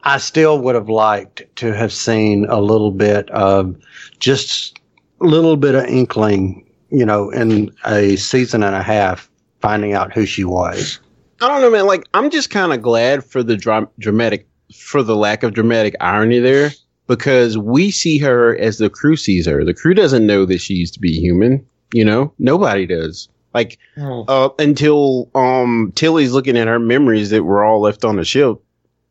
I 0.05 0.19
still 0.19 0.61
would 0.61 0.75
have 0.75 0.89
liked 0.89 1.43
to 1.57 1.73
have 1.73 1.93
seen 1.93 2.47
a 2.47 2.61
little 2.61 2.91
bit 2.91 3.31
of 3.31 3.77
just 4.19 4.79
a 5.21 5.25
little 5.25 5.57
bit 5.57 5.75
of 5.75 5.85
inkling, 5.85 6.67
you 6.91 7.07
know, 7.07 7.31
in 7.31 7.71
a 7.87 8.17
season 8.17 8.63
and 8.63 8.75
a 8.75 8.83
half, 8.83 9.31
finding 9.61 9.95
out 9.95 10.13
who 10.13 10.27
she 10.27 10.45
was. 10.45 11.01
I 11.41 11.49
don't 11.49 11.63
know, 11.63 11.71
man. 11.71 11.87
Like, 11.87 12.07
I'm 12.15 12.31
just 12.31 12.51
kind 12.51 12.73
of 12.73 12.83
glad 12.83 13.25
for 13.25 13.43
the 13.43 13.57
dra- 13.57 13.89
dramatic, 13.99 14.47
for 14.75 15.03
the 15.03 15.17
lack 15.17 15.43
of 15.43 15.55
dramatic 15.55 15.95
irony 16.01 16.39
there, 16.39 16.71
because 17.07 17.57
we 17.59 17.91
see 17.91 18.19
her 18.19 18.57
as 18.59 18.79
the 18.79 18.91
crew 18.91 19.17
sees 19.17 19.47
her. 19.47 19.65
The 19.65 19.75
crew 19.75 19.95
doesn't 19.95 20.27
know 20.27 20.45
that 20.47 20.59
she 20.61 20.75
used 20.75 20.95
to 20.95 21.01
be 21.01 21.19
human. 21.21 21.67
You 21.93 22.05
know, 22.05 22.33
nobody 22.39 22.87
does. 22.87 23.29
Like, 23.53 23.79
Hmm. 23.95 24.23
uh, 24.27 24.49
until 24.59 25.31
um 25.35 25.93
Tilly's 25.95 26.33
looking 26.33 26.57
at 26.59 26.67
her 26.67 26.79
memories 26.81 27.31
that 27.31 27.45
were 27.45 27.65
all 27.65 27.81
left 27.81 28.05
on 28.05 28.17
the 28.17 28.25
ship, 28.25 28.59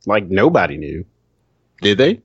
like 0.06 0.30
nobody 0.30 0.78
knew. 0.78 1.06
Did 1.82 1.98
they? 1.98 2.22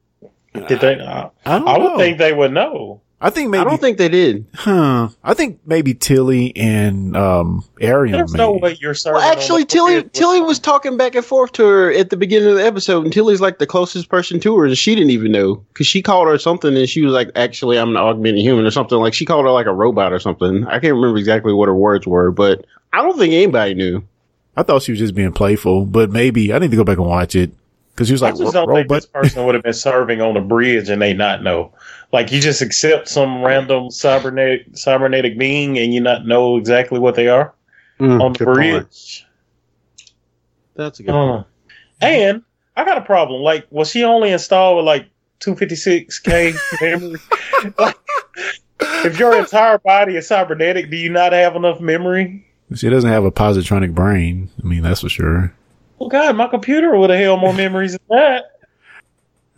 Did 0.66 0.80
they? 0.80 1.00
I, 1.00 1.30
I 1.46 1.58
don't 1.58 1.68
I 1.68 1.78
would 1.78 1.90
know. 1.90 1.98
think 1.98 2.18
they 2.18 2.32
would 2.32 2.52
know. 2.52 3.00
I 3.20 3.30
think 3.30 3.50
maybe, 3.50 3.62
I 3.62 3.64
don't 3.64 3.80
think 3.80 3.98
they 3.98 4.08
did. 4.08 4.46
huh? 4.54 5.08
I 5.24 5.34
think 5.34 5.58
maybe 5.66 5.92
Tilly 5.92 6.56
and 6.56 7.16
um 7.16 7.64
Airiam. 7.80 8.12
There's 8.12 8.32
maybe. 8.32 8.44
no 8.44 8.52
way 8.52 8.76
you're 8.80 8.94
serving. 8.94 9.20
Well, 9.20 9.32
actually, 9.32 9.64
Tilly 9.64 10.04
Tilly 10.04 10.40
was 10.40 10.60
talking 10.60 10.96
back 10.96 11.16
and 11.16 11.24
forth 11.24 11.52
to 11.52 11.66
her 11.66 11.92
at 11.92 12.10
the 12.10 12.16
beginning 12.16 12.50
of 12.50 12.54
the 12.56 12.64
episode, 12.64 13.04
and 13.04 13.12
Tilly's 13.12 13.40
like 13.40 13.58
the 13.58 13.66
closest 13.66 14.08
person 14.08 14.38
to 14.40 14.56
her, 14.58 14.66
and 14.66 14.78
she 14.78 14.94
didn't 14.94 15.10
even 15.10 15.32
know 15.32 15.56
because 15.72 15.88
she 15.88 16.00
called 16.00 16.28
her 16.28 16.38
something, 16.38 16.76
and 16.76 16.88
she 16.88 17.02
was 17.02 17.12
like, 17.12 17.30
"Actually, 17.34 17.78
I'm 17.78 17.90
an 17.90 17.96
augmented 17.96 18.40
human" 18.42 18.64
or 18.64 18.70
something. 18.70 18.98
Like 18.98 19.14
she 19.14 19.24
called 19.24 19.44
her 19.44 19.50
like 19.50 19.66
a 19.66 19.74
robot 19.74 20.12
or 20.12 20.20
something. 20.20 20.64
I 20.66 20.78
can't 20.78 20.94
remember 20.94 21.18
exactly 21.18 21.52
what 21.52 21.66
her 21.66 21.74
words 21.74 22.06
were, 22.06 22.30
but 22.30 22.64
I 22.92 23.02
don't 23.02 23.18
think 23.18 23.34
anybody 23.34 23.74
knew. 23.74 24.04
I 24.56 24.62
thought 24.62 24.82
she 24.82 24.92
was 24.92 24.98
just 25.00 25.14
being 25.14 25.32
playful, 25.32 25.86
but 25.86 26.10
maybe 26.10 26.52
I 26.52 26.58
need 26.58 26.70
to 26.70 26.76
go 26.76 26.84
back 26.84 26.98
and 26.98 27.06
watch 27.06 27.34
it 27.34 27.50
because 27.98 28.06
she 28.06 28.12
was 28.14 28.22
like, 28.22 28.34
I 28.34 28.36
like, 28.36 28.44
just 28.44 28.54
don't 28.54 28.72
think 28.72 28.88
this 28.88 29.06
person 29.06 29.44
would 29.44 29.56
have 29.56 29.64
been 29.64 29.72
serving 29.72 30.20
on 30.20 30.34
the 30.34 30.40
bridge 30.40 30.88
and 30.88 31.02
they 31.02 31.14
not 31.14 31.42
know. 31.42 31.72
Like 32.12 32.32
you 32.32 32.40
just 32.40 32.62
accept 32.62 33.08
some 33.08 33.42
random 33.44 33.90
cybernetic 33.90 34.76
cybernetic 34.76 35.38
being 35.38 35.78
and 35.78 35.92
you 35.92 36.00
not 36.00 36.26
know 36.26 36.56
exactly 36.56 36.98
what 36.98 37.14
they 37.14 37.28
are 37.28 37.54
Mm, 38.00 38.22
on 38.22 38.32
the 38.32 38.38
good 38.38 38.44
point. 38.46 38.56
bridge. 38.56 39.26
That's 40.76 41.00
a 41.00 41.02
I 41.02 41.06
good. 41.06 41.12
don't. 41.12 41.46
And 42.00 42.42
I 42.76 42.84
got 42.84 42.96
a 42.98 43.02
problem. 43.02 43.42
Like, 43.42 43.66
was 43.70 43.90
she 43.90 44.04
only 44.04 44.30
installed 44.30 44.76
with 44.76 44.86
like 44.86 45.08
256k 45.40 46.54
memory? 46.80 47.18
like, 47.76 47.96
if 49.04 49.18
your 49.18 49.36
entire 49.36 49.78
body 49.78 50.16
is 50.16 50.28
cybernetic, 50.28 50.90
do 50.90 50.96
you 50.96 51.10
not 51.10 51.32
have 51.32 51.56
enough 51.56 51.80
memory? 51.80 52.46
She 52.74 52.88
doesn't 52.88 53.10
have 53.10 53.24
a 53.24 53.32
positronic 53.32 53.94
brain. 53.94 54.48
I 54.62 54.66
mean, 54.66 54.82
that's 54.82 55.00
for 55.00 55.08
sure. 55.08 55.52
Well, 55.98 56.08
God, 56.08 56.36
my 56.36 56.46
computer 56.46 56.96
would 56.96 57.10
have 57.10 57.18
held 57.18 57.40
more 57.40 57.52
memories 57.54 57.92
than 57.92 58.00
that. 58.16 58.57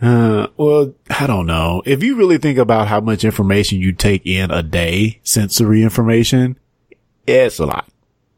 Uh, 0.01 0.47
well, 0.57 0.95
I 1.11 1.27
don't 1.27 1.47
know. 1.47 1.83
If 1.85 2.03
you 2.03 2.17
really 2.17 2.39
think 2.39 2.59
about 2.59 2.89
how 2.89 3.01
much 3.01 3.25
information 3.25 3.81
you 3.81 3.93
take 3.93 4.25
in 4.25 4.51
a 4.51 4.63
day, 4.63 5.21
sensory 5.25 5.83
information, 5.83 6.59
it's 7.27 7.59
a 7.59 7.67
lot. 7.67 7.87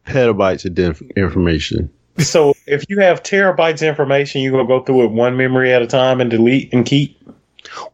Petabytes 0.06 0.64
of 0.64 0.74
diff- 0.74 1.02
information. 1.16 1.90
So 2.18 2.54
if 2.66 2.84
you 2.88 2.98
have 3.00 3.22
terabytes 3.22 3.76
of 3.76 3.82
information, 3.82 4.42
you're 4.42 4.52
gonna 4.52 4.66
go 4.66 4.82
through 4.82 5.04
it 5.04 5.10
one 5.12 5.36
memory 5.36 5.72
at 5.72 5.82
a 5.82 5.86
time 5.86 6.20
and 6.20 6.30
delete 6.30 6.72
and 6.72 6.84
keep. 6.84 7.16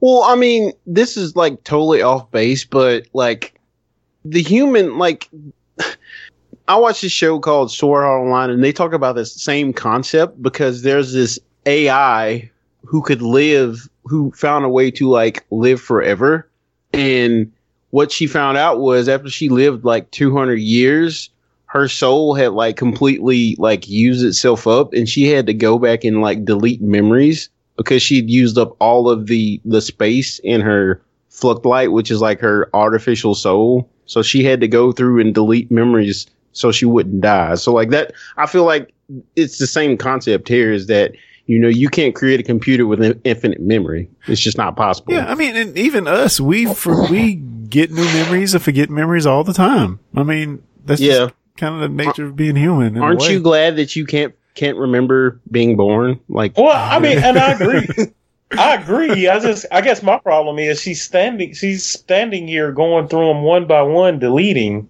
Well, 0.01 0.23
I 0.23 0.35
mean, 0.35 0.73
this 0.87 1.17
is 1.17 1.37
like 1.37 1.63
totally 1.65 2.03
off 2.03 2.31
base, 2.31 2.65
but 2.65 3.07
like 3.13 3.61
the 4.25 4.43
human, 4.43 4.99
like 4.99 5.29
I 6.69 6.77
watched 6.77 7.03
this 7.03 7.13
show 7.13 7.39
called 7.39 7.71
Sword 7.71 8.05
Art 8.05 8.23
Online, 8.23 8.51
and 8.51 8.65
they 8.65 8.73
talk 8.73 8.93
about 8.93 9.15
this 9.15 9.35
same 9.35 9.73
concept 9.73 10.43
because 10.43 10.83
there's 10.83 11.13
this 11.13 11.39
AI 11.67 12.51
who 12.85 13.03
could 13.03 13.23
live, 13.23 13.89
who 14.05 14.31
found 14.33 14.65
a 14.65 14.69
way 14.69 14.91
to 14.93 15.09
like 15.09 15.45
live 15.51 15.81
forever, 15.81 16.49
and 16.93 17.53
what 17.91 18.13
she 18.13 18.27
found 18.27 18.59
out 18.59 18.81
was 18.81 19.09
after 19.09 19.31
she 19.31 19.49
lived 19.49 19.85
like 19.85 20.11
200 20.11 20.57
years 20.57 21.31
her 21.69 21.87
soul 21.87 22.35
had 22.35 22.53
like 22.53 22.77
completely 22.77 23.55
like 23.59 23.89
used 23.89 24.25
itself 24.25 24.67
up. 24.67 24.93
And 24.95 25.09
she 25.09 25.29
had 25.29 25.47
to 25.47 25.55
go 25.55 25.79
back 25.79 26.03
and 26.03 26.21
like 26.21 26.45
delete 26.45 26.83
memories 26.83 27.51
because 27.77 28.03
she'd 28.03 28.29
used 28.29 28.59
up 28.59 28.75
all 28.81 29.09
of 29.09 29.27
the 29.27 29.61
the 29.65 29.81
space 29.81 30.39
in 30.41 30.61
her 30.63 31.01
fluctlight 31.31 31.93
which 31.93 32.11
is 32.11 32.21
like 32.21 32.41
her 32.41 32.69
artificial 32.75 33.35
soul. 33.35 33.89
So 34.07 34.23
she 34.23 34.43
had 34.43 34.61
to 34.63 34.69
go 34.69 34.93
through 34.93 35.21
and 35.21 35.35
delete 35.35 35.71
memories 35.71 36.27
so 36.53 36.73
she 36.73 36.87
wouldn't 36.87 37.21
die. 37.21 37.55
So 37.55 37.73
like 37.73 37.91
that 37.91 38.13
i 38.39 38.47
feel 38.47 38.65
like 38.65 38.93
it's 39.37 39.59
the 39.59 39.67
same 39.67 39.97
concept 39.97 40.49
here 40.49 40.73
is 40.73 40.87
that 40.87 41.13
you 41.49 41.59
know 41.59 41.67
you 41.67 41.89
can't 41.89 42.15
create 42.15 42.39
a 42.39 42.43
computer 42.45 42.87
with 42.87 43.03
in- 43.03 43.21
infinite 43.25 43.61
memory 43.61 44.09
it's 44.29 44.41
just 44.41 44.57
not 44.57 44.77
possible 44.77 45.13
Yeah, 45.13 45.27
I 45.29 45.35
mean, 45.35 45.57
and 45.57 45.77
even 45.77 46.07
us, 46.07 46.41
we 46.41 46.73
for, 46.73 47.11
we 47.11 47.35
get 47.35 47.91
new 47.91 48.05
memories 48.05 48.55
and 48.55 48.63
forget 48.63 48.89
memories 48.91 49.27
all 49.27 49.43
the 49.45 49.53
time. 49.53 49.99
I 50.15 50.23
mean, 50.23 50.63
that's 50.85 51.01
Yeah. 51.01 51.15
just 51.27 51.35
kind 51.57 51.75
of 51.75 51.81
the 51.81 51.89
nature 51.89 52.27
of 52.27 52.37
being 52.37 52.55
human. 52.55 52.97
aren't 52.99 53.29
you 53.29 53.41
glad 53.41 53.77
that 53.77 53.97
you 53.97 54.07
can't 54.07 54.35
can't 54.55 54.77
remember 54.79 55.41
being 55.51 55.77
born 55.77 56.21
like 56.29 56.57
Well, 56.57 56.69
I 56.73 56.99
mean, 56.99 57.19
and 57.19 57.39
I 57.39 57.53
agree. 57.53 57.89
I 58.59 58.77
agree. 58.77 59.29
I 59.29 59.39
just, 59.41 59.67
I 59.71 59.81
guess 59.83 60.03
my 60.03 60.19
problem 60.19 60.59
is 60.59 60.81
she's 60.81 61.03
standing, 61.03 61.53
she's 61.53 61.85
standing 61.85 62.49
here 62.49 62.73
going 62.73 63.07
through 63.09 63.27
them 63.29 63.43
one 63.43 63.67
by 63.67 63.83
one, 63.83 64.19
deleting, 64.19 64.89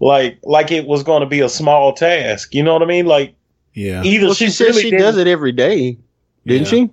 like, 0.00 0.38
like 0.42 0.72
it 0.72 0.86
was 0.86 1.02
going 1.04 1.20
to 1.20 1.26
be 1.26 1.40
a 1.40 1.48
small 1.48 1.92
task. 1.92 2.52
You 2.54 2.62
know 2.64 2.72
what 2.72 2.82
I 2.82 2.86
mean? 2.86 3.06
Like 3.06 3.34
Yeah. 3.74 4.02
either 4.02 4.26
well, 4.26 4.34
she, 4.34 4.46
she 4.46 4.50
said 4.50 4.64
really 4.68 4.82
she 4.82 4.90
didn't- 4.90 5.02
does 5.02 5.16
it 5.18 5.26
every 5.26 5.52
day 5.52 5.98
didn't 6.46 6.62
Yeah. 6.64 6.70
she 6.70 6.90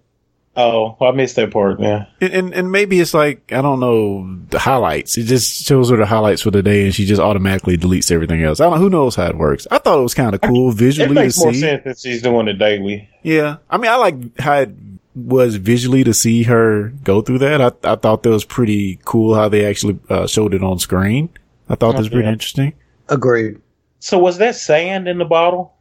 Oh, 0.59 0.97
I 0.99 1.11
missed 1.11 1.35
that 1.35 1.51
part. 1.51 1.79
Yeah. 1.79 2.07
And, 2.19 2.33
and 2.33 2.53
and 2.55 2.71
maybe 2.71 2.99
it's 2.99 3.13
like 3.13 3.53
I 3.53 3.61
don't 3.61 3.79
know 3.79 4.39
the 4.49 4.57
highlights. 4.57 5.15
It 5.15 5.25
just 5.25 5.65
shows 5.67 5.91
her 5.91 5.97
the 5.97 6.05
highlights 6.07 6.41
for 6.41 6.49
the 6.49 6.63
day, 6.63 6.83
and 6.85 6.95
she 6.95 7.05
just 7.05 7.21
automatically 7.21 7.77
deletes 7.77 8.11
everything 8.11 8.41
else. 8.41 8.59
I 8.59 8.63
don't. 8.63 8.73
Know, 8.73 8.79
who 8.79 8.89
knows 8.89 9.13
how 9.15 9.27
it 9.27 9.37
works? 9.37 9.67
I 9.69 9.77
thought 9.77 9.99
it 9.99 10.01
was 10.01 10.15
kind 10.15 10.33
of 10.33 10.41
cool 10.41 10.71
It 10.71 10.77
visually 10.77 11.09
to 11.09 11.13
makes 11.13 11.37
more 11.37 11.53
see. 11.53 11.59
sense 11.59 11.83
that 11.83 11.99
she's 11.99 12.23
doing 12.23 12.47
it 12.47 12.53
daily. 12.53 13.07
Yeah, 13.21 13.57
I 13.69 13.77
mean, 13.77 13.91
I 13.91 13.97
like 13.97 14.39
how 14.39 14.61
it 14.61 14.71
was 15.13 15.57
visually 15.57 16.03
to 16.05 16.13
see 16.15 16.41
her 16.43 16.89
go 17.03 17.21
through 17.21 17.37
that. 17.37 17.61
I 17.61 17.67
I 17.91 17.95
thought 17.95 18.23
that 18.23 18.29
was 18.31 18.43
pretty 18.43 18.99
cool 19.05 19.35
how 19.35 19.49
they 19.49 19.63
actually 19.63 19.99
uh, 20.09 20.25
showed 20.25 20.55
it 20.55 20.63
on 20.63 20.79
screen. 20.79 21.29
I 21.69 21.75
thought 21.75 21.91
that 21.91 21.99
was 21.99 22.09
pretty 22.09 22.29
interesting. 22.29 22.73
Agreed. 23.09 23.61
So 23.99 24.17
was 24.17 24.39
that 24.39 24.55
sand 24.55 25.07
in 25.07 25.19
the 25.19 25.25
bottle? 25.25 25.75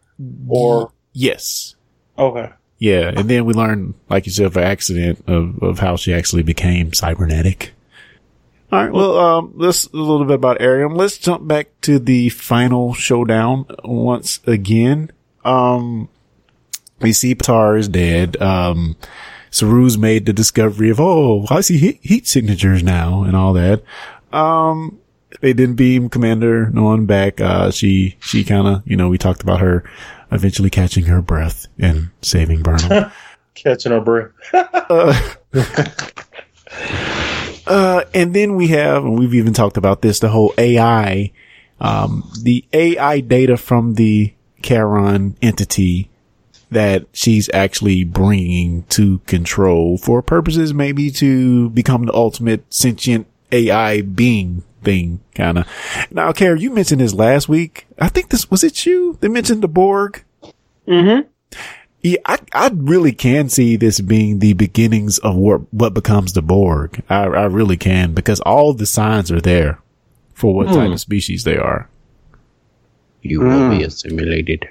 Or, 0.48 0.92
Yes. 1.12 1.74
okay. 2.18 2.50
Yeah, 2.78 3.08
and 3.16 3.28
then 3.30 3.46
we 3.46 3.54
learn, 3.54 3.94
like 4.10 4.26
you 4.26 4.32
said, 4.32 4.52
by 4.52 4.62
accident 4.62 5.24
of, 5.26 5.62
of 5.62 5.78
how 5.78 5.96
she 5.96 6.12
actually 6.12 6.42
became 6.42 6.92
cybernetic. 6.92 7.72
All 8.70 8.82
right, 8.82 8.92
well, 8.92 9.18
um, 9.18 9.52
let's 9.54 9.86
a 9.86 9.96
little 9.96 10.26
bit 10.26 10.34
about 10.34 10.58
Airiam. 10.60 10.94
Let's 10.94 11.16
jump 11.16 11.46
back 11.46 11.68
to 11.82 11.98
the 11.98 12.28
final 12.28 12.92
showdown 12.92 13.64
once 13.82 14.40
again. 14.46 15.10
Um, 15.44 16.10
we 17.00 17.12
see 17.14 17.34
Patar 17.34 17.78
is 17.78 17.88
dead. 17.88 18.36
Um, 18.42 18.96
Saru's 19.50 19.96
made 19.96 20.26
the 20.26 20.32
discovery 20.34 20.90
of, 20.90 21.00
oh, 21.00 21.46
I 21.48 21.62
see 21.62 21.78
heat, 21.78 22.00
heat 22.02 22.26
signatures 22.26 22.82
now 22.82 23.22
and 23.22 23.34
all 23.34 23.54
that. 23.54 23.82
Um, 24.32 24.98
they 25.40 25.52
didn't 25.52 25.76
beam 25.76 26.08
Commander 26.08 26.70
Nolan 26.70 27.06
back. 27.06 27.40
Uh, 27.40 27.70
she, 27.70 28.16
she 28.20 28.44
kind 28.44 28.66
of, 28.66 28.82
you 28.86 28.96
know, 28.96 29.08
we 29.08 29.18
talked 29.18 29.42
about 29.42 29.60
her 29.60 29.84
eventually 30.30 30.70
catching 30.70 31.04
her 31.04 31.22
breath 31.22 31.66
and 31.78 32.10
saving 32.22 32.62
Burnham. 32.62 33.10
Catching 33.54 33.92
her 33.92 34.00
breath. 34.02 34.32
uh, 34.52 35.18
uh, 37.66 38.04
and 38.12 38.34
then 38.34 38.54
we 38.54 38.68
have, 38.68 39.02
and 39.04 39.18
we've 39.18 39.34
even 39.34 39.54
talked 39.54 39.78
about 39.78 40.02
this, 40.02 40.20
the 40.20 40.28
whole 40.28 40.52
AI, 40.58 41.32
um, 41.80 42.30
the 42.42 42.66
AI 42.74 43.20
data 43.20 43.56
from 43.56 43.94
the 43.94 44.34
Charon 44.62 45.36
entity 45.40 46.10
that 46.70 47.06
she's 47.12 47.48
actually 47.54 48.04
bringing 48.04 48.82
to 48.84 49.18
control 49.20 49.96
for 49.96 50.20
purposes 50.20 50.74
maybe 50.74 51.10
to 51.12 51.70
become 51.70 52.06
the 52.06 52.14
ultimate 52.14 52.64
sentient 52.72 53.26
AI 53.52 54.02
being 54.02 54.64
thing, 54.86 55.20
kind 55.34 55.58
of. 55.58 55.68
Now, 56.10 56.32
Kara, 56.32 56.58
you 56.58 56.70
mentioned 56.70 57.02
this 57.02 57.12
last 57.12 57.48
week. 57.48 57.86
I 57.98 58.08
think 58.08 58.30
this 58.30 58.50
was 58.50 58.64
it 58.64 58.86
you 58.86 59.18
that 59.20 59.28
mentioned 59.28 59.62
the 59.62 59.68
Borg. 59.68 60.24
Mm-hmm. 60.88 61.28
Yeah, 62.02 62.18
I, 62.24 62.38
I 62.52 62.70
really 62.72 63.12
can 63.12 63.48
see 63.48 63.76
this 63.76 64.00
being 64.00 64.38
the 64.38 64.52
beginnings 64.52 65.18
of 65.18 65.34
what, 65.34 65.72
what 65.74 65.92
becomes 65.92 66.34
the 66.34 66.42
Borg. 66.42 67.02
I, 67.10 67.24
I 67.24 67.44
really 67.46 67.76
can 67.76 68.14
because 68.14 68.40
all 68.40 68.72
the 68.72 68.86
signs 68.86 69.32
are 69.32 69.40
there 69.40 69.80
for 70.34 70.54
what 70.54 70.68
type 70.68 70.92
of 70.92 71.00
species 71.00 71.42
they 71.42 71.56
are. 71.56 71.90
You 73.22 73.40
will 73.40 73.70
be 73.70 73.82
assimilated. 73.82 74.68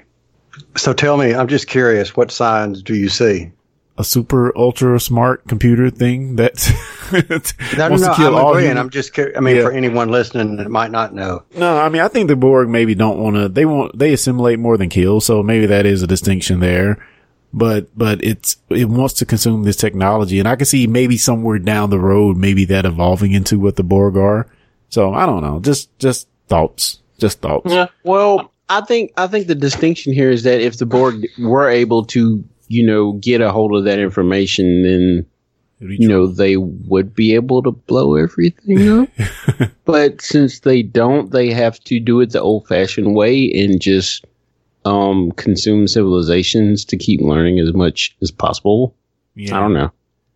So 0.76 0.94
tell 0.94 1.18
me, 1.18 1.34
I'm 1.34 1.48
just 1.48 1.68
curious, 1.68 2.16
what 2.16 2.30
signs 2.30 2.82
do 2.82 2.94
you 2.94 3.10
see? 3.10 3.52
A 3.98 4.04
super 4.04 4.52
ultra 4.58 5.00
smart 5.00 5.48
computer 5.48 5.88
thing 5.88 6.36
that 6.36 6.70
No, 7.12 7.18
no, 7.78 7.88
wants 7.90 8.04
no, 8.04 8.08
to 8.10 8.14
kill 8.14 8.26
I'm 8.36 8.44
all 8.44 8.50
agreeing. 8.50 8.68
human- 8.70 8.78
I'm 8.78 8.90
just 8.90 9.14
curious. 9.14 9.36
I 9.36 9.40
mean, 9.40 9.56
Yeah. 9.56 9.62
for 9.62 9.72
anyone 9.72 10.10
listening 10.10 10.56
that 10.56 10.70
might 10.70 10.90
not 10.90 11.14
know. 11.14 11.42
No, 11.56 11.78
I 11.78 11.88
mean, 11.88 12.02
I 12.02 12.08
think 12.08 12.28
the 12.28 12.36
Borg 12.36 12.68
maybe 12.68 12.94
don't 12.94 13.18
want 13.18 13.36
to, 13.36 13.48
they 13.48 13.64
want, 13.64 13.98
they 13.98 14.12
assimilate 14.12 14.58
more 14.58 14.76
than 14.76 14.90
kill. 14.90 15.20
So 15.22 15.42
maybe 15.42 15.64
that 15.66 15.86
is 15.86 16.02
a 16.02 16.06
distinction 16.06 16.60
there. 16.60 16.98
But, 17.54 17.86
but 17.96 18.22
it's, 18.22 18.56
it 18.68 18.86
wants 18.90 19.14
to 19.14 19.24
consume 19.24 19.62
this 19.62 19.76
technology. 19.76 20.38
And 20.40 20.46
I 20.48 20.56
can 20.56 20.66
see 20.66 20.86
maybe 20.86 21.16
somewhere 21.16 21.58
down 21.58 21.88
the 21.88 21.98
road, 21.98 22.36
maybe 22.36 22.66
that 22.66 22.84
evolving 22.84 23.32
into 23.32 23.58
what 23.58 23.76
the 23.76 23.82
Borg 23.84 24.16
are. 24.18 24.46
So 24.90 25.14
I 25.14 25.24
don't 25.24 25.42
know. 25.42 25.60
Just, 25.60 25.96
just 25.98 26.28
thoughts. 26.48 27.00
Just 27.18 27.40
thoughts. 27.40 27.72
Yeah. 27.72 27.86
Well, 28.04 28.52
I 28.68 28.82
think 28.82 29.12
I 29.16 29.26
think 29.26 29.46
the 29.46 29.54
distinction 29.54 30.12
here 30.12 30.28
is 30.30 30.42
that 30.42 30.60
if 30.60 30.76
the 30.76 30.84
Borg 30.86 31.24
were 31.38 31.70
able 31.70 32.04
to, 32.06 32.44
you 32.68 32.84
know, 32.84 33.12
get 33.12 33.40
a 33.40 33.52
hold 33.52 33.74
of 33.74 33.84
that 33.84 33.98
information, 33.98 34.82
then 34.82 35.26
you 35.80 36.08
know 36.08 36.26
they 36.26 36.56
would 36.56 37.14
be 37.14 37.34
able 37.34 37.62
to 37.62 37.70
blow 37.70 38.14
everything 38.14 38.88
up. 38.88 39.08
but 39.84 40.20
since 40.20 40.60
they 40.60 40.82
don't, 40.82 41.30
they 41.30 41.52
have 41.52 41.78
to 41.80 42.00
do 42.00 42.20
it 42.20 42.30
the 42.30 42.40
old-fashioned 42.40 43.14
way 43.14 43.50
and 43.52 43.80
just 43.80 44.24
um, 44.84 45.32
consume 45.32 45.86
civilizations 45.86 46.84
to 46.86 46.96
keep 46.96 47.20
learning 47.20 47.58
as 47.58 47.72
much 47.74 48.16
as 48.22 48.30
possible. 48.30 48.94
Yeah. 49.34 49.56
I 49.56 49.60
don't 49.60 49.74
know. 49.74 49.92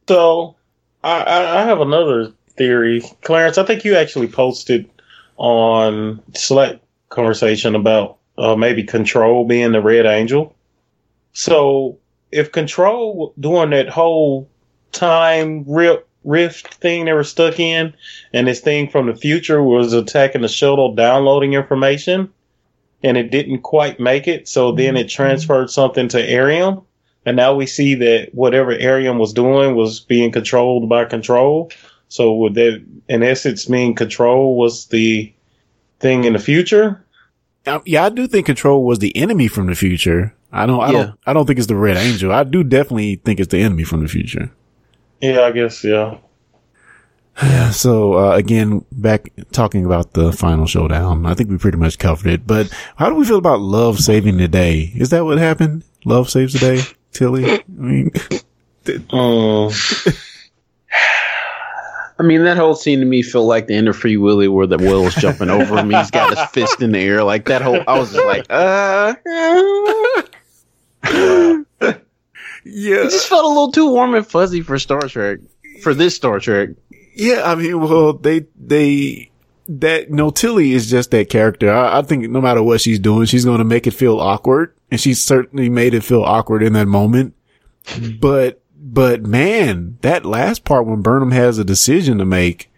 So 0.09 0.57
I, 1.03 1.23
I 1.23 1.63
I 1.63 1.65
have 1.65 1.81
another 1.81 2.33
theory, 2.57 3.03
Clarence. 3.23 3.59
I 3.59 3.65
think 3.65 3.85
you 3.85 3.97
actually 3.97 4.29
posted 4.29 4.91
on 5.37 6.23
Slack 6.35 6.81
conversation 7.09 7.75
about 7.75 8.19
uh, 8.37 8.57
maybe 8.57 8.83
Control 8.83 9.47
being 9.47 9.73
the 9.73 9.81
Red 9.81 10.05
Angel. 10.05 10.55
So 11.33 11.99
if 12.33 12.53
Control 12.53 13.35
doing 13.39 13.71
that 13.71 13.89
whole 13.89 14.49
time 14.93 15.65
rip 15.67 16.07
rift 16.23 16.75
thing 16.75 17.07
they 17.07 17.13
were 17.13 17.25
stuck 17.25 17.59
in, 17.59 17.95
and 18.33 18.47
this 18.47 18.61
thing 18.61 18.89
from 18.89 19.07
the 19.07 19.15
future 19.15 19.63
was 19.63 19.93
attacking 19.93 20.43
the 20.43 20.49
shuttle, 20.49 20.95
downloading 20.95 21.55
information, 21.55 22.31
and 23.03 23.17
it 23.17 23.31
didn't 23.31 23.63
quite 23.63 23.99
make 23.99 24.29
it, 24.29 24.47
so 24.47 24.73
then 24.73 24.97
it 24.97 25.07
mm-hmm. 25.07 25.23
transferred 25.23 25.71
something 25.71 26.09
to 26.09 26.19
Airiam. 26.19 26.85
And 27.27 27.37
now 27.37 27.55
we 27.55 27.67
see 27.67 27.95
that 27.97 28.35
whatever 28.35 28.73
Airiam 28.73 29.19
was 29.19 29.33
doing 29.33 29.75
was 29.75 30.01
being 30.01 30.33
controlled 30.33 30.89
by 30.89 31.05
Control. 31.05 31.71
So 32.09 32.35
would 32.35 32.55
that, 32.55 32.83
in 33.09 33.23
essence, 33.23 33.69
mean 33.69 33.95
Control 33.95 34.57
was 34.57 34.87
the 34.87 35.33
thing 36.01 36.25
in 36.25 36.33
the 36.33 36.39
future? 36.39 37.05
Yeah, 37.85 38.05
I 38.05 38.09
do 38.09 38.27
think 38.27 38.47
Control 38.47 38.85
was 38.85 39.01
the 39.01 39.15
enemy 39.17 39.49
from 39.49 39.67
the 39.67 39.75
future. 39.75 40.35
I 40.53 40.67
don't, 40.67 40.81
I 40.81 40.87
Yeah. 40.91 40.93
don't, 41.05 41.19
I 41.27 41.33
don't 41.33 41.47
think 41.47 41.59
it's 41.59 41.69
the 41.69 41.77
Red 41.77 41.97
Angel. 41.97 42.33
I 42.33 42.45
do 42.45 42.63
definitely 42.65 43.17
think 43.25 43.41
it's 43.41 43.51
the 43.51 43.59
enemy 43.61 43.85
from 43.85 44.03
the 44.03 44.09
future. 44.09 44.51
Yeah, 45.21 45.43
I 45.43 45.53
guess. 45.53 45.85
Yeah. 45.85 46.19
So, 47.73 48.15
uh, 48.19 48.33
again, 48.37 48.85
back 48.93 49.31
talking 49.53 49.87
about 49.87 50.13
the 50.13 50.33
final 50.33 50.67
showdown, 50.67 51.25
I 51.25 51.35
think 51.35 51.49
we 51.51 51.57
pretty 51.57 51.79
much 51.79 51.99
covered 51.99 52.27
it, 52.27 52.47
but 52.47 52.69
how 52.97 53.09
do 53.09 53.15
we 53.15 53.25
feel 53.25 53.39
about 53.39 53.61
love 53.61 53.99
saving 54.01 54.37
the 54.39 54.49
day? 54.49 54.93
Is 54.97 55.11
that 55.11 55.25
what 55.25 55.39
happened? 55.39 55.85
Love 56.05 56.29
saves 56.29 56.53
the 56.55 56.59
day, 56.59 56.83
Tilly? 57.13 57.51
I 57.51 57.63
mean, 57.69 58.11
Um, 59.13 59.71
I 62.19 62.23
mean, 62.23 62.43
that 62.45 62.57
whole 62.59 62.75
scene 62.75 62.99
to 63.01 63.07
me 63.07 63.23
felt 63.23 63.47
like 63.47 63.67
the 63.69 63.75
end 63.75 63.89
of 63.89 63.97
Free 63.97 64.17
Willy, 64.17 64.49
where 64.49 64.67
the 64.67 64.77
Will's 64.79 65.15
jumping 65.15 65.49
over 65.49 65.79
him. 65.79 65.91
He's 65.91 66.11
got 66.11 66.37
his 66.37 66.45
fist 66.51 66.83
in 66.83 66.93
the 66.93 66.99
air, 66.99 67.23
like 67.25 67.47
that 67.47 67.63
whole. 67.63 67.83
I 67.87 67.99
was 67.99 68.13
just 68.13 68.27
like, 68.27 68.45
uh. 68.51 69.15
yeah. 71.05 71.95
It 72.65 73.11
just 73.11 73.29
felt 73.29 73.45
a 73.45 73.49
little 73.49 73.73
too 73.73 73.91
warm 73.91 74.15
and 74.15 74.27
fuzzy 74.27 74.63
for 74.63 74.79
Star 74.79 75.03
Trek. 75.03 75.39
For 75.83 75.95
this 75.95 76.15
Star 76.15 76.39
Trek. 76.41 76.71
Yeah, 77.15 77.43
I 77.45 77.55
mean, 77.55 77.81
well, 77.81 78.13
they, 78.13 78.47
they, 78.59 79.31
that, 79.69 80.11
no, 80.11 80.31
Tilly 80.31 80.73
is 80.73 80.91
just 80.91 81.11
that 81.11 81.31
character. 81.31 81.71
I, 81.73 81.99
I 81.99 82.03
think 82.03 82.29
no 82.29 82.41
matter 82.41 82.63
what 82.63 82.81
she's 82.81 82.99
doing, 82.99 83.27
she's 83.27 83.45
going 83.45 83.59
to 83.59 83.65
make 83.65 83.87
it 83.87 83.93
feel 83.93 84.21
awkward. 84.21 84.75
And 84.91 85.01
she 85.01 85.15
certainly 85.15 85.69
made 85.69 85.95
it 85.95 86.05
feel 86.05 86.23
awkward 86.23 86.63
in 86.63 86.73
that 86.75 86.87
moment. 86.87 87.35
Hmm. 87.87 88.17
but, 88.21 88.63
but 88.77 89.23
man, 89.23 89.99
that 90.03 90.25
last 90.25 90.65
part 90.65 90.87
when 90.87 91.03
Burnham 91.03 91.31
has 91.31 91.59
a 91.59 91.65
decision 91.65 92.19
to 92.19 92.25
make, 92.25 92.71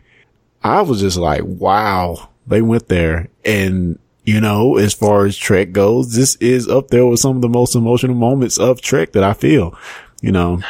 I 0.63 0.83
was 0.83 1.01
just 1.01 1.17
like, 1.17 1.43
wow, 1.45 2.29
they 2.47 2.63
went 2.63 2.89
there. 2.89 3.29
And, 3.45 3.99
you 4.25 4.41
know, 4.41 4.77
as 4.77 4.95
far 4.95 5.27
as 5.27 5.37
Trek 5.37 5.73
goes, 5.73 6.15
this 6.15 6.37
is 6.37 6.69
up 6.69 6.89
there 6.89 7.07
with 7.07 7.21
some 7.21 7.37
of 7.37 7.43
the 7.43 7.49
most 7.49 7.75
emotional 7.75 8.15
moments 8.15 8.59
of 8.59 8.81
Trek 8.81 9.13
that 9.13 9.25
I 9.25 9.33
feel, 9.33 9.77
you 10.21 10.31
know. 10.31 10.61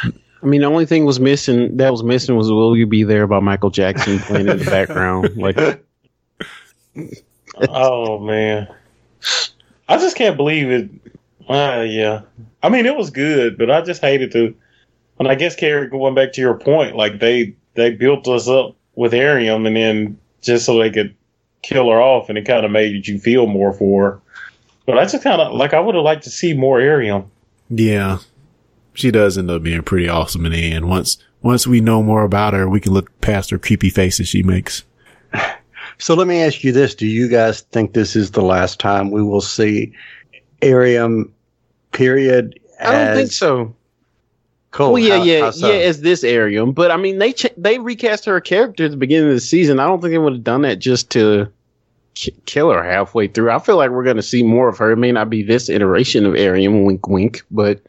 I 0.41 0.45
mean, 0.45 0.61
the 0.61 0.67
only 0.67 0.85
thing 0.85 1.05
was 1.05 1.19
missing 1.19 1.77
that 1.77 1.91
was 1.91 2.03
missing 2.03 2.35
was 2.35 2.51
"Will 2.51 2.75
You 2.75 2.87
Be 2.87 3.03
There" 3.03 3.27
by 3.27 3.39
Michael 3.39 3.69
Jackson 3.69 4.19
playing 4.19 4.49
in 4.49 4.57
the 4.57 4.65
background. 4.65 5.29
Like, 5.35 5.57
oh 7.69 8.19
man, 8.19 8.67
I 9.87 9.97
just 9.97 10.15
can't 10.15 10.37
believe 10.37 10.69
it. 10.69 10.89
Uh, 11.47 11.83
yeah, 11.87 12.21
I 12.61 12.69
mean 12.69 12.85
it 12.85 12.95
was 12.95 13.09
good, 13.09 13.57
but 13.57 13.71
I 13.71 13.81
just 13.81 14.01
hated 14.01 14.31
to. 14.33 14.55
And 15.19 15.27
I 15.27 15.35
guess 15.35 15.55
Carrie, 15.55 15.89
going 15.89 16.15
back 16.15 16.33
to 16.33 16.41
your 16.41 16.57
point, 16.57 16.95
like 16.95 17.19
they 17.19 17.55
they 17.75 17.91
built 17.91 18.27
us 18.27 18.47
up 18.47 18.75
with 18.95 19.13
Airiam, 19.13 19.65
and 19.65 19.75
then 19.75 20.19
just 20.41 20.65
so 20.65 20.77
they 20.77 20.89
could 20.89 21.15
kill 21.63 21.89
her 21.89 22.01
off, 22.01 22.29
and 22.29 22.37
it 22.37 22.45
kind 22.45 22.65
of 22.65 22.71
made 22.71 23.07
you 23.07 23.17
feel 23.17 23.47
more 23.47 23.73
for 23.73 24.03
her. 24.03 24.21
But 24.85 24.95
that's 24.95 25.13
just 25.13 25.23
kind 25.23 25.41
of 25.41 25.53
like 25.53 25.73
I 25.73 25.79
would 25.79 25.95
have 25.95 26.03
liked 26.03 26.25
to 26.25 26.29
see 26.29 26.53
more 26.53 26.79
Airiam. 26.79 27.25
Yeah. 27.69 28.19
She 28.93 29.09
does 29.09 29.37
end 29.37 29.49
up 29.49 29.63
being 29.63 29.81
pretty 29.81 30.07
awesome 30.07 30.45
in 30.45 30.51
the 30.51 30.71
end. 30.71 30.87
Once, 30.87 31.17
once 31.41 31.65
we 31.65 31.81
know 31.81 32.03
more 32.03 32.23
about 32.23 32.53
her, 32.53 32.69
we 32.69 32.79
can 32.79 32.93
look 32.93 33.19
past 33.21 33.49
her 33.49 33.57
creepy 33.57 33.89
faces 33.89 34.27
she 34.27 34.43
makes. 34.43 34.83
So 35.97 36.15
let 36.15 36.27
me 36.27 36.41
ask 36.41 36.63
you 36.63 36.71
this: 36.71 36.95
Do 36.95 37.07
you 37.07 37.27
guys 37.29 37.61
think 37.61 37.93
this 37.93 38.15
is 38.15 38.31
the 38.31 38.41
last 38.41 38.79
time 38.79 39.11
we 39.11 39.23
will 39.23 39.41
see 39.41 39.93
Airiam? 40.61 41.31
Period. 41.91 42.59
I 42.81 42.91
don't 42.91 43.15
think 43.15 43.31
so. 43.31 43.75
Cool. 44.73 44.93
Well, 44.93 45.01
yeah, 45.03 45.17
How- 45.19 45.23
yeah, 45.23 45.39
how 45.41 45.51
so? 45.51 45.71
yeah. 45.71 45.79
As 45.81 46.01
this 46.01 46.23
Airiam, 46.23 46.73
but 46.73 46.89
I 46.91 46.97
mean, 46.97 47.19
they 47.19 47.31
ch- 47.33 47.53
they 47.55 47.77
recast 47.79 48.25
her 48.25 48.41
character 48.41 48.85
at 48.85 48.91
the 48.91 48.97
beginning 48.97 49.29
of 49.29 49.35
the 49.35 49.39
season. 49.39 49.79
I 49.79 49.85
don't 49.87 50.01
think 50.01 50.11
they 50.11 50.17
would 50.17 50.33
have 50.33 50.43
done 50.43 50.63
that 50.63 50.79
just 50.79 51.11
to 51.11 51.47
ki- 52.15 52.33
kill 52.47 52.71
her 52.71 52.83
halfway 52.83 53.27
through. 53.27 53.51
I 53.51 53.59
feel 53.59 53.77
like 53.77 53.91
we're 53.91 54.03
going 54.03 54.15
to 54.17 54.23
see 54.23 54.41
more 54.43 54.67
of 54.67 54.79
her. 54.79 54.91
It 54.91 54.97
may 54.97 55.11
not 55.11 55.29
be 55.29 55.43
this 55.43 55.69
iteration 55.69 56.25
of 56.25 56.33
Airiam, 56.33 56.85
wink, 56.85 57.07
wink, 57.07 57.43
but 57.51 57.81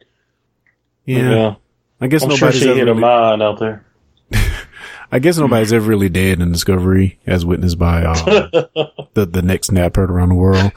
Yeah. 1.05 1.55
I 2.01 2.07
guess 2.07 2.23
I'm 2.23 2.29
sure 2.31 2.49
nobody's 2.49 2.61
she 2.61 2.69
ever 2.69 2.77
hit 2.77 2.87
a 2.87 2.91
really, 2.91 3.01
mind 3.01 3.41
out 3.41 3.59
there. 3.59 3.83
I 5.11 5.19
guess 5.19 5.37
nobody's 5.37 5.73
ever 5.73 5.87
really 5.87 6.09
dead 6.09 6.39
in 6.39 6.51
Discovery, 6.51 7.19
as 7.25 7.45
witnessed 7.45 7.79
by 7.79 8.03
uh, 8.03 8.13
the 9.13 9.25
the 9.25 9.41
next 9.41 9.67
snap 9.67 9.95
heard 9.95 10.11
around 10.11 10.29
the 10.29 10.35
world. 10.35 10.71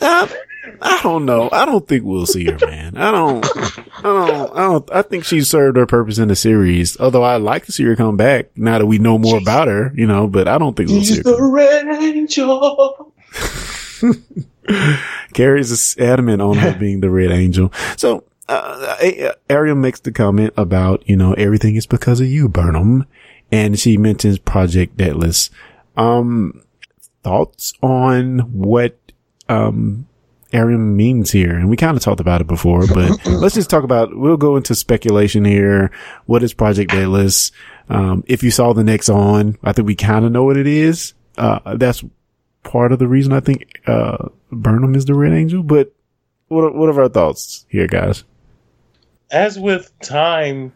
Uh, 0.00 0.28
I 0.82 1.00
don't 1.02 1.24
know. 1.26 1.48
I 1.52 1.64
don't 1.64 1.86
think 1.86 2.04
we'll 2.04 2.26
see 2.26 2.44
her, 2.46 2.58
man. 2.66 2.96
I 2.96 3.10
don't. 3.10 3.44
I 3.46 4.02
don't. 4.02 4.56
I 4.56 4.62
don't. 4.62 4.90
I 4.92 5.02
think 5.02 5.24
she 5.24 5.40
served 5.42 5.76
her 5.76 5.86
purpose 5.86 6.18
in 6.18 6.28
the 6.28 6.36
series. 6.36 6.98
Although 7.00 7.24
I'd 7.24 7.36
like 7.42 7.66
to 7.66 7.72
see 7.72 7.84
her 7.84 7.96
come 7.96 8.16
back 8.16 8.56
now 8.56 8.78
that 8.78 8.86
we 8.86 8.98
know 8.98 9.18
more 9.18 9.38
about 9.38 9.68
her, 9.68 9.92
you 9.94 10.06
know. 10.06 10.26
But 10.26 10.48
I 10.48 10.58
don't 10.58 10.76
think 10.76 10.90
we'll 10.90 11.02
see 11.02 11.16
her. 11.18 11.22
come- 11.22 11.52
red 11.52 11.86
angel. 12.02 13.12
Carrie's 15.34 15.96
adamant 15.98 16.42
on 16.42 16.56
her 16.58 16.74
being 16.78 17.00
the 17.00 17.10
Red 17.10 17.30
Angel. 17.30 17.72
So, 17.96 18.24
uh, 18.48 18.96
Airiam 19.48 19.78
makes 19.80 20.00
the 20.00 20.12
comment 20.12 20.52
about, 20.56 21.08
you 21.08 21.16
know, 21.16 21.32
everything 21.34 21.76
is 21.76 21.86
because 21.86 22.20
of 22.20 22.26
you, 22.28 22.48
Burnham. 22.48 23.06
And 23.52 23.78
she 23.78 23.96
mentions 23.96 24.38
Project 24.38 24.96
Daedalus. 24.96 25.50
Um, 25.96 26.62
thoughts 27.22 27.72
on 27.82 28.38
what 28.52 28.96
um 29.48 30.06
Airiam 30.52 30.96
means 30.96 31.30
here? 31.30 31.54
And 31.54 31.68
we 31.68 31.76
kind 31.76 31.96
of 31.96 32.02
talked 32.02 32.20
about 32.20 32.40
it 32.40 32.46
before, 32.46 32.86
but 32.86 33.24
let's 33.26 33.54
just 33.54 33.70
talk 33.70 33.84
about. 33.84 34.16
We'll 34.16 34.36
go 34.36 34.56
into 34.56 34.74
speculation 34.74 35.44
here. 35.44 35.90
What 36.26 36.42
is 36.42 36.52
Project 36.52 36.90
Daedalus? 36.90 37.52
Um, 37.88 38.24
if 38.26 38.42
you 38.42 38.50
saw 38.50 38.72
the 38.72 38.84
next 38.84 39.08
on, 39.08 39.58
I 39.62 39.72
think 39.72 39.86
we 39.86 39.94
kind 39.94 40.24
of 40.24 40.32
know 40.32 40.44
what 40.44 40.56
it 40.56 40.66
is. 40.66 41.14
Uh, 41.36 41.76
that's 41.76 42.04
part 42.62 42.92
of 42.92 42.98
the 42.98 43.08
reason 43.08 43.32
I 43.32 43.40
think 43.40 43.80
uh, 43.86 44.28
Burnham 44.52 44.94
is 44.94 45.04
the 45.06 45.14
Red 45.14 45.32
Angel. 45.32 45.62
But 45.62 45.92
what 46.48 46.74
what 46.74 46.88
are 46.88 47.02
our 47.02 47.08
thoughts 47.08 47.66
here, 47.68 47.86
guys? 47.86 48.24
As 49.30 49.58
with 49.58 49.92
time 50.00 50.72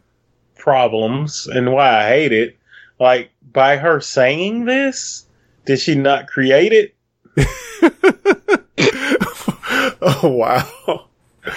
problems 0.56 1.46
and 1.46 1.72
why 1.72 2.04
I 2.04 2.08
hate 2.08 2.32
it, 2.32 2.56
like 3.00 3.30
by 3.52 3.76
her 3.76 4.00
saying 4.00 4.64
this, 4.64 5.26
did 5.66 5.80
she 5.80 5.94
not 5.94 6.28
create 6.28 6.72
it? 6.72 6.94
oh 10.22 10.28
wow! 10.28 11.06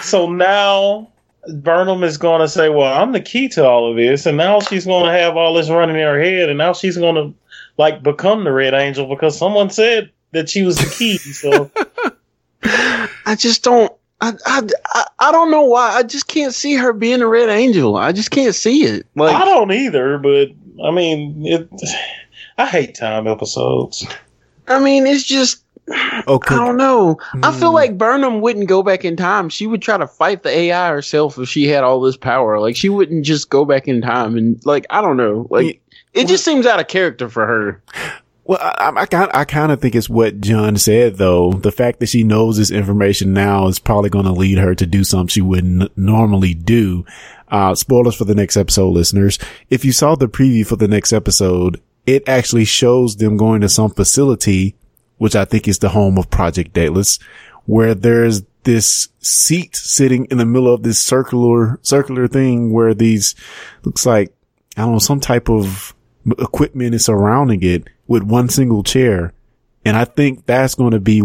So 0.02 0.32
now 0.32 1.12
Burnham 1.54 2.04
is 2.04 2.18
going 2.18 2.41
to 2.41 2.48
say, 2.48 2.70
"Well, 2.70 3.02
I'm 3.02 3.12
the 3.12 3.22
key 3.22 3.50
to 3.50 3.66
all 3.66 3.89
of 3.89 3.98
this," 3.98 4.26
and 4.26 4.38
now 4.38 4.60
she's 4.62 4.86
going 4.86 5.06
to 5.06 5.12
have 5.12 5.36
all 5.36 5.54
this 5.54 5.70
running 5.70 5.95
in 5.95 6.02
her 6.02 6.22
head, 6.22 6.50
and 6.50 6.58
now 6.58 6.74
she's 6.74 6.98
going 6.98 7.16
to 7.16 7.34
like 7.78 8.04
become 8.04 8.43
the 8.43 8.52
Red 8.52 8.74
Angel 8.74 9.08
because 9.08 9.38
someone 9.38 9.70
said 9.70 10.12
that 10.32 10.50
she 10.50 10.64
was 10.64 10.78
the 10.78 10.93
key. 10.98 11.18
So 11.18 11.72
I 13.26 13.36
just 13.36 13.64
don't. 13.64 13.91
I, 14.20 14.34
I, 14.45 15.06
I 15.20 15.32
don't 15.32 15.52
know 15.52 15.64
why. 15.64 15.91
I 15.91 16.04
just 16.04 16.28
can't 16.28 16.54
see 16.54 16.76
her 16.76 16.91
being 16.91 17.22
a 17.22 17.28
Red 17.28 17.50
Angel. 17.50 17.98
I 17.98 18.12
just 18.12 18.32
can't 18.32 18.56
see 18.56 18.84
it. 18.84 19.06
Like 19.16 19.36
I 19.36 19.45
don't 19.45 19.72
either, 19.72 20.18
but 20.18 20.50
I 20.84 20.91
mean, 20.91 21.45
it. 21.45 21.70
I 22.58 22.66
hate 22.66 22.95
time 22.95 23.28
episodes. 23.28 24.06
I 24.68 24.80
mean, 24.80 25.06
it's 25.06 25.24
just. 25.24 25.64
Okay. 25.89 26.55
I 26.55 26.57
don't 26.57 26.77
know. 26.77 27.17
I 27.43 27.51
feel 27.53 27.69
Hmm. 27.69 27.75
like 27.75 27.97
Burnham 27.97 28.41
wouldn't 28.41 28.67
go 28.67 28.83
back 28.83 29.05
in 29.05 29.15
time. 29.15 29.47
She 29.49 29.67
would 29.67 29.81
try 29.81 29.97
to 29.97 30.07
fight 30.07 30.43
the 30.43 30.49
AI 30.49 30.89
herself 30.89 31.38
if 31.38 31.47
she 31.47 31.67
had 31.67 31.83
all 31.83 32.01
this 32.01 32.17
power. 32.17 32.59
Like 32.59 32.75
she 32.75 32.89
wouldn't 32.89 33.25
just 33.25 33.49
go 33.49 33.63
back 33.65 33.88
in 33.88 34.01
time 34.01 34.35
and 34.38 34.59
like 34.65 34.85
I 34.89 35.01
don't 35.01 35.17
know. 35.17 35.47
Like 35.49 35.81
it 36.13 36.27
just 36.27 36.43
seems 36.43 36.65
out 36.65 36.79
of 36.79 36.88
character 36.88 37.29
for 37.29 37.45
her. 37.45 37.81
Well, 38.43 38.59
I, 38.61 38.91
I, 38.95 39.05
kind 39.05 39.29
I 39.33 39.43
kind 39.43 39.71
of 39.73 39.81
think 39.81 39.93
it's 39.93 40.09
what 40.09 40.39
John 40.41 40.77
said 40.77 41.17
though. 41.17 41.51
The 41.53 41.71
fact 41.71 41.99
that 41.99 42.07
she 42.07 42.23
knows 42.23 42.57
this 42.57 42.71
information 42.71 43.33
now 43.33 43.67
is 43.67 43.77
probably 43.79 44.09
going 44.09 44.23
to 44.25 44.31
lead 44.31 44.57
her 44.57 44.73
to 44.75 44.85
do 44.85 45.03
something 45.03 45.27
she 45.27 45.41
wouldn't 45.41 45.97
normally 45.97 46.53
do. 46.53 47.05
Uh, 47.49 47.75
spoilers 47.75 48.15
for 48.15 48.23
the 48.25 48.35
next 48.35 48.55
episode, 48.57 48.89
listeners. 48.89 49.38
If 49.69 49.83
you 49.85 49.91
saw 49.91 50.15
the 50.15 50.27
preview 50.29 50.65
for 50.65 50.75
the 50.77 50.88
next 50.88 51.11
episode, 51.13 51.81
it 52.05 52.27
actually 52.27 52.63
shows 52.65 53.17
them 53.17 53.35
going 53.35 53.59
to 53.61 53.69
some 53.69 53.89
facility, 53.89 54.75
which 55.18 55.36
I 55.36 55.45
think 55.45 55.68
is 55.68 55.80
the 55.80 55.89
home 55.89 56.18
of 56.18 56.30
Project 56.30 56.74
Daedalus, 56.74 57.20
where 57.65 57.93
there's 57.93 58.43
this 58.63 59.09
seat 59.20 59.76
sitting 59.76 60.26
in 60.26 60.38
the 60.38 60.45
middle 60.45 60.74
of 60.74 60.84
this 60.84 60.99
circular, 60.99 61.80
circular 61.82 62.28
thing 62.28 62.72
where 62.72 62.93
these 62.93 63.36
looks 63.84 64.05
like, 64.05 64.34
I 64.76 64.82
don't 64.82 64.93
know, 64.93 64.99
some 64.99 65.20
type 65.20 65.49
of 65.49 65.95
equipment 66.38 66.93
is 66.93 67.05
surrounding 67.05 67.63
it 67.63 67.88
with 68.07 68.24
one 68.24 68.49
single 68.49 68.84
chair. 68.84 69.34
And 69.86 69.95
I 69.95 70.05
think 70.05 70.45
that's 70.45 70.76
going 70.76 70.91
to 70.91 70.99
be 70.99 71.22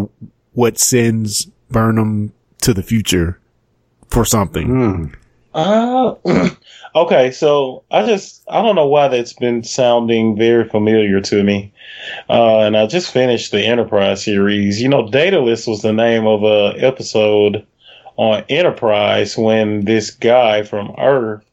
what 0.52 0.78
sends 0.78 1.46
Burnham 1.70 2.32
to 2.60 2.72
the 2.72 2.82
future 2.82 3.40
for 4.08 4.24
something. 4.24 4.68
Hmm. 4.68 5.21
Uh, 5.54 6.14
okay, 6.96 7.30
so 7.30 7.84
I 7.90 8.06
just 8.06 8.42
I 8.48 8.62
don't 8.62 8.76
know 8.76 8.86
why 8.86 9.08
that's 9.08 9.32
been 9.32 9.62
sounding 9.62 10.36
very 10.36 10.68
familiar 10.68 11.20
to 11.20 11.42
me. 11.42 11.72
Uh, 12.28 12.60
and 12.60 12.76
I 12.76 12.86
just 12.86 13.12
finished 13.12 13.52
the 13.52 13.64
Enterprise 13.64 14.24
series. 14.24 14.80
You 14.80 14.88
know, 14.88 15.10
Daedalus 15.10 15.66
was 15.66 15.82
the 15.82 15.92
name 15.92 16.26
of 16.26 16.42
a 16.42 16.74
episode 16.78 17.66
on 18.16 18.44
Enterprise 18.48 19.36
when 19.36 19.84
this 19.84 20.10
guy 20.10 20.62
from 20.62 20.94
Earth 20.98 21.44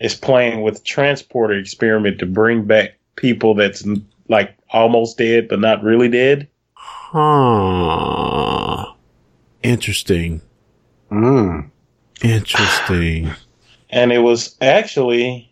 is 0.00 0.14
playing 0.14 0.62
with 0.62 0.84
transporter 0.84 1.54
experiment 1.54 2.18
to 2.18 2.26
bring 2.26 2.64
back 2.64 2.98
people 3.16 3.54
that's 3.54 3.84
like 4.28 4.56
almost 4.70 5.18
dead 5.18 5.48
but 5.48 5.60
not 5.60 5.82
really 5.82 6.08
dead. 6.08 6.48
Huh. 6.74 8.92
Interesting. 9.62 10.42
Mm. 11.10 11.70
Interesting. 12.22 13.30
And 13.90 14.12
it 14.12 14.18
was 14.18 14.56
actually 14.60 15.50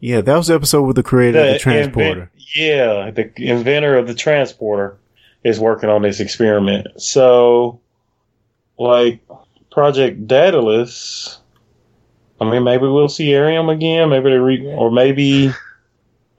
Yeah, 0.00 0.20
that 0.22 0.36
was 0.36 0.46
the 0.48 0.54
episode 0.54 0.82
with 0.82 0.96
the 0.96 1.02
creator 1.02 1.38
of 1.38 1.44
the 1.44 1.50
invent- 1.54 1.92
transporter. 1.92 2.30
yeah, 2.54 3.10
the 3.10 3.30
inventor 3.38 3.96
of 3.96 4.06
the 4.06 4.14
transporter 4.14 4.96
is 5.44 5.60
working 5.60 5.88
on 5.88 6.02
this 6.02 6.20
experiment. 6.20 6.88
So, 7.00 7.80
like 8.78 9.20
Project 9.70 10.26
Daedalus, 10.26 11.38
I 12.40 12.50
mean, 12.50 12.64
maybe 12.64 12.86
we'll 12.86 13.08
see 13.08 13.28
Airiam 13.32 13.68
again. 13.72 14.10
Maybe 14.10 14.30
they 14.30 14.36
re- 14.38 14.66
or 14.74 14.90
maybe 14.90 15.50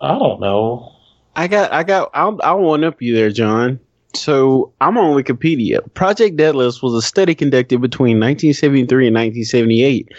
I 0.01 0.17
don't 0.19 0.39
know. 0.39 0.91
I 1.35 1.47
got, 1.47 1.71
I 1.71 1.83
got, 1.83 2.09
I'll, 2.15 2.39
I'll 2.43 2.59
one 2.59 2.83
up 2.83 3.01
you 3.01 3.15
there, 3.15 3.29
John. 3.29 3.79
So 4.17 4.71
I'm 4.81 4.97
on 4.97 5.15
Wikipedia. 5.15 5.81
Project 5.93 6.37
Daedalus 6.37 6.81
was 6.81 6.93
a 6.93 7.01
study 7.01 7.35
conducted 7.35 7.81
between 7.81 8.19
1973 8.19 9.07
and 9.07 9.15
1978 9.15 10.11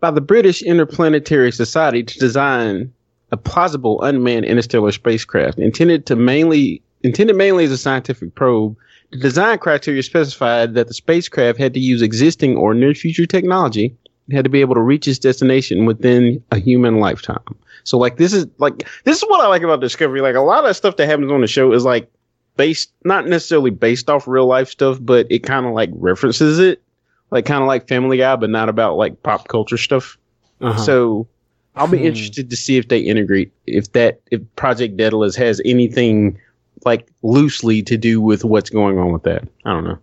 by 0.00 0.10
the 0.10 0.20
British 0.20 0.62
Interplanetary 0.62 1.52
Society 1.52 2.02
to 2.02 2.18
design 2.18 2.92
a 3.30 3.36
plausible 3.36 4.02
unmanned 4.02 4.44
interstellar 4.44 4.92
spacecraft 4.92 5.58
intended 5.58 6.06
to 6.06 6.16
mainly 6.16 6.82
intended 7.02 7.36
mainly 7.36 7.64
as 7.64 7.72
a 7.72 7.78
scientific 7.78 8.34
probe. 8.34 8.76
The 9.10 9.18
design 9.18 9.58
criteria 9.58 10.02
specified 10.02 10.74
that 10.74 10.88
the 10.88 10.94
spacecraft 10.94 11.58
had 11.58 11.74
to 11.74 11.80
use 11.80 12.02
existing 12.02 12.56
or 12.56 12.74
near 12.74 12.94
future 12.94 13.26
technology 13.26 13.94
had 14.32 14.44
to 14.44 14.50
be 14.50 14.60
able 14.60 14.74
to 14.74 14.80
reach 14.80 15.06
its 15.06 15.18
destination 15.18 15.84
within 15.84 16.42
a 16.50 16.58
human 16.58 16.98
lifetime. 16.98 17.38
So 17.84 17.98
like 17.98 18.16
this 18.16 18.32
is 18.32 18.46
like 18.58 18.88
this 19.04 19.18
is 19.18 19.24
what 19.28 19.44
I 19.44 19.48
like 19.48 19.62
about 19.62 19.80
Discovery. 19.80 20.20
Like 20.20 20.34
a 20.34 20.40
lot 20.40 20.64
of 20.64 20.74
stuff 20.76 20.96
that 20.96 21.06
happens 21.06 21.30
on 21.30 21.42
the 21.42 21.46
show 21.46 21.72
is 21.72 21.84
like 21.84 22.10
based 22.56 22.92
not 23.04 23.26
necessarily 23.26 23.70
based 23.70 24.08
off 24.10 24.26
real 24.28 24.46
life 24.46 24.68
stuff, 24.68 24.98
but 25.00 25.26
it 25.30 25.40
kind 25.40 25.66
of 25.66 25.72
like 25.72 25.90
references 25.92 26.58
it. 26.58 26.82
Like 27.30 27.46
kind 27.46 27.62
of 27.62 27.66
like 27.66 27.88
Family 27.88 28.18
Guy, 28.18 28.36
but 28.36 28.50
not 28.50 28.68
about 28.68 28.96
like 28.96 29.22
pop 29.22 29.48
culture 29.48 29.78
stuff. 29.78 30.16
Uh-huh. 30.60 30.78
So 30.78 31.26
I'll 31.74 31.88
be 31.88 31.98
Hmm. 31.98 32.04
interested 32.04 32.50
to 32.50 32.56
see 32.56 32.76
if 32.76 32.88
they 32.88 33.00
integrate 33.00 33.52
if 33.66 33.92
that 33.92 34.20
if 34.30 34.40
Project 34.56 34.96
Daedalus 34.96 35.34
has 35.36 35.60
anything 35.64 36.38
like 36.84 37.08
loosely 37.22 37.82
to 37.82 37.96
do 37.96 38.20
with 38.20 38.44
what's 38.44 38.70
going 38.70 38.98
on 38.98 39.12
with 39.12 39.24
that. 39.24 39.42
I 39.64 39.72
don't 39.72 39.84
know. 39.84 39.98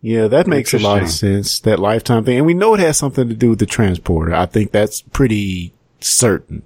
Yeah, 0.00 0.28
that 0.28 0.46
makes 0.46 0.72
a 0.74 0.78
lot 0.78 1.02
of 1.02 1.10
sense. 1.10 1.58
That 1.60 1.80
lifetime 1.80 2.24
thing. 2.24 2.36
And 2.38 2.46
we 2.46 2.54
know 2.54 2.74
it 2.74 2.80
has 2.80 2.96
something 2.96 3.28
to 3.28 3.34
do 3.34 3.50
with 3.50 3.58
the 3.58 3.66
transporter. 3.66 4.32
I 4.32 4.46
think 4.46 4.70
that's 4.70 5.00
pretty 5.02 5.72
certain. 6.00 6.62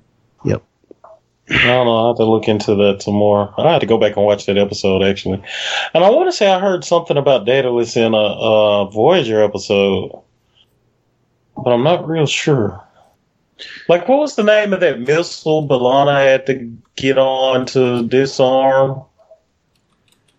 I 1.52 1.66
don't 1.66 1.86
know. 1.86 2.04
I 2.04 2.08
have 2.08 2.16
to 2.16 2.24
look 2.24 2.48
into 2.48 2.74
that 2.74 3.02
some 3.02 3.14
more. 3.14 3.52
I 3.58 3.72
had 3.72 3.80
to 3.80 3.86
go 3.86 3.98
back 3.98 4.16
and 4.16 4.24
watch 4.24 4.46
that 4.46 4.58
episode 4.58 5.02
actually, 5.02 5.42
and 5.94 6.04
I 6.04 6.10
want 6.10 6.28
to 6.28 6.36
say 6.36 6.50
I 6.50 6.58
heard 6.58 6.84
something 6.84 7.16
about 7.16 7.44
Daedalus 7.44 7.96
in 7.96 8.14
a, 8.14 8.16
a 8.16 8.90
Voyager 8.90 9.42
episode, 9.42 10.22
but 11.56 11.70
I'm 11.70 11.84
not 11.84 12.08
real 12.08 12.26
sure. 12.26 12.82
Like, 13.88 14.08
what 14.08 14.18
was 14.18 14.36
the 14.36 14.42
name 14.42 14.72
of 14.72 14.80
that 14.80 15.00
missile 15.00 15.66
B'Elanna 15.68 16.24
had 16.24 16.46
to 16.46 16.76
get 16.96 17.18
on 17.18 17.66
to 17.66 18.06
disarm? 18.08 19.02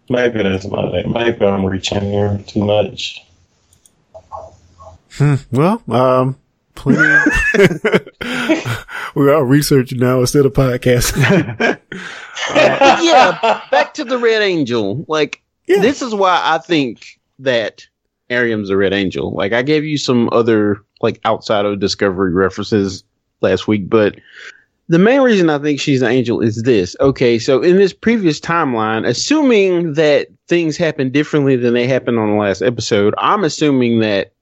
Maybe 0.09 0.43
that's 0.43 0.68
my 0.68 0.91
name. 0.91 1.14
Maybe 1.14 1.45
I'm 1.45 1.66
reaching 1.66 2.01
here 2.01 2.41
too 2.47 2.66
much. 2.66 3.26
Hmm. 5.11 5.36
Well, 5.51 5.82
um, 5.89 6.38
plenty. 6.76 7.32
we 9.16 9.30
are 9.30 9.36
all 9.36 9.44
researching 9.44 10.00
now 10.00 10.20
instead 10.20 10.46
of 10.46 10.54
podcasting. 10.54 11.58
But 11.58 11.82
uh, 12.50 13.00
yeah, 13.02 13.62
back 13.72 13.94
to 13.96 14.04
the 14.04 14.18
Red 14.18 14.42
Angel. 14.42 15.06
Like 15.08 15.42
this 15.68 16.02
is 16.02 16.14
why 16.14 16.42
I 16.44 16.58
think 16.58 17.20
that 17.40 17.86
Airiam's 18.30 18.70
a 18.70 18.78
Red 18.78 18.94
Angel. 18.94 19.32
Like 19.34 19.54
I 19.54 19.62
gave 19.62 19.84
you 19.84 19.98
some 19.98 20.30
other 20.32 20.84
like 21.02 21.20
outside 21.26 21.66
of 21.66 21.80
Discovery 21.80 22.32
references 22.32 23.04
last 23.42 23.68
week, 23.68 23.90
but 23.90 24.16
the 24.90 25.00
main 25.00 25.22
reason 25.22 25.50
I 25.50 25.60
think 25.60 25.80
she's 25.80 26.02
an 26.02 26.12
angel 26.12 26.42
is 26.42 26.64
this. 26.64 26.96
Okay, 27.00 27.40
so 27.40 27.62
in 27.62 27.78
this 27.78 27.94
previous 27.94 28.40
timeline, 28.40 29.08
assuming 29.08 29.94
that 29.94 30.28
things 30.48 30.76
happen 30.78 31.10
differently 31.10 31.56
than 31.56 31.74
they 31.74 31.88
happened 31.88 32.20
on 32.20 32.30
the 32.32 32.36
last 32.36 32.62
episode, 32.62 33.14
I'm 33.18 33.44
assuming 33.44 34.00
that 34.02 34.33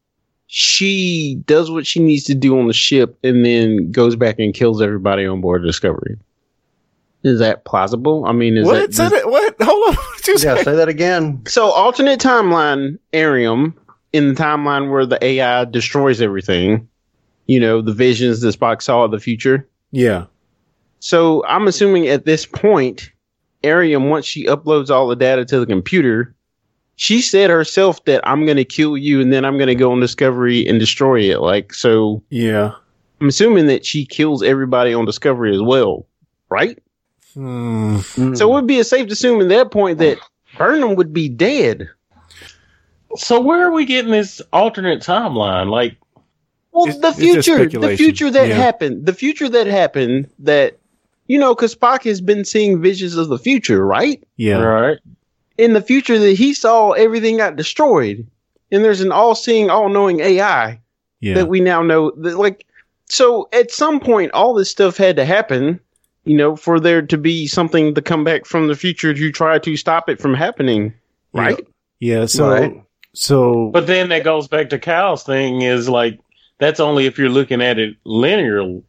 she 0.54 1.42
does 1.46 1.72
what 1.72 1.88
she 1.88 2.02
needs 2.02 2.26
to 2.26 2.36
do 2.36 2.60
on 2.60 2.68
the 2.68 2.74
ship 2.74 3.18
and 3.24 3.46
then 3.46 3.90
goes 3.90 4.18
back 4.18 4.36
and 4.38 4.54
kills 4.54 4.82
everybody 4.82 5.26
on 5.26 5.40
board 5.40 5.64
Discovery. 5.64 6.18
Is 7.24 7.40
that 7.40 7.64
plausible? 7.64 8.26
I 8.26 8.34
mean, 8.34 8.58
is 8.58 8.66
what? 8.66 8.74
that 8.92 8.94
Say 8.94 9.08
that- 9.08 9.30
What? 9.30 9.56
Hold 9.62 9.90
on. 9.90 9.96
What 10.12 10.28
you 10.28 10.34
Yeah, 10.34 10.56
say? 10.58 10.64
say 10.64 10.76
that 10.76 10.90
again. 10.90 11.42
so? 11.48 11.72
Alternate 11.72 12.20
timeline, 12.20 13.00
Airiam, 13.14 13.74
in 14.12 14.28
the 14.28 14.34
timeline 14.34 14.92
where 14.92 15.06
the 15.06 15.24
AI 15.24 15.64
destroys 15.66 16.22
everything. 16.22 16.86
You 17.48 17.60
know, 17.62 17.82
the 17.82 17.94
visions 17.94 18.42
that 18.42 18.60
Spock 18.60 18.82
saw 18.82 19.04
of 19.06 19.12
the 19.12 19.20
future. 19.22 19.68
Yeah. 19.92 20.26
So 21.00 21.46
I'm 21.48 21.66
assuming 21.68 22.08
at 22.10 22.26
this 22.26 22.46
point, 22.46 23.10
Airiam, 23.64 24.10
once 24.10 24.26
she 24.26 24.46
uploads 24.48 24.90
all 24.90 25.08
the 25.08 25.16
data 25.16 25.46
to 25.46 25.60
the 25.62 25.66
computer, 25.66 26.36
she 26.96 27.22
said 27.22 27.50
herself 27.50 28.04
that 28.06 28.22
I'm 28.28 28.46
going 28.46 28.58
to 28.58 28.66
kill 28.66 28.98
you 28.98 29.22
and 29.22 29.32
then 29.34 29.44
I'm 29.46 29.58
going 29.58 29.68
to 29.68 29.76
go 29.76 29.92
on 29.92 30.00
Discovery 30.00 30.68
and 30.68 30.80
destroy 30.80 31.22
it. 31.22 31.42
Like, 31.42 31.74
so 31.74 32.22
Yeah. 32.30 32.74
I'm 33.20 33.28
assuming 33.28 33.68
that 33.68 33.86
she 33.86 34.06
kills 34.06 34.42
everybody 34.44 34.94
on 34.94 35.06
Discovery 35.06 35.54
as 35.56 35.62
well, 35.62 36.06
right? 36.50 36.78
Hmm. 37.34 38.00
So 38.36 38.50
it 38.50 38.54
would 38.54 38.68
be 38.68 38.80
a 38.80 38.84
safe 38.84 39.08
to 39.08 39.14
assume 39.14 39.42
at 39.42 39.50
that 39.50 39.72
point 39.72 40.00
that 40.00 40.18
Burnham 40.58 40.96
would 40.96 41.14
be 41.14 41.30
dead. 41.30 41.88
So 43.16 43.40
where 43.40 43.66
are 43.66 43.72
we 43.72 43.86
getting 43.86 44.12
this 44.12 44.42
alternate 44.54 45.02
timeline? 45.02 45.70
Like, 45.70 45.98
Well, 46.74 46.88
It's- 46.88 47.02
the 47.02 47.12
future, 47.12 47.68
the 47.68 47.98
future 47.98 48.32
that 48.32 48.48
Yeah. 48.48 48.54
happened, 48.56 49.06
the 49.06 49.12
future 49.14 49.50
that 49.50 49.68
happened 49.68 50.30
that, 50.40 50.78
you 51.28 51.38
know, 51.38 51.54
because 51.54 51.76
Spock 51.76 52.04
has 52.06 52.22
been 52.22 52.46
seeing 52.46 52.82
visions 52.82 53.18
of 53.18 53.28
the 53.28 53.38
future, 53.38 53.86
right? 53.86 54.24
Yeah. 54.38 54.62
right? 54.64 54.98
In 55.62 55.74
the 55.74 55.82
future 55.82 56.18
that 56.18 56.34
he 56.34 56.54
saw, 56.54 56.92
everything 56.92 57.38
got 57.38 57.56
destroyed, 57.56 58.26
and 58.72 58.84
there's 58.84 59.02
an 59.02 59.12
all-seeing, 59.12 59.70
all-knowing 59.70 60.20
AI 60.20 60.80
Yeah. 61.20 61.36
that 61.36 61.48
we 61.50 61.60
now 61.60 61.84
know. 61.84 62.12
That, 62.18 62.38
like, 62.38 62.66
so 63.10 63.48
at 63.54 63.70
some 63.72 64.00
point, 64.00 64.32
all 64.34 64.54
this 64.56 64.72
stuff 64.72 64.98
had 64.98 65.18
to 65.18 65.26
happen, 65.26 65.80
you 66.26 66.36
know, 66.36 66.56
for 66.56 66.80
there 66.80 67.02
to 67.04 67.18
be 67.18 67.46
something 67.48 67.94
to 67.94 68.02
come 68.02 68.24
back 68.24 68.46
from 68.46 68.68
the 68.68 68.76
future 68.76 69.14
to 69.14 69.32
try 69.32 69.60
to 69.60 69.78
stop 69.78 70.10
it 70.10 70.20
from 70.20 70.34
happening, 70.34 70.94
right? 71.34 71.60
Yeah. 72.00 72.26
So, 72.26 72.50
Right. 72.50 72.82
so, 73.14 73.70
But 73.72 73.86
then 73.88 74.10
that 74.10 74.24
goes 74.24 74.48
back 74.48 74.70
to 74.72 74.80
Cal's 74.80 75.24
thing 75.24 75.62
is 75.62 75.88
like 75.88 76.20
that's 76.58 76.80
only 76.80 77.06
if 77.06 77.18
you're 77.20 77.30
looking 77.30 77.62
at 77.62 77.78
it 77.78 77.96
linear. 78.04 78.64
well, 78.64 78.82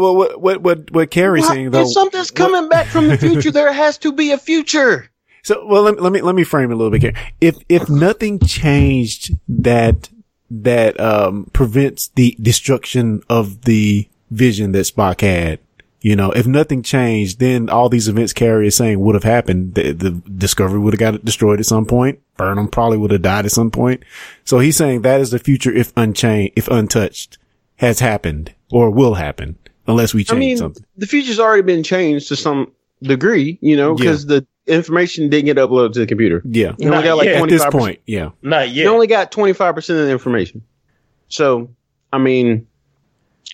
well, 0.00 0.14
what, 0.16 0.40
what, 0.40 0.62
what, 0.62 0.90
what 0.92 1.10
Carrie's 1.10 1.42
What? 1.46 1.54
saying 1.54 1.70
though. 1.70 1.82
if 1.82 1.92
something's 1.92 2.30
coming 2.30 2.68
back 2.68 2.86
from 2.86 3.08
the 3.08 3.16
future, 3.18 3.50
there 3.50 3.72
has 3.72 3.98
to 3.98 4.12
be 4.12 4.30
a 4.32 4.38
future. 4.38 5.08
So, 5.44 5.64
well, 5.66 5.82
let, 5.82 6.00
let 6.00 6.10
me, 6.10 6.22
let 6.22 6.34
me 6.34 6.42
frame 6.42 6.70
it 6.70 6.74
a 6.74 6.76
little 6.76 6.90
bit 6.90 7.02
here. 7.02 7.14
If, 7.40 7.56
if 7.68 7.88
nothing 7.88 8.38
changed 8.40 9.36
that, 9.46 10.08
that, 10.50 10.98
um, 10.98 11.50
prevents 11.52 12.08
the 12.08 12.36
destruction 12.40 13.22
of 13.28 13.62
the 13.62 14.08
vision 14.30 14.72
that 14.72 14.86
Spock 14.86 15.20
had, 15.20 15.60
you 16.00 16.16
know, 16.16 16.30
if 16.32 16.46
nothing 16.46 16.82
changed, 16.82 17.40
then 17.40 17.70
all 17.70 17.88
these 17.88 18.08
events 18.08 18.32
Carrie 18.32 18.68
is 18.68 18.76
saying 18.76 19.00
would 19.00 19.14
have 19.14 19.24
happened. 19.24 19.74
The, 19.74 19.92
the 19.92 20.10
Discovery 20.10 20.78
would 20.78 20.92
have 20.92 21.00
got 21.00 21.24
destroyed 21.24 21.60
at 21.60 21.66
some 21.66 21.86
point. 21.86 22.20
Burnham 22.36 22.68
probably 22.68 22.98
would 22.98 23.10
have 23.10 23.22
died 23.22 23.44
at 23.44 23.52
some 23.52 23.70
point. 23.70 24.02
So 24.44 24.58
he's 24.58 24.76
saying 24.76 25.02
that 25.02 25.20
is 25.20 25.30
the 25.30 25.38
future 25.38 25.72
if 25.72 25.92
unchanged, 25.96 26.52
if 26.56 26.68
untouched 26.68 27.38
has 27.76 28.00
happened 28.00 28.54
or 28.70 28.90
will 28.90 29.14
happen 29.14 29.56
unless 29.86 30.14
we 30.14 30.22
I 30.22 30.24
change 30.24 30.38
mean, 30.38 30.56
something. 30.56 30.84
the 30.96 31.06
future's 31.06 31.40
already 31.40 31.62
been 31.62 31.82
changed 31.82 32.28
to 32.28 32.36
some 32.36 32.72
degree, 33.02 33.58
you 33.60 33.76
know, 33.76 33.94
because 33.94 34.26
the 34.26 34.46
information 34.66 35.28
didn't 35.28 35.46
get 35.46 35.56
uploaded 35.56 35.92
to 35.94 35.98
the 36.00 36.06
computer. 36.06 36.42
Yeah. 36.44 36.74
You 36.78 36.90
only 36.90 37.04
got 37.04 37.16
like 37.18 37.26
yet. 37.26 37.42
At 37.42 37.48
this 37.48 37.66
point, 37.66 38.00
yeah. 38.06 38.30
Not 38.42 38.70
yet. 38.70 38.84
You 38.84 38.90
only 38.90 39.06
got 39.06 39.30
twenty 39.32 39.52
five 39.52 39.74
percent 39.74 39.98
of 40.00 40.06
the 40.06 40.12
information. 40.12 40.62
So, 41.28 41.70
I 42.12 42.18
mean, 42.18 42.66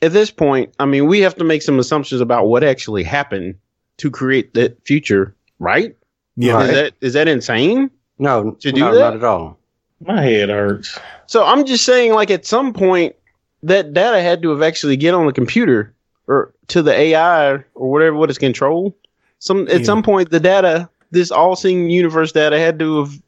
at 0.02 0.12
this 0.12 0.30
point, 0.30 0.74
I 0.78 0.86
mean, 0.86 1.06
we 1.06 1.20
have 1.20 1.34
to 1.36 1.44
make 1.44 1.62
some 1.62 1.78
assumptions 1.78 2.20
about 2.20 2.46
what 2.46 2.62
actually 2.64 3.02
happened 3.02 3.56
to 3.98 4.10
create 4.10 4.54
that 4.54 4.84
future, 4.86 5.34
right? 5.58 5.96
Yeah. 6.36 6.62
Is 6.62 6.70
that 6.70 6.92
is 7.00 7.12
that 7.14 7.28
insane? 7.28 7.90
No, 8.18 8.52
To 8.52 8.72
do 8.72 8.80
no, 8.80 8.94
that? 8.94 9.00
not 9.00 9.14
at 9.14 9.24
all. 9.24 9.58
My 10.04 10.20
head 10.22 10.48
hurts. 10.50 10.98
So 11.26 11.44
I'm 11.44 11.64
just 11.64 11.84
saying, 11.84 12.12
like 12.12 12.30
at 12.30 12.44
some 12.46 12.72
point, 12.72 13.14
that 13.62 13.92
data 13.94 14.20
had 14.22 14.42
to 14.42 14.50
have 14.50 14.62
actually 14.62 14.96
get 14.96 15.14
on 15.14 15.26
the 15.26 15.32
computer 15.32 15.94
or 16.26 16.52
to 16.68 16.82
the 16.82 16.92
AI 16.92 17.50
or 17.52 17.64
whatever 17.74 18.16
what 18.16 18.30
is 18.30 18.38
controlled. 18.38 18.94
Some 19.38 19.68
at 19.68 19.80
Yeah. 19.80 19.84
some 19.84 20.02
point, 20.02 20.30
the 20.30 20.40
data, 20.40 20.88
this 21.10 21.30
all-seeing 21.30 21.90
universe 21.90 22.32
data, 22.32 22.58
had 22.58 22.78
to 22.78 22.98
have 23.00 23.22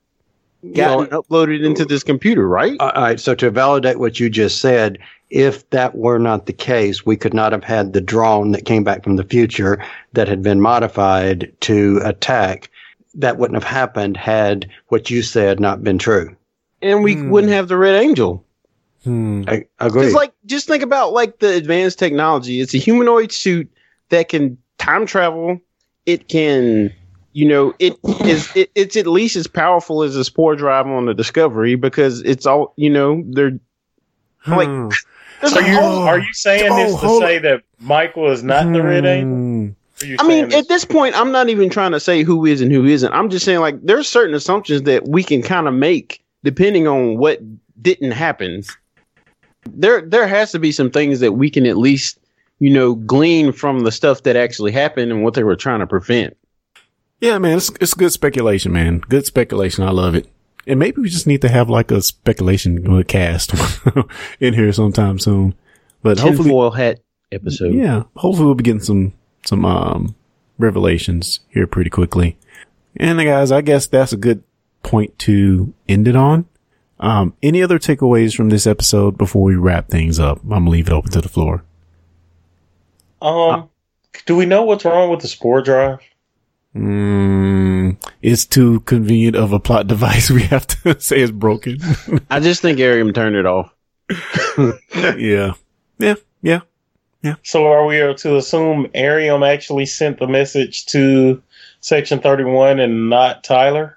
gotten 0.74 1.06
uploaded 1.08 1.64
into 1.64 1.84
this 1.84 2.02
computer, 2.02 2.48
right? 2.48 2.76
All 2.80 2.92
right. 2.94 3.18
So 3.18 3.34
to 3.34 3.50
validate 3.50 3.98
what 3.98 4.20
you 4.20 4.30
just 4.30 4.60
said, 4.60 4.98
if 5.30 5.68
that 5.70 5.96
were 5.96 6.18
not 6.18 6.46
the 6.46 6.52
case, 6.52 7.04
we 7.04 7.16
could 7.16 7.34
not 7.34 7.52
have 7.52 7.64
had 7.64 7.92
the 7.92 8.00
drone 8.00 8.52
that 8.52 8.64
came 8.64 8.84
back 8.84 9.02
from 9.02 9.16
the 9.16 9.24
future 9.24 9.82
that 10.12 10.28
had 10.28 10.42
been 10.42 10.60
modified 10.60 11.52
to 11.62 12.00
attack. 12.04 12.70
That 13.14 13.38
wouldn't 13.38 13.56
have 13.62 13.70
happened 13.70 14.16
had 14.16 14.68
what 14.88 15.10
you 15.10 15.22
said 15.22 15.58
not 15.60 15.82
been 15.82 15.98
true. 15.98 16.36
and 16.84 17.04
we 17.04 17.14
Hmm. 17.14 17.30
wouldn't 17.30 17.52
have 17.52 17.68
the 17.68 17.76
Red 17.76 17.94
Angel. 18.02 18.44
Hmm. 19.04 19.44
I 19.46 19.64
agree. 19.78 20.02
Because, 20.02 20.14
like, 20.14 20.32
just 20.46 20.66
think 20.66 20.82
about 20.82 21.12
like 21.12 21.38
the 21.38 21.54
advanced 21.54 21.98
technology. 22.00 22.60
It's 22.60 22.74
a 22.74 22.78
humanoid 22.78 23.30
suit 23.30 23.70
that 24.08 24.28
can 24.28 24.58
time 24.78 25.06
travel. 25.06 25.60
It 26.06 26.26
can, 26.28 26.92
you 27.32 27.46
know, 27.48 27.74
it 27.78 27.96
is. 28.24 28.50
It, 28.54 28.70
it's 28.74 28.96
at 28.96 29.06
least 29.06 29.36
as 29.36 29.46
powerful 29.46 30.02
as 30.02 30.16
a 30.16 30.24
spore 30.24 30.54
drive 30.56 30.86
on 30.86 31.06
the 31.06 31.14
Discovery 31.14 31.74
because 31.74 32.20
it's 32.22 32.46
all, 32.46 32.72
you 32.76 32.90
know, 32.90 33.22
they're 33.30 33.58
like. 34.46 34.68
Hmm. 34.68 34.88
there's 35.40 35.52
So 35.54 35.60
a 35.60 35.66
you 35.68 35.74
whole- 35.76 36.02
are 36.02 36.18
you 36.18 36.32
saying 36.32 36.70
Oh, 36.70 36.76
this 36.76 36.92
to 37.00 37.06
hold 37.06 37.22
say 37.22 37.38
that 37.38 37.62
Michael 37.80 38.30
is 38.30 38.42
not 38.42 38.72
the 38.72 38.82
Red 38.82 39.04
Angel? 39.06 39.28
Hmm. 39.36 39.68
Or 40.02 40.06
you 40.06 40.16
I 40.20 40.26
mean, 40.26 40.48
this- 40.48 40.58
at 40.62 40.68
this 40.68 40.84
point, 40.84 41.18
I'm 41.18 41.32
not 41.32 41.48
even 41.48 41.68
trying 41.70 41.92
to 41.92 42.00
say 42.00 42.22
who 42.22 42.44
is 42.46 42.60
and 42.60 42.70
who 42.72 42.84
isn't. 42.84 43.12
I'm 43.12 43.30
just 43.30 43.44
saying 43.44 43.60
like 43.60 43.80
there's 43.82 44.08
certain 44.08 44.34
assumptions 44.34 44.82
that 44.82 45.08
we 45.08 45.22
can 45.24 45.42
kind 45.42 45.68
of 45.68 45.74
make 45.74 46.22
depending 46.44 46.86
on 46.88 47.18
what 47.18 47.40
didn't 47.82 48.10
happen. 48.12 48.62
There, 49.70 50.00
there 50.02 50.26
has 50.26 50.50
to 50.52 50.58
be 50.58 50.72
some 50.72 50.90
things 50.90 51.20
that 51.20 51.32
we 51.32 51.48
can 51.50 51.66
at 51.66 51.76
least, 51.78 52.18
you 52.58 52.70
know, 52.70 52.94
glean 52.96 53.52
from 53.52 53.80
the 53.80 53.92
stuff 53.92 54.24
that 54.24 54.34
actually 54.34 54.72
happened 54.72 55.12
and 55.12 55.22
what 55.22 55.34
they 55.34 55.44
were 55.44 55.54
trying 55.56 55.78
to 55.80 55.86
prevent. 55.86 56.36
Yeah, 57.22 57.38
man, 57.38 57.56
it's 57.56 57.70
it's 57.80 57.94
good 57.94 58.10
speculation, 58.10 58.72
man. 58.72 58.98
Good 58.98 59.24
speculation. 59.24 59.84
I 59.84 59.92
love 59.92 60.16
it. 60.16 60.26
And 60.66 60.80
maybe 60.80 61.00
we 61.00 61.08
just 61.08 61.28
need 61.28 61.40
to 61.42 61.48
have 61.48 61.70
like 61.70 61.92
a 61.92 62.02
speculation 62.02 63.04
cast 63.04 63.54
in 64.40 64.54
here 64.54 64.72
sometime 64.72 65.20
soon. 65.20 65.54
But 66.02 66.18
hopefully, 66.18 66.48
Tinfoil 66.48 66.72
hat 66.72 66.98
episode. 67.30 67.74
yeah, 67.74 68.02
hopefully 68.16 68.46
we'll 68.46 68.56
be 68.56 68.64
getting 68.64 68.80
some 68.80 69.12
some 69.46 69.64
um 69.64 70.16
revelations 70.58 71.38
here 71.48 71.68
pretty 71.68 71.90
quickly. 71.90 72.36
And 72.96 73.20
uh, 73.20 73.24
guys, 73.24 73.52
I 73.52 73.60
guess 73.60 73.86
that's 73.86 74.12
a 74.12 74.16
good 74.16 74.42
point 74.82 75.16
to 75.20 75.72
end 75.88 76.08
it 76.08 76.16
on. 76.16 76.46
Um, 76.98 77.36
any 77.40 77.62
other 77.62 77.78
takeaways 77.78 78.34
from 78.34 78.48
this 78.48 78.66
episode 78.66 79.16
before 79.16 79.44
we 79.44 79.54
wrap 79.54 79.88
things 79.88 80.18
up? 80.18 80.42
I'm 80.42 80.48
gonna 80.48 80.70
leave 80.70 80.88
it 80.88 80.92
open 80.92 81.12
to 81.12 81.20
the 81.20 81.28
floor. 81.28 81.62
um, 83.20 83.70
do 84.26 84.34
we 84.34 84.44
know 84.44 84.64
what's 84.64 84.84
wrong 84.84 85.08
with 85.08 85.20
the 85.20 85.28
spore 85.28 85.62
drive? 85.62 86.00
Mm, 86.74 87.96
it's 88.22 88.46
too 88.46 88.80
convenient 88.80 89.36
of 89.36 89.52
a 89.52 89.60
plot 89.60 89.86
device. 89.86 90.30
We 90.32 90.42
have 90.44 90.66
to 90.66 91.00
say 91.00 91.20
it's 91.20 91.32
broken. 91.32 91.78
I 92.30 92.40
just 92.40 92.62
think 92.62 92.78
Airiam 92.78 93.12
turned 93.12 93.36
it 93.36 93.46
off. 93.46 93.72
yeah. 95.18 95.52
Yeah. 95.98 96.14
Yeah. 96.42 96.60
Yeah. 97.22 97.34
So 97.42 97.66
are 97.66 97.86
we 97.86 97.98
to 97.98 98.36
assume 98.36 98.88
Airiam 98.94 99.46
actually 99.46 99.86
sent 99.86 100.18
the 100.18 100.26
message 100.26 100.86
to 100.86 101.42
Section 101.80 102.20
31 102.20 102.80
and 102.80 103.08
not 103.10 103.44
Tyler? 103.44 103.96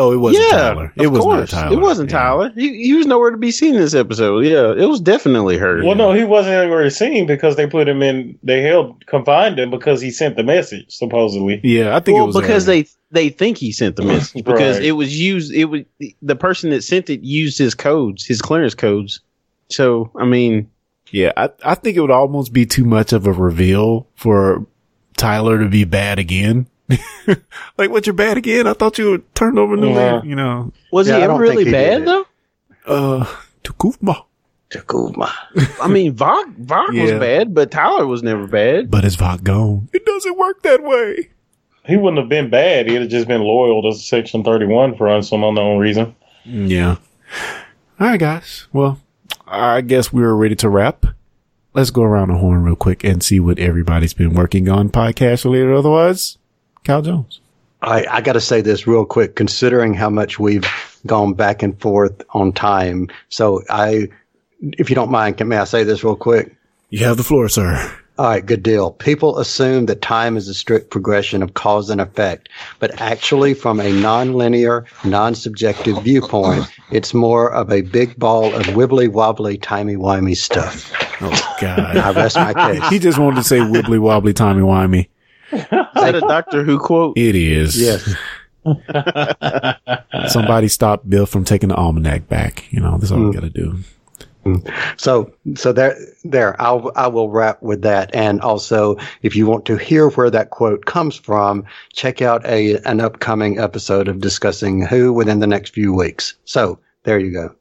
Oh, 0.00 0.12
it 0.12 0.16
wasn't 0.16 0.44
yeah, 0.44 0.58
Tyler. 0.58 0.92
It 0.96 1.08
was 1.08 1.20
course. 1.22 1.52
not 1.52 1.60
Tyler. 1.60 1.72
It 1.76 1.80
wasn't 1.80 2.10
Yeah. 2.10 2.18
Tyler. 2.18 2.52
He, 2.54 2.84
he 2.84 2.94
was 2.94 3.04
nowhere 3.06 3.30
to 3.32 3.36
be 3.36 3.50
seen 3.50 3.74
in 3.74 3.80
this 3.80 3.94
episode. 3.94 4.44
Yeah, 4.44 4.72
it 4.72 4.86
was 4.88 5.00
definitely 5.00 5.58
her. 5.58 5.84
Well, 5.84 5.96
no, 5.96 6.12
he 6.12 6.22
wasn't 6.24 6.54
anywhere 6.54 6.88
seen 6.90 7.26
because 7.26 7.56
they 7.56 7.66
put 7.66 7.88
him 7.88 8.00
in, 8.02 8.38
they 8.42 8.62
held, 8.62 9.04
confined 9.06 9.58
him 9.58 9.70
because 9.70 10.00
he 10.00 10.10
sent 10.12 10.36
the 10.36 10.44
message, 10.44 10.86
supposedly. 10.88 11.60
Yeah, 11.64 11.96
I 11.96 12.00
think 12.00 12.16
it 12.18 12.22
was 12.22 12.36
because 12.36 12.68
Aaron. 12.68 12.84
they 12.84 12.88
they 13.10 13.28
think 13.30 13.58
he 13.58 13.72
sent 13.72 13.96
the 13.96 14.02
message 14.04 14.44
because 14.44 14.76
Right. 14.76 14.86
it 14.86 14.92
was 14.92 15.18
used. 15.20 15.52
It 15.52 15.64
was 15.64 15.82
the 16.22 16.36
person 16.36 16.70
that 16.70 16.82
sent 16.84 17.10
it 17.10 17.20
used 17.22 17.58
his 17.58 17.74
codes, 17.74 18.24
his 18.24 18.40
clearance 18.40 18.74
codes. 18.76 19.20
So 19.68 20.10
I 20.16 20.24
mean, 20.26 20.70
Yeah, 21.10 21.32
I, 21.36 21.50
I 21.64 21.74
think 21.74 21.96
it 21.96 22.00
would 22.00 22.10
almost 22.12 22.52
be 22.52 22.66
too 22.66 22.84
much 22.84 23.12
of 23.12 23.26
a 23.26 23.32
reveal 23.32 24.06
for 24.14 24.64
Tyler 25.16 25.58
to 25.58 25.68
be 25.68 25.82
bad 25.84 26.18
again. 26.20 26.68
like, 27.76 27.90
what, 27.90 28.06
you're 28.06 28.14
bad 28.14 28.36
again? 28.38 28.66
I 28.66 28.72
thought 28.72 28.98
you 28.98 29.10
would 29.12 29.34
turn 29.34 29.58
over 29.58 29.76
new 29.76 29.92
Yeah. 29.92 30.16
leaf, 30.16 30.24
you 30.24 30.34
know. 30.34 30.72
was 30.92 31.08
Yeah, 31.08 31.18
he 31.18 31.22
ever 31.22 31.34
really 31.38 31.64
he 31.64 31.70
bad 31.70 31.98
did 31.98 32.02
it. 32.02 32.06
though? 32.06 32.24
Uh, 33.20 33.24
Tukufma. 33.64 34.24
Takuma. 34.70 35.30
I 35.82 35.88
mean, 35.88 36.14
Voq 36.14 36.56
Voq 36.64 37.00
was 37.00 37.10
bad, 37.12 37.54
but 37.54 37.70
Tyler 37.70 38.06
was 38.06 38.22
never 38.22 38.46
bad. 38.46 38.90
But 38.90 39.04
is 39.04 39.16
Voq 39.16 39.42
gone? 39.42 39.88
It 39.92 40.04
doesn't 40.04 40.36
work 40.38 40.62
that 40.62 40.82
way. 40.82 41.30
He 41.86 41.96
wouldn't 41.96 42.18
have 42.18 42.28
been 42.28 42.50
bad. 42.50 42.86
He'd 42.88 43.00
have 43.00 43.08
just 43.10 43.28
been 43.28 43.40
loyal 43.40 43.82
to 43.82 43.98
Section 43.98 44.44
31 44.44 44.96
for 44.96 45.22
some 45.22 45.42
unknown 45.42 45.78
reason. 45.78 46.14
Yeah. 46.44 46.96
All 47.98 48.06
right, 48.08 48.20
guys. 48.20 48.66
Well, 48.74 49.00
I 49.46 49.80
guess 49.80 50.12
we're 50.12 50.34
ready 50.34 50.54
to 50.56 50.68
wrap. 50.68 51.06
Let's 51.72 51.90
go 51.90 52.02
around 52.02 52.28
the 52.28 52.36
horn 52.36 52.62
real 52.62 52.76
quick 52.76 53.04
and 53.04 53.22
see 53.22 53.40
what 53.40 53.58
everybody's 53.58 54.12
been 54.14 54.34
working 54.34 54.68
on, 54.68 54.90
podcast 54.90 55.44
related 55.46 55.68
or 55.68 55.74
otherwise. 55.76 56.36
Cal 56.84 57.02
Jones. 57.02 57.40
I, 57.82 58.04
I 58.10 58.20
got 58.20 58.32
to 58.32 58.40
say 58.40 58.60
this 58.60 58.86
real 58.86 59.04
quick, 59.04 59.36
considering 59.36 59.94
how 59.94 60.10
much 60.10 60.38
we've 60.38 60.66
gone 61.06 61.34
back 61.34 61.62
and 61.62 61.80
forth 61.80 62.22
on 62.30 62.52
time. 62.52 63.08
So 63.28 63.62
I, 63.70 64.08
if 64.60 64.90
you 64.90 64.96
don't 64.96 65.10
mind, 65.10 65.38
can 65.38 65.48
may 65.48 65.58
I 65.58 65.64
say 65.64 65.84
this 65.84 66.02
real 66.02 66.16
quick? 66.16 66.56
You 66.90 67.04
have 67.04 67.16
the 67.16 67.22
floor, 67.22 67.48
sir. 67.48 67.94
All 68.18 68.26
right, 68.26 68.44
good 68.44 68.64
deal. 68.64 68.90
People 68.90 69.38
assume 69.38 69.86
that 69.86 70.02
time 70.02 70.36
is 70.36 70.48
a 70.48 70.54
strict 70.54 70.90
progression 70.90 71.40
of 71.40 71.54
cause 71.54 71.88
and 71.88 72.00
effect, 72.00 72.48
but 72.80 73.00
actually, 73.00 73.54
from 73.54 73.78
a 73.78 73.92
nonlinear, 73.92 74.86
non-subjective 75.04 76.02
viewpoint, 76.02 76.66
it's 76.90 77.14
more 77.14 77.52
of 77.52 77.70
a 77.70 77.82
big 77.82 78.18
ball 78.18 78.52
of 78.52 78.64
wibbly 78.68 79.08
wobbly, 79.08 79.56
timey 79.56 79.94
wimey 79.94 80.36
stuff. 80.36 80.90
Oh 81.20 81.56
God! 81.60 81.96
I 81.96 82.10
rest 82.10 82.34
my 82.34 82.54
case. 82.80 82.88
he 82.88 82.98
just 82.98 83.18
wanted 83.18 83.36
to 83.36 83.44
say 83.44 83.58
wibbly 83.58 84.00
wobbly, 84.00 84.32
timey 84.32 84.62
wimey. 84.62 85.06
Is 85.52 85.66
that 85.70 86.14
a 86.14 86.20
Doctor 86.20 86.64
Who 86.64 86.78
quote? 86.78 87.16
It 87.16 87.34
is. 87.34 87.80
Yes. 87.80 88.14
Somebody 90.32 90.68
stop 90.68 91.08
Bill 91.08 91.26
from 91.26 91.44
taking 91.44 91.68
the 91.68 91.74
almanac 91.74 92.28
back. 92.28 92.70
You 92.72 92.80
know, 92.80 92.98
that's 92.98 93.10
all 93.10 93.18
we 93.18 93.26
hmm. 93.26 93.30
got 93.32 93.40
to 93.40 93.50
do. 93.50 93.78
Hmm. 94.44 94.56
So, 94.96 95.32
so 95.54 95.72
there, 95.72 95.96
there, 96.24 96.60
I'll, 96.60 96.92
I 96.96 97.06
will 97.06 97.30
wrap 97.30 97.62
with 97.62 97.82
that. 97.82 98.14
And 98.14 98.40
also, 98.40 98.96
if 99.22 99.34
you 99.36 99.46
want 99.46 99.64
to 99.66 99.76
hear 99.76 100.10
where 100.10 100.30
that 100.30 100.50
quote 100.50 100.86
comes 100.86 101.16
from, 101.16 101.64
check 101.92 102.22
out 102.22 102.44
a, 102.46 102.76
an 102.88 103.00
upcoming 103.00 103.58
episode 103.58 104.08
of 104.08 104.20
discussing 104.20 104.82
who 104.82 105.12
within 105.12 105.40
the 105.40 105.46
next 105.46 105.74
few 105.74 105.92
weeks. 105.92 106.34
So 106.44 106.78
there 107.04 107.18
you 107.18 107.32
go. 107.32 107.54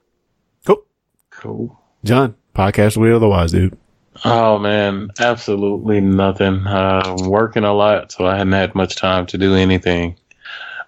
Cool. 0.65 0.85
Cool. 1.29 1.79
John, 2.03 2.35
podcast 2.55 2.97
way 2.97 3.11
otherwise, 3.11 3.51
dude. 3.51 3.77
Oh 4.25 4.57
man, 4.59 5.11
absolutely 5.19 6.01
nothing. 6.01 6.65
Uh, 6.65 7.17
working 7.21 7.63
a 7.63 7.73
lot, 7.73 8.11
so 8.11 8.25
I 8.25 8.37
hadn't 8.37 8.53
had 8.53 8.75
much 8.75 8.95
time 8.95 9.25
to 9.27 9.37
do 9.37 9.55
anything. 9.55 10.15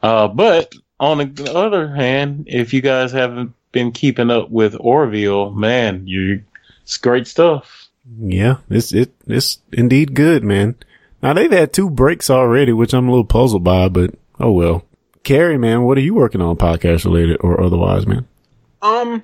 Uh, 0.01 0.27
but 0.27 0.73
on 0.99 1.33
the 1.33 1.53
other 1.53 1.93
hand, 1.93 2.45
if 2.47 2.73
you 2.73 2.81
guys 2.81 3.11
haven't 3.11 3.53
been 3.71 3.91
keeping 3.91 4.31
up 4.31 4.49
with 4.49 4.75
Orville, 4.79 5.51
man, 5.51 6.07
you 6.07 6.43
it's 6.83 6.97
great 6.97 7.27
stuff. 7.27 7.87
Yeah, 8.19 8.57
it's 8.69 8.91
it 8.93 9.13
it's 9.27 9.59
indeed 9.71 10.15
good, 10.15 10.43
man. 10.43 10.75
Now 11.21 11.33
they've 11.33 11.51
had 11.51 11.73
two 11.73 11.89
breaks 11.89 12.29
already, 12.29 12.73
which 12.73 12.93
I'm 12.93 13.07
a 13.07 13.11
little 13.11 13.25
puzzled 13.25 13.63
by, 13.63 13.89
but 13.89 14.15
oh 14.39 14.51
well. 14.51 14.85
Carrie, 15.23 15.57
man, 15.57 15.83
what 15.83 15.97
are 15.97 16.01
you 16.01 16.15
working 16.15 16.41
on, 16.41 16.55
podcast 16.55 17.05
related 17.05 17.37
or 17.41 17.61
otherwise, 17.61 18.07
man? 18.07 18.25
Um, 18.81 19.21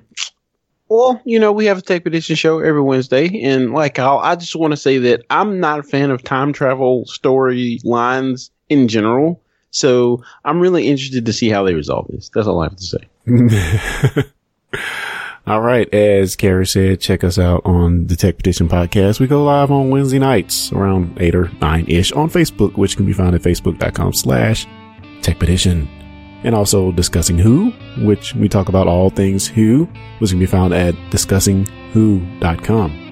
well, 0.88 1.20
you 1.24 1.38
know, 1.38 1.52
we 1.52 1.66
have 1.66 1.78
a 1.78 1.82
Tech 1.82 2.06
Edition 2.06 2.36
show 2.36 2.60
every 2.60 2.80
Wednesday, 2.80 3.42
and 3.42 3.72
like 3.72 3.98
I'll, 3.98 4.18
I 4.18 4.36
just 4.36 4.54
want 4.54 4.72
to 4.72 4.76
say 4.76 4.98
that 4.98 5.24
I'm 5.30 5.60
not 5.60 5.80
a 5.80 5.82
fan 5.82 6.10
of 6.10 6.22
time 6.22 6.52
travel 6.52 7.04
storylines 7.06 8.50
in 8.68 8.88
general. 8.88 9.40
So 9.70 10.22
I'm 10.44 10.60
really 10.60 10.88
interested 10.88 11.26
to 11.26 11.32
see 11.32 11.50
how 11.50 11.64
they 11.64 11.74
resolve 11.74 12.06
this. 12.08 12.30
That's 12.34 12.46
all 12.46 12.60
I 12.60 12.64
have 12.64 12.76
to 12.76 12.84
say. 12.84 13.08
All 15.46 15.60
right. 15.60 15.92
As 15.94 16.34
Kara 16.34 16.66
said, 16.66 17.00
check 17.00 17.22
us 17.22 17.38
out 17.38 17.62
on 17.64 18.08
the 18.08 18.16
Tech 18.16 18.36
Petition 18.36 18.68
podcast. 18.68 19.20
We 19.20 19.28
go 19.28 19.44
live 19.44 19.70
on 19.70 19.90
Wednesday 19.90 20.18
nights 20.18 20.72
around 20.72 21.18
eight 21.20 21.36
or 21.36 21.50
nine 21.60 21.84
ish 21.86 22.10
on 22.12 22.30
Facebook, 22.30 22.76
which 22.76 22.96
can 22.96 23.06
be 23.06 23.12
found 23.12 23.36
at 23.36 23.42
facebook.com 23.42 24.12
slash 24.12 24.66
Tech 25.22 25.38
Petition. 25.38 25.88
And 26.46 26.54
also 26.54 26.92
discussing 26.92 27.36
who, 27.36 27.72
which 27.98 28.34
we 28.34 28.48
talk 28.48 28.70
about 28.70 28.86
all 28.86 29.10
things 29.10 29.46
who, 29.46 29.86
which 30.20 30.30
can 30.30 30.38
be 30.38 30.46
found 30.46 30.72
at 30.72 30.94
discussingwho.com. 31.10 33.02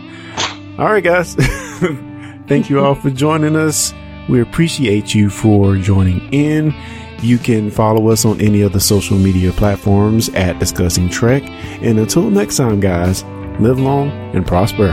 All 0.78 0.86
right, 0.86 1.04
guys. 1.04 1.34
Thank 2.46 2.70
you 2.70 2.80
all 2.80 2.94
for 2.94 3.10
joining 3.10 3.56
us. 3.56 3.92
We 4.28 4.40
appreciate 4.40 5.14
you 5.14 5.28
for 5.30 5.76
joining 5.76 6.32
in. 6.32 6.74
You 7.22 7.38
can 7.38 7.70
follow 7.70 8.08
us 8.08 8.24
on 8.24 8.40
any 8.40 8.62
of 8.62 8.72
the 8.72 8.80
social 8.80 9.18
media 9.18 9.52
platforms 9.52 10.28
at 10.30 10.58
Discussing 10.58 11.08
Trek. 11.08 11.42
And 11.82 11.98
until 11.98 12.30
next 12.30 12.56
time, 12.56 12.80
guys, 12.80 13.24
live 13.60 13.78
long 13.78 14.10
and 14.34 14.46
prosper. 14.46 14.92